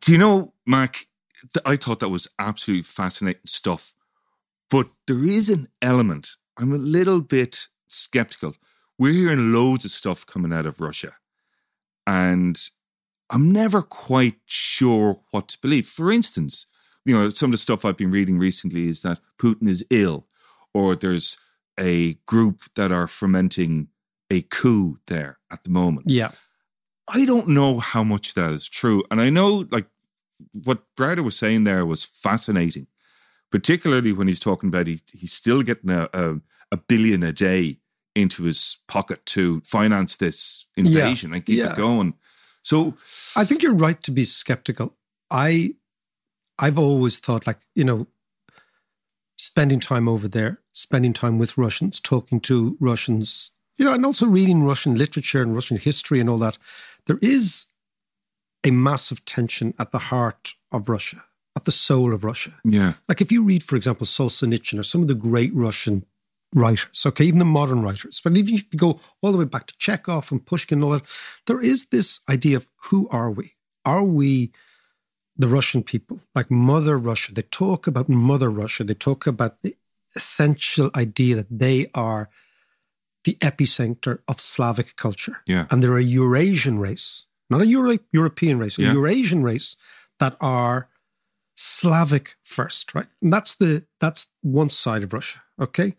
Do 0.00 0.12
you 0.12 0.18
know, 0.18 0.52
Mark? 0.66 1.06
I 1.64 1.76
thought 1.76 2.00
that 2.00 2.08
was 2.08 2.26
absolutely 2.40 2.82
fascinating 2.82 3.42
stuff. 3.46 3.94
But 4.68 4.88
there 5.06 5.24
is 5.24 5.48
an 5.48 5.68
element, 5.80 6.34
I'm 6.58 6.72
a 6.72 6.78
little 6.78 7.20
bit 7.20 7.68
skeptical. 7.86 8.54
We're 8.98 9.12
hearing 9.12 9.52
loads 9.52 9.84
of 9.84 9.90
stuff 9.90 10.26
coming 10.26 10.52
out 10.52 10.66
of 10.66 10.80
Russia. 10.80 11.14
And 12.06 12.58
I'm 13.30 13.52
never 13.52 13.82
quite 13.82 14.40
sure 14.46 15.20
what 15.30 15.48
to 15.48 15.58
believe. 15.60 15.86
For 15.86 16.10
instance, 16.10 16.66
you 17.04 17.14
know, 17.14 17.30
some 17.30 17.48
of 17.48 17.52
the 17.52 17.58
stuff 17.58 17.84
I've 17.84 17.96
been 17.96 18.10
reading 18.10 18.38
recently 18.38 18.88
is 18.88 19.02
that 19.02 19.20
Putin 19.38 19.68
is 19.68 19.86
ill, 19.90 20.26
or 20.74 20.96
there's 20.96 21.38
a 21.78 22.14
group 22.26 22.62
that 22.74 22.90
are 22.90 23.06
fermenting 23.06 23.88
a 24.30 24.42
coup 24.42 24.98
there 25.06 25.38
at 25.50 25.64
the 25.64 25.70
moment. 25.70 26.10
Yeah. 26.10 26.32
I 27.06 27.24
don't 27.24 27.48
know 27.48 27.78
how 27.78 28.02
much 28.02 28.34
that 28.34 28.50
is 28.50 28.68
true. 28.68 29.04
And 29.10 29.20
I 29.20 29.30
know, 29.30 29.64
like, 29.70 29.86
what 30.52 30.82
Browder 30.96 31.24
was 31.24 31.36
saying 31.36 31.64
there 31.64 31.86
was 31.86 32.04
fascinating, 32.04 32.86
particularly 33.50 34.12
when 34.12 34.28
he's 34.28 34.40
talking 34.40 34.68
about 34.68 34.86
he, 34.86 35.00
he's 35.12 35.32
still 35.32 35.62
getting 35.62 35.90
a, 35.90 36.08
a, 36.12 36.36
a 36.72 36.76
billion 36.76 37.22
a 37.22 37.32
day 37.32 37.78
into 38.14 38.44
his 38.44 38.78
pocket 38.88 39.24
to 39.26 39.60
finance 39.60 40.16
this 40.16 40.66
invasion 40.76 41.32
and 41.32 41.46
keep 41.46 41.58
yeah. 41.58 41.72
it 41.72 41.76
going. 41.76 42.14
So 42.62 42.94
I 43.36 43.44
think 43.44 43.62
you're 43.62 43.74
right 43.74 44.00
to 44.02 44.10
be 44.10 44.24
skeptical. 44.24 44.94
I 45.30 45.74
I've 46.58 46.78
always 46.78 47.18
thought 47.18 47.46
like, 47.46 47.58
you 47.74 47.84
know, 47.84 48.06
spending 49.36 49.80
time 49.80 50.08
over 50.08 50.28
there, 50.28 50.60
spending 50.72 51.12
time 51.12 51.38
with 51.38 51.56
Russians, 51.56 52.00
talking 52.00 52.40
to 52.40 52.76
Russians, 52.80 53.52
you 53.76 53.84
know, 53.84 53.92
and 53.92 54.04
also 54.04 54.26
reading 54.26 54.64
Russian 54.64 54.96
literature 54.96 55.40
and 55.40 55.54
Russian 55.54 55.76
history 55.76 56.18
and 56.20 56.28
all 56.28 56.38
that, 56.38 56.58
there 57.06 57.18
is 57.22 57.66
a 58.64 58.70
massive 58.72 59.24
tension 59.24 59.72
at 59.78 59.92
the 59.92 59.98
heart 59.98 60.54
of 60.72 60.88
Russia, 60.88 61.18
at 61.58 61.64
the 61.64 61.72
soul 61.88 62.10
of 62.14 62.24
Russia. 62.24 62.52
yeah, 62.64 62.92
Like 63.08 63.20
if 63.24 63.30
you 63.32 63.40
read, 63.50 63.62
for 63.62 63.76
example, 63.76 64.06
Solzhenitsyn 64.06 64.78
or 64.78 64.82
some 64.92 65.02
of 65.02 65.08
the 65.08 65.14
great 65.28 65.52
Russian 65.66 65.96
writers, 66.54 67.02
okay, 67.08 67.24
even 67.26 67.38
the 67.38 67.44
modern 67.60 67.80
writers, 67.82 68.20
but 68.24 68.36
even 68.36 68.54
if 68.54 68.64
you 68.72 68.78
go 68.78 69.00
all 69.20 69.32
the 69.32 69.38
way 69.42 69.44
back 69.54 69.66
to 69.66 69.74
Chekhov 69.84 70.30
and 70.32 70.44
Pushkin 70.50 70.78
and 70.78 70.84
all 70.84 70.90
that, 70.96 71.04
there 71.46 71.60
is 71.72 71.86
this 71.86 72.20
idea 72.28 72.56
of 72.56 72.68
who 72.86 73.08
are 73.10 73.30
we? 73.38 73.46
Are 73.84 74.04
we 74.20 74.52
the 75.36 75.48
Russian 75.48 75.82
people, 75.82 76.16
like 76.34 76.50
Mother 76.50 76.96
Russia? 77.10 77.32
They 77.34 77.42
talk 77.64 77.86
about 77.86 78.08
Mother 78.08 78.50
Russia. 78.50 78.84
They 78.84 78.94
talk 79.08 79.26
about 79.26 79.52
the 79.62 79.74
essential 80.16 80.90
idea 80.96 81.34
that 81.36 81.50
they 81.64 81.78
are 81.94 82.28
the 83.24 83.34
epicenter 83.50 84.14
of 84.26 84.40
Slavic 84.40 84.96
culture. 84.96 85.36
Yeah. 85.46 85.66
And 85.70 85.82
they're 85.82 85.96
a 85.98 86.02
Eurasian 86.20 86.78
race, 86.88 87.26
not 87.50 87.60
a 87.60 87.66
Euro- 87.66 87.98
European 88.12 88.58
race, 88.58 88.78
a 88.78 88.82
Yeah. 88.82 88.94
Eurasian 88.94 89.42
race 89.42 89.76
that 90.18 90.34
are 90.40 90.88
Slavic 91.62 92.36
first, 92.44 92.94
right? 92.94 93.06
And 93.20 93.32
that's 93.32 93.56
the 93.56 93.84
that's 94.00 94.28
one 94.42 94.68
side 94.68 95.02
of 95.02 95.12
Russia. 95.12 95.40
Okay. 95.60 95.94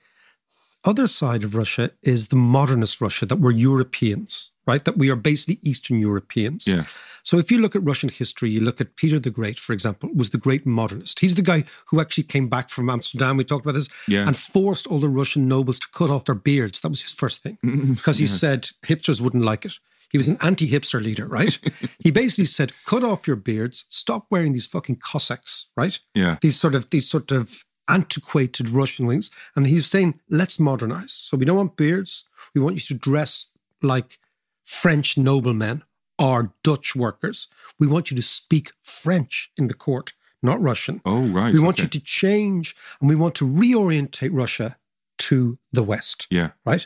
Other 0.86 1.08
side 1.08 1.44
of 1.44 1.54
Russia 1.54 1.92
is 2.02 2.30
the 2.30 2.38
modernist 2.38 3.02
Russia 3.02 3.26
that 3.26 3.40
we're 3.40 3.52
Europeans, 3.52 4.52
right? 4.66 4.84
That 4.86 4.98
we 4.98 5.10
are 5.10 5.18
basically 5.18 5.60
Eastern 5.64 6.00
Europeans. 6.00 6.66
yeah, 6.66 6.84
So 7.24 7.38
if 7.38 7.52
you 7.52 7.60
look 7.60 7.76
at 7.76 7.84
Russian 7.84 8.08
history, 8.10 8.50
you 8.50 8.62
look 8.62 8.80
at 8.80 8.96
Peter 8.96 9.20
the 9.20 9.30
Great, 9.30 9.60
for 9.60 9.74
example, 9.74 10.10
was 10.16 10.30
the 10.30 10.38
great 10.38 10.66
modernist. 10.66 11.20
He's 11.20 11.36
the 11.36 11.42
guy 11.42 11.66
who 11.88 12.00
actually 12.00 12.24
came 12.24 12.48
back 12.48 12.70
from 12.70 12.90
Amsterdam. 12.90 13.36
We 13.36 13.44
talked 13.44 13.66
about 13.66 13.76
this, 13.76 13.90
Yeah. 14.08 14.26
and 14.26 14.36
forced 14.38 14.88
all 14.88 15.00
the 15.00 15.10
Russian 15.10 15.48
nobles 15.50 15.80
to 15.80 15.88
cut 15.94 16.10
off 16.10 16.24
their 16.24 16.36
beards. 16.36 16.80
That 16.80 16.90
was 16.90 17.02
his 17.02 17.12
first 17.14 17.44
thing 17.44 17.58
because 17.96 18.18
he 18.18 18.26
said 18.28 18.70
hipsters 18.88 19.20
wouldn't 19.20 19.44
like 19.44 19.66
it. 19.66 19.74
He 20.10 20.18
was 20.18 20.28
an 20.28 20.38
anti-hipster 20.42 21.02
leader, 21.04 21.28
right? 21.28 21.58
he 22.00 22.12
basically 22.12 22.46
said, 22.46 22.72
"Cut 22.86 23.04
off 23.04 23.28
your 23.28 23.36
beards. 23.36 23.86
Stop 23.90 24.28
wearing 24.30 24.54
these 24.54 24.68
fucking 24.68 24.98
Cossacks, 24.98 25.68
right? 25.78 26.00
yeah, 26.16 26.38
These 26.42 26.60
sort 26.60 26.76
of 26.76 26.90
these 26.90 27.08
sort 27.08 27.32
of 27.32 27.64
antiquated 27.88 28.70
Russian 28.70 29.06
wings." 29.06 29.30
And 29.56 29.68
he's 29.68 29.88
saying, 29.88 30.20
"Let's 30.30 30.60
modernize. 30.60 31.14
So 31.14 31.38
we 31.38 31.46
don't 31.46 31.58
want 31.58 31.78
beards. 31.78 32.26
We 32.54 32.62
want 32.62 32.76
you 32.76 32.82
to 32.82 32.94
dress 32.96 33.48
like 33.82 34.20
French 34.64 35.18
noblemen 35.18 35.84
or 36.20 36.54
Dutch 36.64 36.96
workers. 36.96 37.48
We 37.80 37.88
want 37.88 38.12
you 38.12 38.16
to 38.18 38.22
speak 38.22 38.74
French 38.82 39.52
in 39.58 39.68
the 39.68 39.74
court, 39.74 40.14
not 40.44 40.62
Russian. 40.62 41.02
Oh, 41.06 41.22
right. 41.28 41.54
we 41.54 41.60
want 41.60 41.78
okay. 41.78 41.84
you 41.84 41.90
to 41.90 42.00
change 42.02 42.76
and 43.00 43.10
we 43.10 43.16
want 43.16 43.36
to 43.36 43.48
reorientate 43.48 44.32
Russia 44.34 44.78
to 45.20 45.58
the 45.72 45.84
West, 45.84 46.28
Yeah, 46.30 46.52
right? 46.66 46.86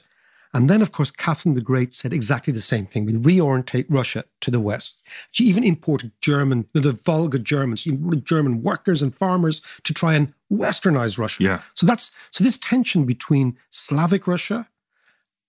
And 0.54 0.70
then, 0.70 0.82
of 0.82 0.92
course, 0.92 1.10
Catherine 1.10 1.56
the 1.56 1.62
Great 1.62 1.94
said 1.94 2.14
exactly 2.14 2.54
the 2.54 2.62
same 2.62 2.86
thing. 2.86 3.06
We 3.06 3.14
reorientate 3.14 3.86
Russia 3.90 4.26
to 4.42 4.52
the 4.52 4.60
West. 4.60 5.06
She 5.32 5.46
even 5.46 5.64
imported 5.64 6.12
German, 6.22 6.68
the 6.74 6.92
Volga 6.92 7.40
Germans, 7.40 7.82
she 7.82 7.90
imported 7.90 8.26
German 8.26 8.62
workers 8.62 9.02
and 9.02 9.16
farmers 9.16 9.62
to 9.84 9.94
try 9.94 10.14
and 10.14 10.34
westernize 10.52 11.18
Russia. 11.18 11.44
Yeah. 11.44 11.62
So 11.74 11.88
that's 11.88 12.12
so 12.32 12.44
this 12.44 12.58
tension 12.60 13.06
between 13.06 13.58
Slavic 13.72 14.28
Russia 14.28 14.70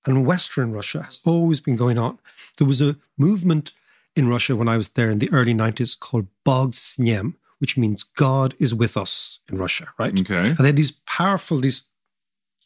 and 0.07 0.27
Western 0.27 0.73
Russia 0.73 1.03
has 1.03 1.21
always 1.25 1.61
been 1.61 1.77
going 1.77 1.99
on. 1.99 2.19
There 2.57 2.67
was 2.67 2.81
a 2.81 2.97
movement 3.19 3.73
in 4.17 4.29
Russia 4.29 4.57
when 4.57 4.69
I 4.69 4.77
was 4.77 4.91
there 4.91 5.11
in 5.11 5.19
the 5.19 5.33
early 5.33 5.55
90s 5.55 5.99
called 5.99 6.27
Bog 6.45 6.73
Snem, 6.73 7.35
which 7.59 7.77
means 7.77 8.03
God 8.03 8.55
is 8.59 8.75
with 8.75 8.97
us 8.97 9.41
in 9.51 9.59
Russia, 9.59 9.89
right? 9.99 10.19
Okay. 10.19 10.51
And 10.51 10.59
they 10.59 10.67
had 10.67 10.77
these 10.77 10.93
powerful, 11.07 11.59
these 11.59 11.85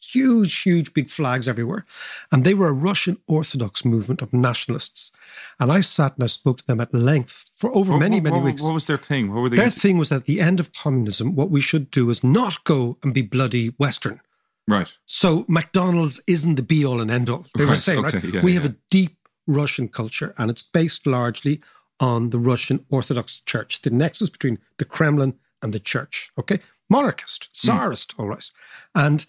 huge, 0.01 0.61
huge 0.61 0.93
big 0.93 1.09
flags 1.09 1.47
everywhere. 1.47 1.85
And 2.31 2.43
they 2.43 2.53
were 2.53 2.67
a 2.67 2.73
Russian 2.73 3.17
Orthodox 3.27 3.83
movement 3.85 4.21
of 4.21 4.33
nationalists. 4.33 5.11
And 5.59 5.71
I 5.71 5.81
sat 5.81 6.15
and 6.15 6.23
I 6.23 6.27
spoke 6.27 6.57
to 6.59 6.67
them 6.67 6.81
at 6.81 6.93
length 6.93 7.49
for 7.57 7.73
over 7.75 7.93
What- 7.93 7.99
many, 7.99 8.17
what, 8.17 8.23
many 8.23 8.35
what- 8.37 8.45
weeks. 8.45 8.61
What 8.61 8.73
was 8.73 8.87
their 8.87 8.97
thing? 8.97 9.33
What 9.33 9.41
were 9.41 9.49
they? 9.49 9.57
Their 9.57 9.69
thing 9.69 9.97
was 9.97 10.11
at 10.11 10.25
the 10.25 10.39
end 10.39 10.59
of 10.59 10.73
communism, 10.73 11.35
what 11.35 11.51
we 11.51 11.61
should 11.61 11.91
do 11.91 12.09
is 12.09 12.23
not 12.23 12.63
go 12.63 12.97
and 13.03 13.13
be 13.13 13.21
bloody 13.21 13.69
Western. 13.77 14.21
right. 14.67 14.91
So 15.05 15.45
McDonald's 15.47 16.21
isn't 16.27 16.55
the 16.55 16.63
be 16.63 16.85
all 16.85 17.01
and 17.01 17.09
end 17.11 17.29
all. 17.29 17.45
They 17.57 17.65
were 17.65 17.75
saying, 17.75 18.05
okay, 18.05 18.17
right? 18.19 18.33
yeah, 18.33 18.41
we 18.43 18.53
yeah. 18.53 18.61
have 18.61 18.69
a 18.71 18.75
deep 18.89 19.17
Russian 19.47 19.87
culture 19.87 20.33
and 20.37 20.51
it's 20.51 20.61
based 20.61 21.07
largely 21.07 21.61
on 21.99 22.29
the 22.29 22.37
Russian 22.39 22.85
Orthodox 22.89 23.41
Church, 23.41 23.81
the 23.81 23.89
nexus 23.89 24.29
between 24.29 24.59
the 24.77 24.85
Kremlin 24.85 25.33
and 25.61 25.73
the 25.73 25.79
church. 25.79 26.31
Okay. 26.37 26.59
Monarchist, 26.89 27.49
hmm. 27.61 27.67
czarist, 27.67 28.13
all 28.17 28.27
right. 28.27 28.49
And 28.95 29.25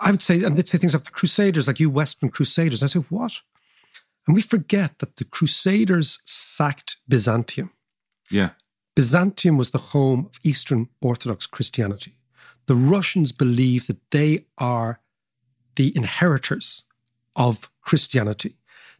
I 0.00 0.10
would 0.10 0.22
say, 0.22 0.42
and 0.42 0.56
they'd 0.56 0.68
say 0.68 0.78
things 0.78 0.94
like 0.94 1.04
the 1.04 1.10
Crusaders, 1.10 1.68
like 1.68 1.78
you 1.78 1.90
Western 1.90 2.30
Crusaders. 2.30 2.80
And 2.80 2.88
I 2.88 2.90
say, 2.90 3.00
what? 3.10 3.32
And 4.26 4.34
we 4.34 4.42
forget 4.42 4.98
that 4.98 5.16
the 5.16 5.24
Crusaders 5.24 6.20
sacked 6.24 6.96
Byzantium. 7.08 7.70
Yeah. 8.30 8.50
Byzantium 8.96 9.56
was 9.56 9.70
the 9.70 9.78
home 9.78 10.26
of 10.26 10.38
Eastern 10.42 10.88
Orthodox 11.00 11.46
Christianity. 11.46 12.16
The 12.66 12.74
Russians 12.74 13.32
believe 13.32 13.86
that 13.86 14.10
they 14.10 14.46
are 14.58 15.00
the 15.76 15.94
inheritors 15.96 16.84
of 17.36 17.70
Christianity. 17.82 18.56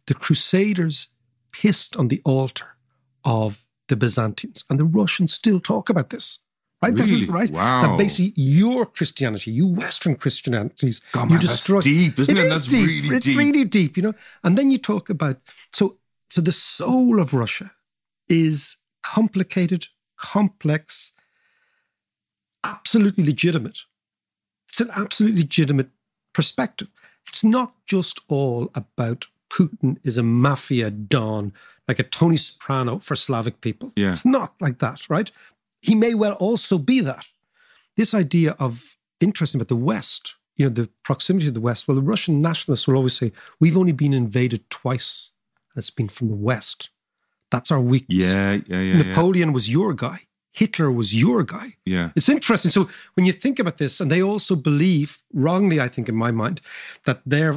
The 0.07 0.13
Crusaders 0.13 1.09
pissed 1.51 1.95
on 1.95 2.07
the 2.07 2.21
altar 2.25 2.75
of 3.23 3.65
the 3.87 3.95
Byzantines, 3.95 4.63
and 4.69 4.79
the 4.79 4.85
Russians 4.85 5.33
still 5.33 5.59
talk 5.59 5.89
about 5.89 6.09
this. 6.09 6.39
Right, 6.81 6.95
this 6.95 7.11
is 7.11 7.27
Really? 7.27 7.39
right. 7.41 7.51
Wow. 7.51 7.81
That 7.83 7.97
basically 7.99 8.33
your 8.35 8.87
Christianity, 8.87 9.51
you 9.51 9.67
Western 9.67 10.15
Christianities, 10.15 10.99
God, 11.11 11.25
you 11.29 11.35
man, 11.37 11.45
that's 11.45 11.65
deep, 11.83 12.17
isn't 12.17 12.35
it? 12.35 12.43
is 12.43 12.49
That's 12.49 12.65
deep. 12.65 12.87
really 12.87 12.97
it's 12.99 13.07
deep. 13.07 13.13
It's 13.13 13.35
really 13.35 13.65
deep, 13.65 13.97
you 13.97 14.03
know. 14.03 14.13
And 14.43 14.57
then 14.57 14.71
you 14.71 14.79
talk 14.79 15.09
about 15.09 15.37
so 15.71 15.97
so 16.29 16.41
the 16.41 16.51
soul 16.51 17.19
of 17.19 17.33
Russia 17.33 17.71
is 18.27 18.77
complicated, 19.03 19.87
complex, 20.17 21.13
absolutely 22.63 23.25
legitimate. 23.25 23.79
It's 24.69 24.81
an 24.81 24.89
absolutely 24.95 25.41
legitimate 25.41 25.89
perspective. 26.33 26.87
It's 27.27 27.43
not 27.43 27.73
just 27.85 28.21
all 28.27 28.71
about 28.73 29.27
Putin 29.51 29.97
is 30.03 30.17
a 30.17 30.23
mafia 30.23 30.89
don, 30.89 31.53
like 31.87 31.99
a 31.99 32.03
Tony 32.03 32.37
Soprano 32.37 32.99
for 32.99 33.15
Slavic 33.15 33.59
people. 33.61 33.91
Yeah. 33.95 34.11
It's 34.13 34.25
not 34.25 34.53
like 34.61 34.79
that, 34.79 35.09
right? 35.09 35.29
He 35.81 35.95
may 35.95 36.13
well 36.13 36.33
also 36.33 36.77
be 36.77 37.01
that. 37.01 37.25
This 37.97 38.13
idea 38.13 38.55
of 38.59 38.97
interesting 39.19 39.59
about 39.59 39.67
the 39.67 39.75
West, 39.75 40.35
you 40.55 40.65
know, 40.65 40.69
the 40.69 40.89
proximity 41.03 41.47
of 41.47 41.53
the 41.53 41.61
West. 41.61 41.87
Well, 41.87 41.95
the 41.95 42.01
Russian 42.01 42.41
nationalists 42.41 42.87
will 42.87 42.95
always 42.95 43.17
say, 43.17 43.31
we've 43.59 43.77
only 43.77 43.91
been 43.91 44.13
invaded 44.13 44.69
twice, 44.69 45.31
and 45.73 45.81
it's 45.81 45.89
been 45.89 46.07
from 46.07 46.29
the 46.29 46.35
West. 46.35 46.89
That's 47.49 47.71
our 47.71 47.81
weakness. 47.81 48.33
Yeah, 48.33 48.53
yeah, 48.53 48.79
yeah. 48.79 48.81
yeah. 48.81 49.03
Napoleon 49.03 49.53
was 49.53 49.69
your 49.69 49.93
guy. 49.93 50.21
Hitler 50.53 50.91
was 50.91 51.15
your 51.15 51.43
guy. 51.43 51.75
Yeah. 51.85 52.11
It's 52.15 52.29
interesting. 52.29 52.71
So 52.71 52.89
when 53.15 53.25
you 53.25 53.31
think 53.31 53.59
about 53.59 53.77
this, 53.77 53.99
and 54.01 54.11
they 54.11 54.21
also 54.21 54.55
believe, 54.55 55.19
wrongly, 55.33 55.79
I 55.79 55.87
think, 55.87 56.09
in 56.09 56.15
my 56.15 56.31
mind, 56.31 56.61
that 57.05 57.21
their 57.25 57.55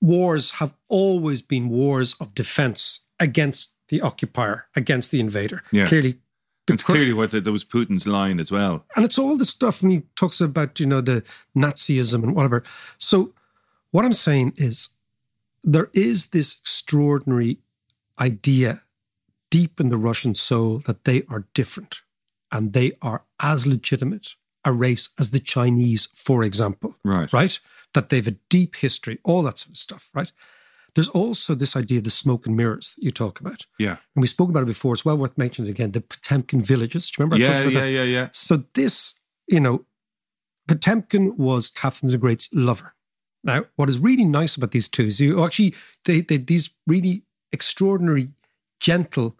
wars 0.00 0.52
have 0.52 0.74
always 0.88 1.40
been 1.42 1.68
wars 1.68 2.14
of 2.20 2.34
defense 2.34 3.00
against 3.18 3.72
the 3.88 4.00
occupier, 4.00 4.66
against 4.74 5.10
the 5.10 5.20
invader. 5.20 5.62
Yeah. 5.70 5.86
Clearly. 5.86 6.18
It's 6.68 6.82
clearly 6.82 7.12
what 7.12 7.30
the, 7.30 7.40
that 7.40 7.52
was 7.52 7.64
Putin's 7.64 8.06
line 8.06 8.40
as 8.40 8.50
well. 8.50 8.84
and 8.96 9.04
it's 9.04 9.18
all 9.18 9.36
the 9.36 9.44
stuff 9.44 9.82
when 9.82 9.92
he 9.92 10.02
talks 10.16 10.40
about, 10.40 10.80
you 10.80 10.86
know, 10.86 11.00
the 11.00 11.22
Nazism 11.56 12.24
and 12.24 12.34
whatever. 12.34 12.64
So 12.98 13.32
what 13.92 14.04
I'm 14.04 14.12
saying 14.12 14.54
is 14.56 14.88
there 15.62 15.90
is 15.92 16.28
this 16.28 16.56
extraordinary 16.60 17.58
idea 18.20 18.82
deep 19.50 19.80
in 19.80 19.90
the 19.90 19.96
Russian 19.96 20.34
soul 20.34 20.78
that 20.80 21.04
they 21.04 21.22
are 21.28 21.46
different 21.54 22.00
and 22.50 22.72
they 22.72 22.92
are 23.00 23.24
as 23.40 23.66
legitimate 23.66 24.34
a 24.64 24.72
race 24.72 25.10
as 25.18 25.30
the 25.30 25.38
Chinese, 25.38 26.08
for 26.14 26.42
example. 26.42 26.96
Right. 27.04 27.32
Right? 27.32 27.58
That 27.94 28.08
they've 28.08 28.26
a 28.26 28.32
deep 28.48 28.76
history, 28.76 29.18
all 29.22 29.42
that 29.42 29.58
sort 29.58 29.70
of 29.70 29.76
stuff, 29.76 30.10
right? 30.12 30.32
There's 30.96 31.08
also 31.10 31.54
this 31.54 31.76
idea 31.76 31.98
of 31.98 32.04
the 32.04 32.10
smoke 32.10 32.46
and 32.46 32.56
mirrors 32.56 32.94
that 32.96 33.04
you 33.04 33.10
talk 33.10 33.38
about. 33.38 33.66
Yeah. 33.78 33.96
And 34.14 34.22
we 34.22 34.26
spoke 34.26 34.48
about 34.48 34.62
it 34.62 34.66
before. 34.66 34.94
It's 34.94 35.04
well 35.04 35.18
worth 35.18 35.36
mentioning 35.36 35.70
again. 35.70 35.92
The 35.92 36.00
Potemkin 36.00 36.62
villages. 36.62 37.10
Do 37.10 37.22
you 37.22 37.26
remember? 37.26 37.36
I 37.36 37.48
Yeah, 37.48 37.68
yeah, 37.68 37.80
that? 37.80 37.90
yeah, 37.90 38.02
yeah. 38.04 38.28
So 38.32 38.64
this, 38.72 39.14
you 39.46 39.60
know, 39.60 39.84
Potemkin 40.68 41.36
was 41.36 41.70
Catherine 41.70 42.10
the 42.10 42.18
Great's 42.18 42.48
lover. 42.52 42.94
Now, 43.44 43.64
what 43.76 43.88
is 43.88 43.98
really 43.98 44.24
nice 44.24 44.56
about 44.56 44.72
these 44.72 44.88
two 44.88 45.04
is 45.04 45.20
you 45.20 45.44
actually 45.44 45.74
they, 46.06 46.22
they 46.22 46.38
these 46.38 46.70
really 46.86 47.22
extraordinary, 47.52 48.30
gentle, 48.80 49.36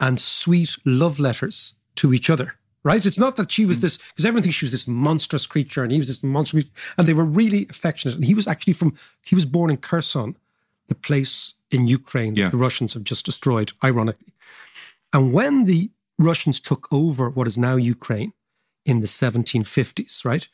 and 0.00 0.20
sweet 0.20 0.76
love 0.84 1.18
letters 1.18 1.76
to 1.96 2.12
each 2.12 2.28
other. 2.28 2.54
Right? 2.84 3.04
It's 3.06 3.18
not 3.18 3.36
that 3.36 3.50
she 3.50 3.62
Hmm. 3.62 3.68
was 3.68 3.80
this 3.80 3.96
because 3.98 4.24
everyone 4.24 4.42
thinks 4.42 4.56
she 4.56 4.64
was 4.64 4.72
this 4.72 4.88
monstrous 4.88 5.46
creature 5.46 5.82
and 5.82 5.92
he 5.92 5.98
was 5.98 6.08
this 6.08 6.22
monstrous, 6.22 6.64
and 6.96 7.06
they 7.06 7.14
were 7.14 7.24
really 7.24 7.66
affectionate. 7.70 8.16
And 8.16 8.24
he 8.24 8.34
was 8.34 8.46
actually 8.46 8.72
from 8.74 8.94
he 9.24 9.34
was 9.34 9.44
born 9.44 9.70
in 9.70 9.76
Kherson, 9.78 10.36
the 10.88 10.94
place 10.94 11.54
in 11.70 11.86
Ukraine 11.86 12.34
that 12.34 12.40
Yeah. 12.40 12.48
the 12.50 12.56
Russians 12.56 12.94
have 12.94 13.04
just 13.04 13.24
destroyed, 13.26 13.72
ironically. 13.84 14.32
And 15.12 15.32
when 15.32 15.64
the 15.64 15.90
Russians 16.18 16.60
took 16.60 16.88
over 16.92 17.30
what 17.30 17.46
is 17.46 17.56
now 17.56 17.76
Ukraine 17.76 18.32
in 18.84 19.00
the 19.00 19.06
1750s, 19.06 20.24
right, 20.24 20.48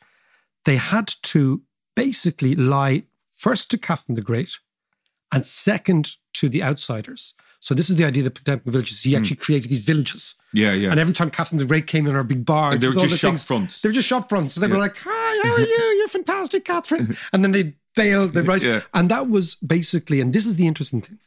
they 0.64 0.76
had 0.76 1.14
to 1.22 1.62
basically 1.95 2.55
lie 2.55 3.05
first 3.32 3.70
to 3.70 3.78
Catherine 3.78 4.16
the 4.16 4.22
Great 4.22 4.59
and 5.32 5.45
second 5.45 6.16
to 6.35 6.49
the 6.49 6.62
outsiders. 6.62 7.35
So 7.61 7.74
this 7.74 7.89
is 7.89 7.97
the 7.97 8.05
idea 8.05 8.20
of 8.20 8.24
the 8.26 8.30
Potemkin 8.30 8.72
villages. 8.72 9.03
He 9.03 9.12
hmm. 9.12 9.20
actually 9.20 9.37
created 9.37 9.70
these 9.70 9.85
villages. 9.85 10.35
Yeah, 10.53 10.72
yeah. 10.72 10.91
And 10.91 11.01
every 11.01 11.14
time 11.14 11.30
Catherine 11.30 11.59
the 11.59 11.64
Great 11.64 11.87
came 11.87 12.07
in 12.07 12.14
our 12.14 12.22
big 12.24 12.45
bar, 12.45 12.76
they 12.76 12.89
were 12.89 12.95
just 12.95 13.11
the 13.11 13.16
shop 13.16 13.39
fronts. 13.39 13.80
They 13.80 13.89
were 13.89 13.95
just 13.95 14.09
shop 14.09 14.28
fronts. 14.28 14.55
So 14.55 14.61
they 14.61 14.66
Yeah. 14.66 14.74
were 14.74 14.80
like, 14.80 14.99
"Hi, 14.99 15.49
how 15.49 15.55
are 15.55 15.61
you? 15.72 15.97
You're 15.99 16.09
fantastic, 16.09 16.64
Catherine." 16.66 17.16
And 17.32 17.43
then 17.43 17.53
they 17.53 17.74
bail. 17.97 18.26
They 18.28 18.40
right. 18.42 18.62
Yeah. 18.62 18.80
And 18.92 19.11
that 19.11 19.28
was 19.28 19.55
basically, 19.57 20.20
and 20.20 20.32
this 20.32 20.47
is 20.47 20.57
the 20.57 20.66
interesting 20.66 21.01
thing. 21.01 21.18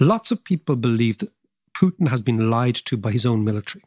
Lots 0.00 0.30
of 0.30 0.44
people 0.44 0.76
believe 0.76 1.18
that 1.18 1.32
Putin 1.76 2.08
has 2.08 2.22
been 2.22 2.50
lied 2.50 2.76
to 2.86 2.96
by 2.96 3.10
his 3.12 3.26
own 3.26 3.44
military 3.44 3.84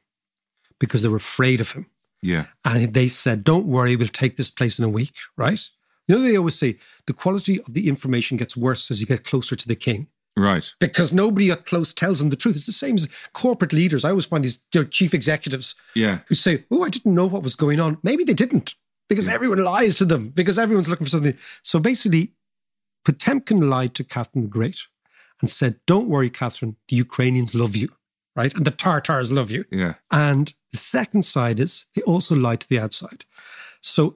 because 0.79 1.01
they're 1.01 1.15
afraid 1.15 1.61
of 1.61 1.71
him. 1.71 1.85
yeah. 2.21 2.45
And 2.65 2.93
they 2.93 3.07
said, 3.07 3.43
don't 3.43 3.65
worry, 3.65 3.95
we'll 3.95 4.07
take 4.07 4.37
this 4.37 4.51
place 4.51 4.77
in 4.79 4.85
a 4.85 4.89
week, 4.89 5.13
right? 5.37 5.61
You 6.07 6.15
know, 6.15 6.21
they 6.21 6.37
always 6.37 6.55
say 6.55 6.77
the 7.07 7.13
quality 7.13 7.59
of 7.61 7.73
the 7.73 7.87
information 7.87 8.37
gets 8.37 8.57
worse 8.57 8.89
as 8.91 8.99
you 8.99 9.07
get 9.07 9.23
closer 9.23 9.55
to 9.55 9.67
the 9.67 9.75
king 9.75 10.07
Right. 10.37 10.73
because 10.79 11.11
nobody 11.13 11.51
up 11.51 11.65
close 11.65 11.93
tells 11.93 12.19
them 12.19 12.29
the 12.29 12.35
truth. 12.37 12.55
It's 12.55 12.65
the 12.65 12.71
same 12.71 12.95
as 12.95 13.07
corporate 13.33 13.73
leaders. 13.73 14.03
I 14.05 14.09
always 14.09 14.25
find 14.25 14.43
these 14.43 14.59
you 14.73 14.81
know, 14.81 14.87
chief 14.87 15.13
executives 15.13 15.75
Yeah. 15.95 16.19
who 16.27 16.35
say, 16.35 16.63
oh, 16.71 16.83
I 16.83 16.89
didn't 16.89 17.13
know 17.15 17.25
what 17.27 17.43
was 17.43 17.55
going 17.55 17.79
on. 17.79 17.97
Maybe 18.03 18.23
they 18.23 18.33
didn't 18.33 18.75
because 19.11 19.27
everyone 19.27 19.61
lies 19.61 19.97
to 19.97 20.05
them 20.05 20.29
because 20.29 20.57
everyone's 20.57 20.87
looking 20.87 21.03
for 21.03 21.09
something. 21.09 21.37
So 21.63 21.79
basically, 21.79 22.31
Potemkin 23.03 23.69
lied 23.69 23.93
to 23.95 24.05
Catherine 24.05 24.43
the 24.43 24.49
Great 24.49 24.79
and 25.41 25.49
said, 25.49 25.81
don't 25.85 26.07
worry, 26.07 26.29
Catherine, 26.29 26.77
the 26.87 26.95
Ukrainians 26.95 27.53
love 27.53 27.75
you, 27.75 27.89
right? 28.37 28.53
And 28.53 28.63
the 28.63 28.71
Tartars 28.71 29.29
love 29.29 29.51
you. 29.51 29.65
Yeah. 29.69 29.95
And 30.11 30.53
the 30.71 30.77
second 30.77 31.25
side 31.25 31.59
is 31.59 31.87
they 31.93 32.01
also 32.03 32.37
lie 32.37 32.55
to 32.55 32.69
the 32.69 32.79
outside. 32.79 33.25
So 33.81 34.15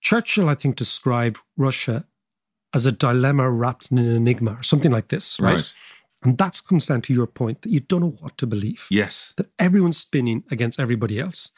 Churchill, 0.00 0.48
I 0.48 0.54
think, 0.54 0.76
described 0.76 1.38
Russia 1.58 2.06
as 2.72 2.86
a 2.86 2.92
dilemma 2.92 3.50
wrapped 3.50 3.92
in 3.92 3.98
an 3.98 4.10
enigma 4.10 4.52
or 4.52 4.62
something 4.62 4.90
like 4.90 5.08
this, 5.08 5.38
right? 5.38 5.56
Right. 5.56 5.74
And 6.24 6.38
that 6.38 6.58
comes 6.66 6.86
down 6.86 7.02
to 7.02 7.12
your 7.12 7.26
point 7.26 7.60
that 7.60 7.70
you 7.70 7.80
don't 7.80 8.00
know 8.00 8.16
what 8.20 8.38
to 8.38 8.46
believe. 8.46 8.86
Yes. 8.90 9.34
That 9.36 9.50
everyone's 9.58 9.98
spinning 9.98 10.44
against 10.50 10.80
everybody 10.80 11.20
else. 11.20 11.50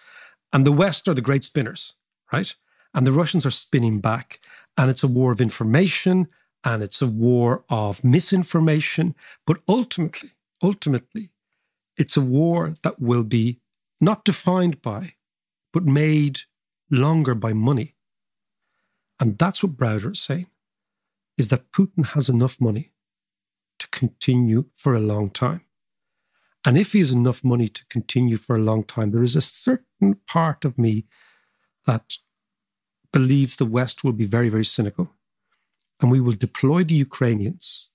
And 0.52 0.66
the 0.66 0.72
West 0.72 1.06
are 1.06 1.14
the 1.14 1.20
great 1.20 1.44
spinners, 1.44 1.94
right? 2.32 2.52
And 2.94 3.06
the 3.06 3.12
Russians 3.12 3.44
are 3.44 3.50
spinning 3.50 4.00
back. 4.00 4.40
And 4.76 4.90
it's 4.90 5.02
a 5.02 5.08
war 5.08 5.32
of 5.32 5.40
information 5.40 6.28
and 6.64 6.82
it's 6.82 7.02
a 7.02 7.06
war 7.06 7.64
of 7.68 8.02
misinformation. 8.02 9.14
But 9.46 9.60
ultimately, 9.68 10.30
ultimately, 10.62 11.30
it's 11.96 12.16
a 12.16 12.22
war 12.22 12.74
that 12.82 13.00
will 13.00 13.24
be 13.24 13.60
not 14.00 14.24
defined 14.24 14.82
by, 14.82 15.14
but 15.72 15.84
made 15.84 16.40
longer 16.90 17.34
by 17.34 17.52
money. 17.52 17.94
And 19.20 19.38
that's 19.38 19.62
what 19.62 19.76
Browder 19.76 20.12
is 20.12 20.20
saying, 20.20 20.48
is 21.38 21.48
that 21.48 21.70
Putin 21.72 22.06
has 22.06 22.28
enough 22.28 22.60
money 22.60 22.92
to 23.78 23.88
continue 23.88 24.66
for 24.76 24.94
a 24.94 25.00
long 25.00 25.30
time. 25.30 25.62
And 26.64 26.78
if 26.78 26.92
he 26.92 27.00
has 27.00 27.10
enough 27.10 27.44
money 27.44 27.68
to 27.68 27.84
continue 27.86 28.36
for 28.36 28.56
a 28.56 28.62
long 28.62 28.84
time, 28.84 29.10
there 29.10 29.22
is 29.22 29.36
a 29.36 29.40
certain 29.40 30.16
part 30.26 30.64
of 30.64 30.78
me 30.78 31.04
that 31.86 32.16
believes 33.14 33.56
the 33.56 33.72
West 33.78 34.02
will 34.02 34.12
be 34.22 34.26
very, 34.36 34.48
very 34.48 34.68
cynical. 34.76 35.06
And 36.00 36.10
we 36.10 36.20
will 36.20 36.38
deploy 36.46 36.82
the 36.82 37.00
Ukrainians 37.08 37.88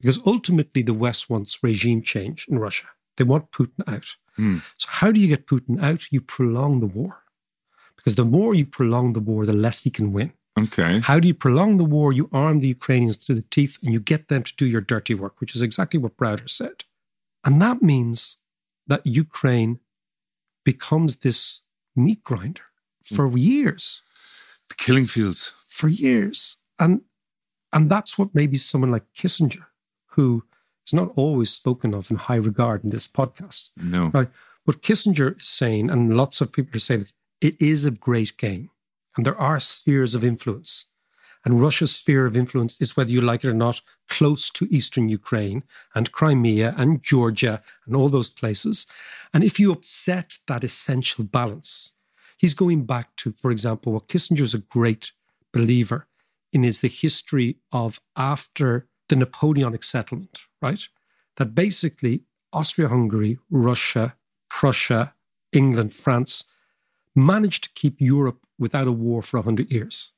because 0.00 0.20
ultimately 0.34 0.82
the 0.82 1.00
West 1.04 1.30
wants 1.30 1.62
regime 1.62 2.02
change 2.02 2.46
in 2.50 2.58
Russia. 2.58 2.88
They 3.16 3.24
want 3.24 3.50
Putin 3.50 3.82
out. 3.94 4.08
Hmm. 4.36 4.58
So, 4.76 4.86
how 4.98 5.10
do 5.10 5.18
you 5.18 5.28
get 5.28 5.46
Putin 5.46 5.82
out? 5.82 6.12
You 6.12 6.20
prolong 6.20 6.80
the 6.80 6.92
war. 6.98 7.12
Because 7.96 8.16
the 8.16 8.30
more 8.36 8.54
you 8.54 8.66
prolong 8.66 9.14
the 9.14 9.26
war, 9.30 9.46
the 9.46 9.60
less 9.66 9.82
he 9.84 9.90
can 9.90 10.12
win. 10.12 10.30
Okay. 10.58 11.00
How 11.00 11.18
do 11.18 11.26
you 11.26 11.34
prolong 11.34 11.78
the 11.78 11.90
war? 11.96 12.12
You 12.12 12.28
arm 12.32 12.60
the 12.60 12.74
Ukrainians 12.78 13.16
to 13.26 13.34
the 13.34 13.46
teeth 13.56 13.78
and 13.82 13.92
you 13.94 14.00
get 14.12 14.28
them 14.28 14.42
to 14.42 14.56
do 14.56 14.66
your 14.66 14.82
dirty 14.82 15.14
work, 15.14 15.40
which 15.40 15.54
is 15.56 15.62
exactly 15.62 15.98
what 15.98 16.18
Browder 16.18 16.50
said. 16.50 16.84
And 17.44 17.62
that 17.62 17.80
means 17.82 18.36
that 18.86 19.06
Ukraine 19.06 19.80
becomes 20.64 21.16
this 21.16 21.38
meat 21.96 22.22
grinder 22.22 22.66
for 23.04 23.26
years, 23.36 24.02
The 24.76 24.84
killing 24.84 25.06
fields. 25.06 25.54
for 25.74 25.88
years. 25.88 26.56
And 26.78 27.02
and 27.72 27.90
that's 27.90 28.16
what 28.16 28.34
maybe 28.34 28.56
someone 28.56 28.92
like 28.92 29.12
Kissinger, 29.16 29.66
who 30.06 30.44
is 30.86 30.92
not 30.92 31.12
always 31.16 31.50
spoken 31.50 31.92
of 31.92 32.10
in 32.10 32.16
high 32.16 32.36
regard 32.36 32.84
in 32.84 32.90
this 32.90 33.08
podcast. 33.08 33.70
No. 33.76 34.10
Right. 34.14 34.28
But 34.64 34.82
Kissinger 34.82 35.40
is 35.40 35.46
saying, 35.46 35.90
and 35.90 36.16
lots 36.16 36.40
of 36.40 36.52
people 36.52 36.76
are 36.76 36.80
saying, 36.80 37.08
it 37.40 37.60
is 37.60 37.84
a 37.84 37.90
great 37.90 38.36
game. 38.36 38.70
And 39.16 39.26
there 39.26 39.38
are 39.38 39.58
spheres 39.60 40.14
of 40.14 40.24
influence. 40.24 40.86
And 41.44 41.60
Russia's 41.60 41.94
sphere 41.94 42.26
of 42.26 42.36
influence 42.36 42.80
is, 42.80 42.96
whether 42.96 43.10
you 43.10 43.20
like 43.20 43.44
it 43.44 43.48
or 43.48 43.54
not, 43.54 43.80
close 44.08 44.50
to 44.50 44.68
eastern 44.70 45.08
Ukraine 45.08 45.62
and 45.94 46.12
Crimea 46.12 46.74
and 46.78 47.02
Georgia 47.02 47.62
and 47.86 47.94
all 47.96 48.08
those 48.08 48.30
places. 48.30 48.86
And 49.34 49.44
if 49.44 49.58
you 49.60 49.72
upset 49.72 50.38
that 50.46 50.64
essential 50.64 51.24
balance, 51.24 51.92
he's 52.36 52.54
going 52.54 52.84
back 52.84 53.14
to, 53.16 53.32
for 53.32 53.50
example, 53.50 53.92
what 53.92 54.08
Kissinger's 54.08 54.54
a 54.54 54.58
great 54.58 55.12
believer 55.52 56.06
in 56.52 56.64
is 56.64 56.80
the 56.80 56.88
history 56.88 57.56
of 57.72 58.00
after 58.16 58.86
the 59.08 59.16
Napoleonic 59.16 59.82
settlement, 59.82 60.40
right? 60.62 60.88
That 61.36 61.54
basically 61.54 62.22
Austria 62.52 62.88
Hungary, 62.88 63.38
Russia, 63.50 64.16
Prussia, 64.48 65.14
England, 65.52 65.92
France 65.92 66.44
managed 67.14 67.64
to 67.64 67.70
keep 67.74 68.00
Europe 68.00 68.46
without 68.58 68.86
a 68.86 68.92
war 68.92 69.22
for 69.22 69.38
100 69.38 69.70
years. 69.70 70.12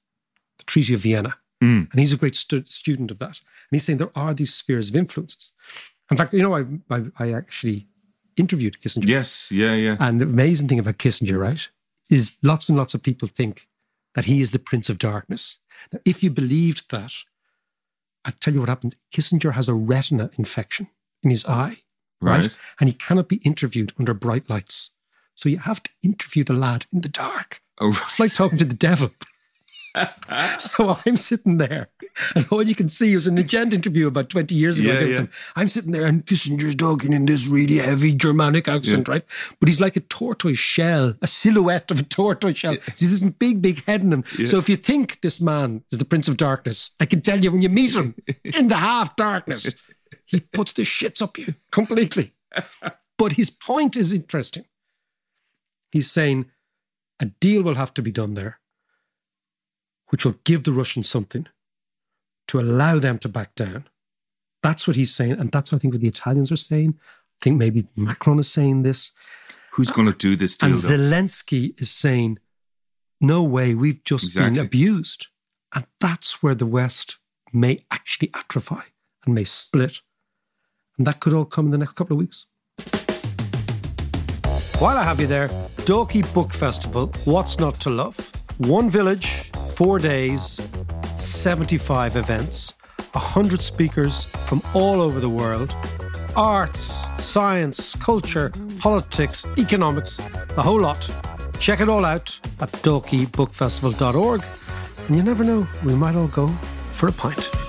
The 0.58 0.64
Treaty 0.64 0.94
of 0.94 1.00
Vienna. 1.00 1.34
Mm. 1.62 1.90
And 1.90 2.00
he's 2.00 2.12
a 2.12 2.16
great 2.18 2.36
stu- 2.36 2.66
student 2.66 3.10
of 3.10 3.18
that. 3.18 3.40
And 3.40 3.72
he's 3.72 3.84
saying 3.84 3.98
there 3.98 4.10
are 4.14 4.34
these 4.34 4.54
spheres 4.54 4.90
of 4.90 4.96
influences. 4.96 5.52
In 6.10 6.16
fact, 6.16 6.34
you 6.34 6.42
know, 6.42 6.54
I, 6.54 6.64
I, 6.90 7.04
I 7.18 7.32
actually 7.32 7.86
interviewed 8.36 8.80
Kissinger. 8.80 9.08
Yes, 9.08 9.50
yeah, 9.50 9.74
yeah. 9.74 9.96
And 9.98 10.20
the 10.20 10.26
amazing 10.26 10.68
thing 10.68 10.78
about 10.78 10.98
Kissinger, 10.98 11.38
right, 11.38 11.68
is 12.10 12.36
lots 12.42 12.68
and 12.68 12.78
lots 12.78 12.94
of 12.94 13.02
people 13.02 13.28
think 13.28 13.68
that 14.14 14.24
he 14.24 14.40
is 14.40 14.50
the 14.50 14.58
Prince 14.58 14.88
of 14.88 14.98
Darkness. 14.98 15.58
Now, 15.92 16.00
if 16.04 16.22
you 16.22 16.30
believed 16.30 16.90
that, 16.90 17.12
I'll 18.24 18.32
tell 18.40 18.54
you 18.54 18.60
what 18.60 18.68
happened. 18.68 18.96
Kissinger 19.14 19.52
has 19.52 19.68
a 19.68 19.74
retina 19.74 20.30
infection 20.38 20.88
in 21.22 21.30
his 21.30 21.44
eye, 21.44 21.82
right? 22.20 22.42
Right. 22.42 22.56
And 22.80 22.88
he 22.88 22.94
cannot 22.94 23.28
be 23.28 23.36
interviewed 23.36 23.92
under 23.98 24.14
bright 24.14 24.48
lights. 24.48 24.90
So 25.34 25.48
you 25.48 25.58
have 25.58 25.82
to 25.82 25.90
interview 26.02 26.44
the 26.44 26.54
lad 26.54 26.86
in 26.92 27.02
the 27.02 27.08
dark. 27.08 27.60
Oh, 27.80 27.90
It's 28.06 28.18
like 28.18 28.32
talking 28.34 28.58
to 28.58 28.64
the 28.64 28.74
devil. 28.74 29.10
so 30.58 30.96
I'm 31.04 31.16
sitting 31.16 31.58
there, 31.58 31.88
and 32.34 32.46
all 32.50 32.62
you 32.62 32.74
can 32.74 32.88
see 32.88 33.12
is 33.12 33.26
an 33.26 33.38
agenda 33.38 33.76
interview 33.76 34.06
about 34.06 34.28
20 34.30 34.54
years 34.54 34.78
ago. 34.78 34.92
Yeah, 34.92 35.00
yeah. 35.00 35.26
I'm 35.54 35.68
sitting 35.68 35.92
there, 35.92 36.06
and 36.06 36.24
Kissinger's 36.24 36.74
talking 36.74 37.12
in 37.12 37.26
this 37.26 37.46
really 37.46 37.76
heavy 37.76 38.14
Germanic 38.14 38.68
accent, 38.68 39.08
right? 39.08 39.24
But 39.60 39.68
he's 39.68 39.80
like 39.80 39.96
a 39.96 40.00
tortoise 40.00 40.58
shell, 40.58 41.14
a 41.22 41.26
silhouette 41.26 41.90
of 41.90 42.00
a 42.00 42.04
tortoise 42.04 42.58
shell. 42.58 42.76
He's 42.98 43.20
this 43.20 43.30
big, 43.32 43.62
big 43.62 43.84
head 43.84 44.02
in 44.02 44.12
him. 44.12 44.24
So 44.24 44.58
if 44.58 44.68
you 44.68 44.76
think 44.76 45.20
this 45.20 45.40
man 45.40 45.82
is 45.90 45.98
the 45.98 46.04
Prince 46.04 46.28
of 46.28 46.36
Darkness, 46.36 46.90
I 47.00 47.06
can 47.06 47.20
tell 47.20 47.42
you 47.42 47.52
when 47.52 47.62
you 47.62 47.68
meet 47.68 47.94
him 47.94 48.14
in 48.44 48.68
the 48.68 48.76
half 48.76 49.16
darkness, 49.16 49.74
he 50.24 50.40
puts 50.40 50.72
the 50.72 50.82
shits 50.82 51.22
up 51.22 51.38
you 51.38 51.54
completely. 51.70 52.32
But 53.18 53.32
his 53.32 53.50
point 53.50 53.96
is 53.96 54.12
interesting. 54.12 54.64
He's 55.90 56.10
saying 56.10 56.46
a 57.20 57.26
deal 57.26 57.62
will 57.62 57.74
have 57.74 57.94
to 57.94 58.02
be 58.02 58.10
done 58.10 58.34
there, 58.34 58.60
which 60.08 60.24
will 60.24 60.36
give 60.44 60.64
the 60.64 60.72
Russians 60.72 61.08
something 61.08 61.46
to 62.48 62.60
allow 62.60 62.98
them 62.98 63.18
to 63.18 63.28
back 63.28 63.54
down. 63.54 63.86
That's 64.62 64.86
what 64.86 64.96
he's 64.96 65.14
saying. 65.14 65.32
And 65.32 65.50
that's, 65.52 65.72
I 65.72 65.78
think, 65.78 65.94
what 65.94 66.00
the 66.00 66.08
Italians 66.08 66.50
are 66.50 66.56
saying. 66.56 66.98
I 66.98 67.44
think 67.44 67.58
maybe 67.58 67.86
Macron 67.96 68.38
is 68.38 68.50
saying 68.50 68.82
this. 68.82 69.12
Who's 69.72 69.90
going 69.90 70.08
to 70.10 70.16
do 70.16 70.36
this 70.36 70.56
deal? 70.56 70.70
And 70.70 70.78
though? 70.78 70.88
Zelensky 70.88 71.80
is 71.80 71.90
saying, 71.90 72.38
no 73.20 73.42
way, 73.42 73.74
we've 73.74 74.02
just 74.04 74.34
been 74.34 74.58
abused. 74.58 75.28
And 75.74 75.86
that's 76.00 76.42
where 76.42 76.54
the 76.54 76.66
West 76.66 77.18
may 77.52 77.84
actually 77.90 78.30
atrophy 78.34 78.92
and 79.24 79.34
may 79.34 79.44
split. 79.44 80.00
And 80.96 81.06
that 81.06 81.20
could 81.20 81.34
all 81.34 81.44
come 81.44 81.66
in 81.66 81.72
the 81.72 81.78
next 81.78 81.92
couple 81.92 82.14
of 82.14 82.20
weeks. 82.20 82.46
While 84.78 84.98
I 84.98 85.04
have 85.04 85.20
you 85.20 85.26
there, 85.26 85.48
Dalkey 85.84 86.22
Book 86.34 86.52
Festival, 86.52 87.12
What's 87.24 87.58
Not 87.58 87.74
to 87.80 87.90
Love? 87.90 88.32
One 88.58 88.90
village, 88.90 89.50
four 89.74 89.98
days, 89.98 90.58
75 91.18 92.16
events, 92.16 92.74
100 93.12 93.62
speakers 93.62 94.24
from 94.46 94.62
all 94.74 95.00
over 95.00 95.20
the 95.20 95.28
world, 95.28 95.76
arts, 96.36 97.06
science, 97.18 97.94
culture, 97.96 98.52
politics, 98.78 99.46
economics, 99.58 100.18
the 100.54 100.62
whole 100.62 100.80
lot. 100.80 101.10
Check 101.58 101.80
it 101.80 101.88
all 101.88 102.04
out 102.04 102.38
at 102.60 102.70
dalkeybookfestival.org. 102.70 104.44
And 105.08 105.16
you 105.16 105.22
never 105.22 105.44
know, 105.44 105.66
we 105.84 105.94
might 105.94 106.14
all 106.14 106.28
go 106.28 106.48
for 106.92 107.08
a 107.08 107.12
pint. 107.12 107.65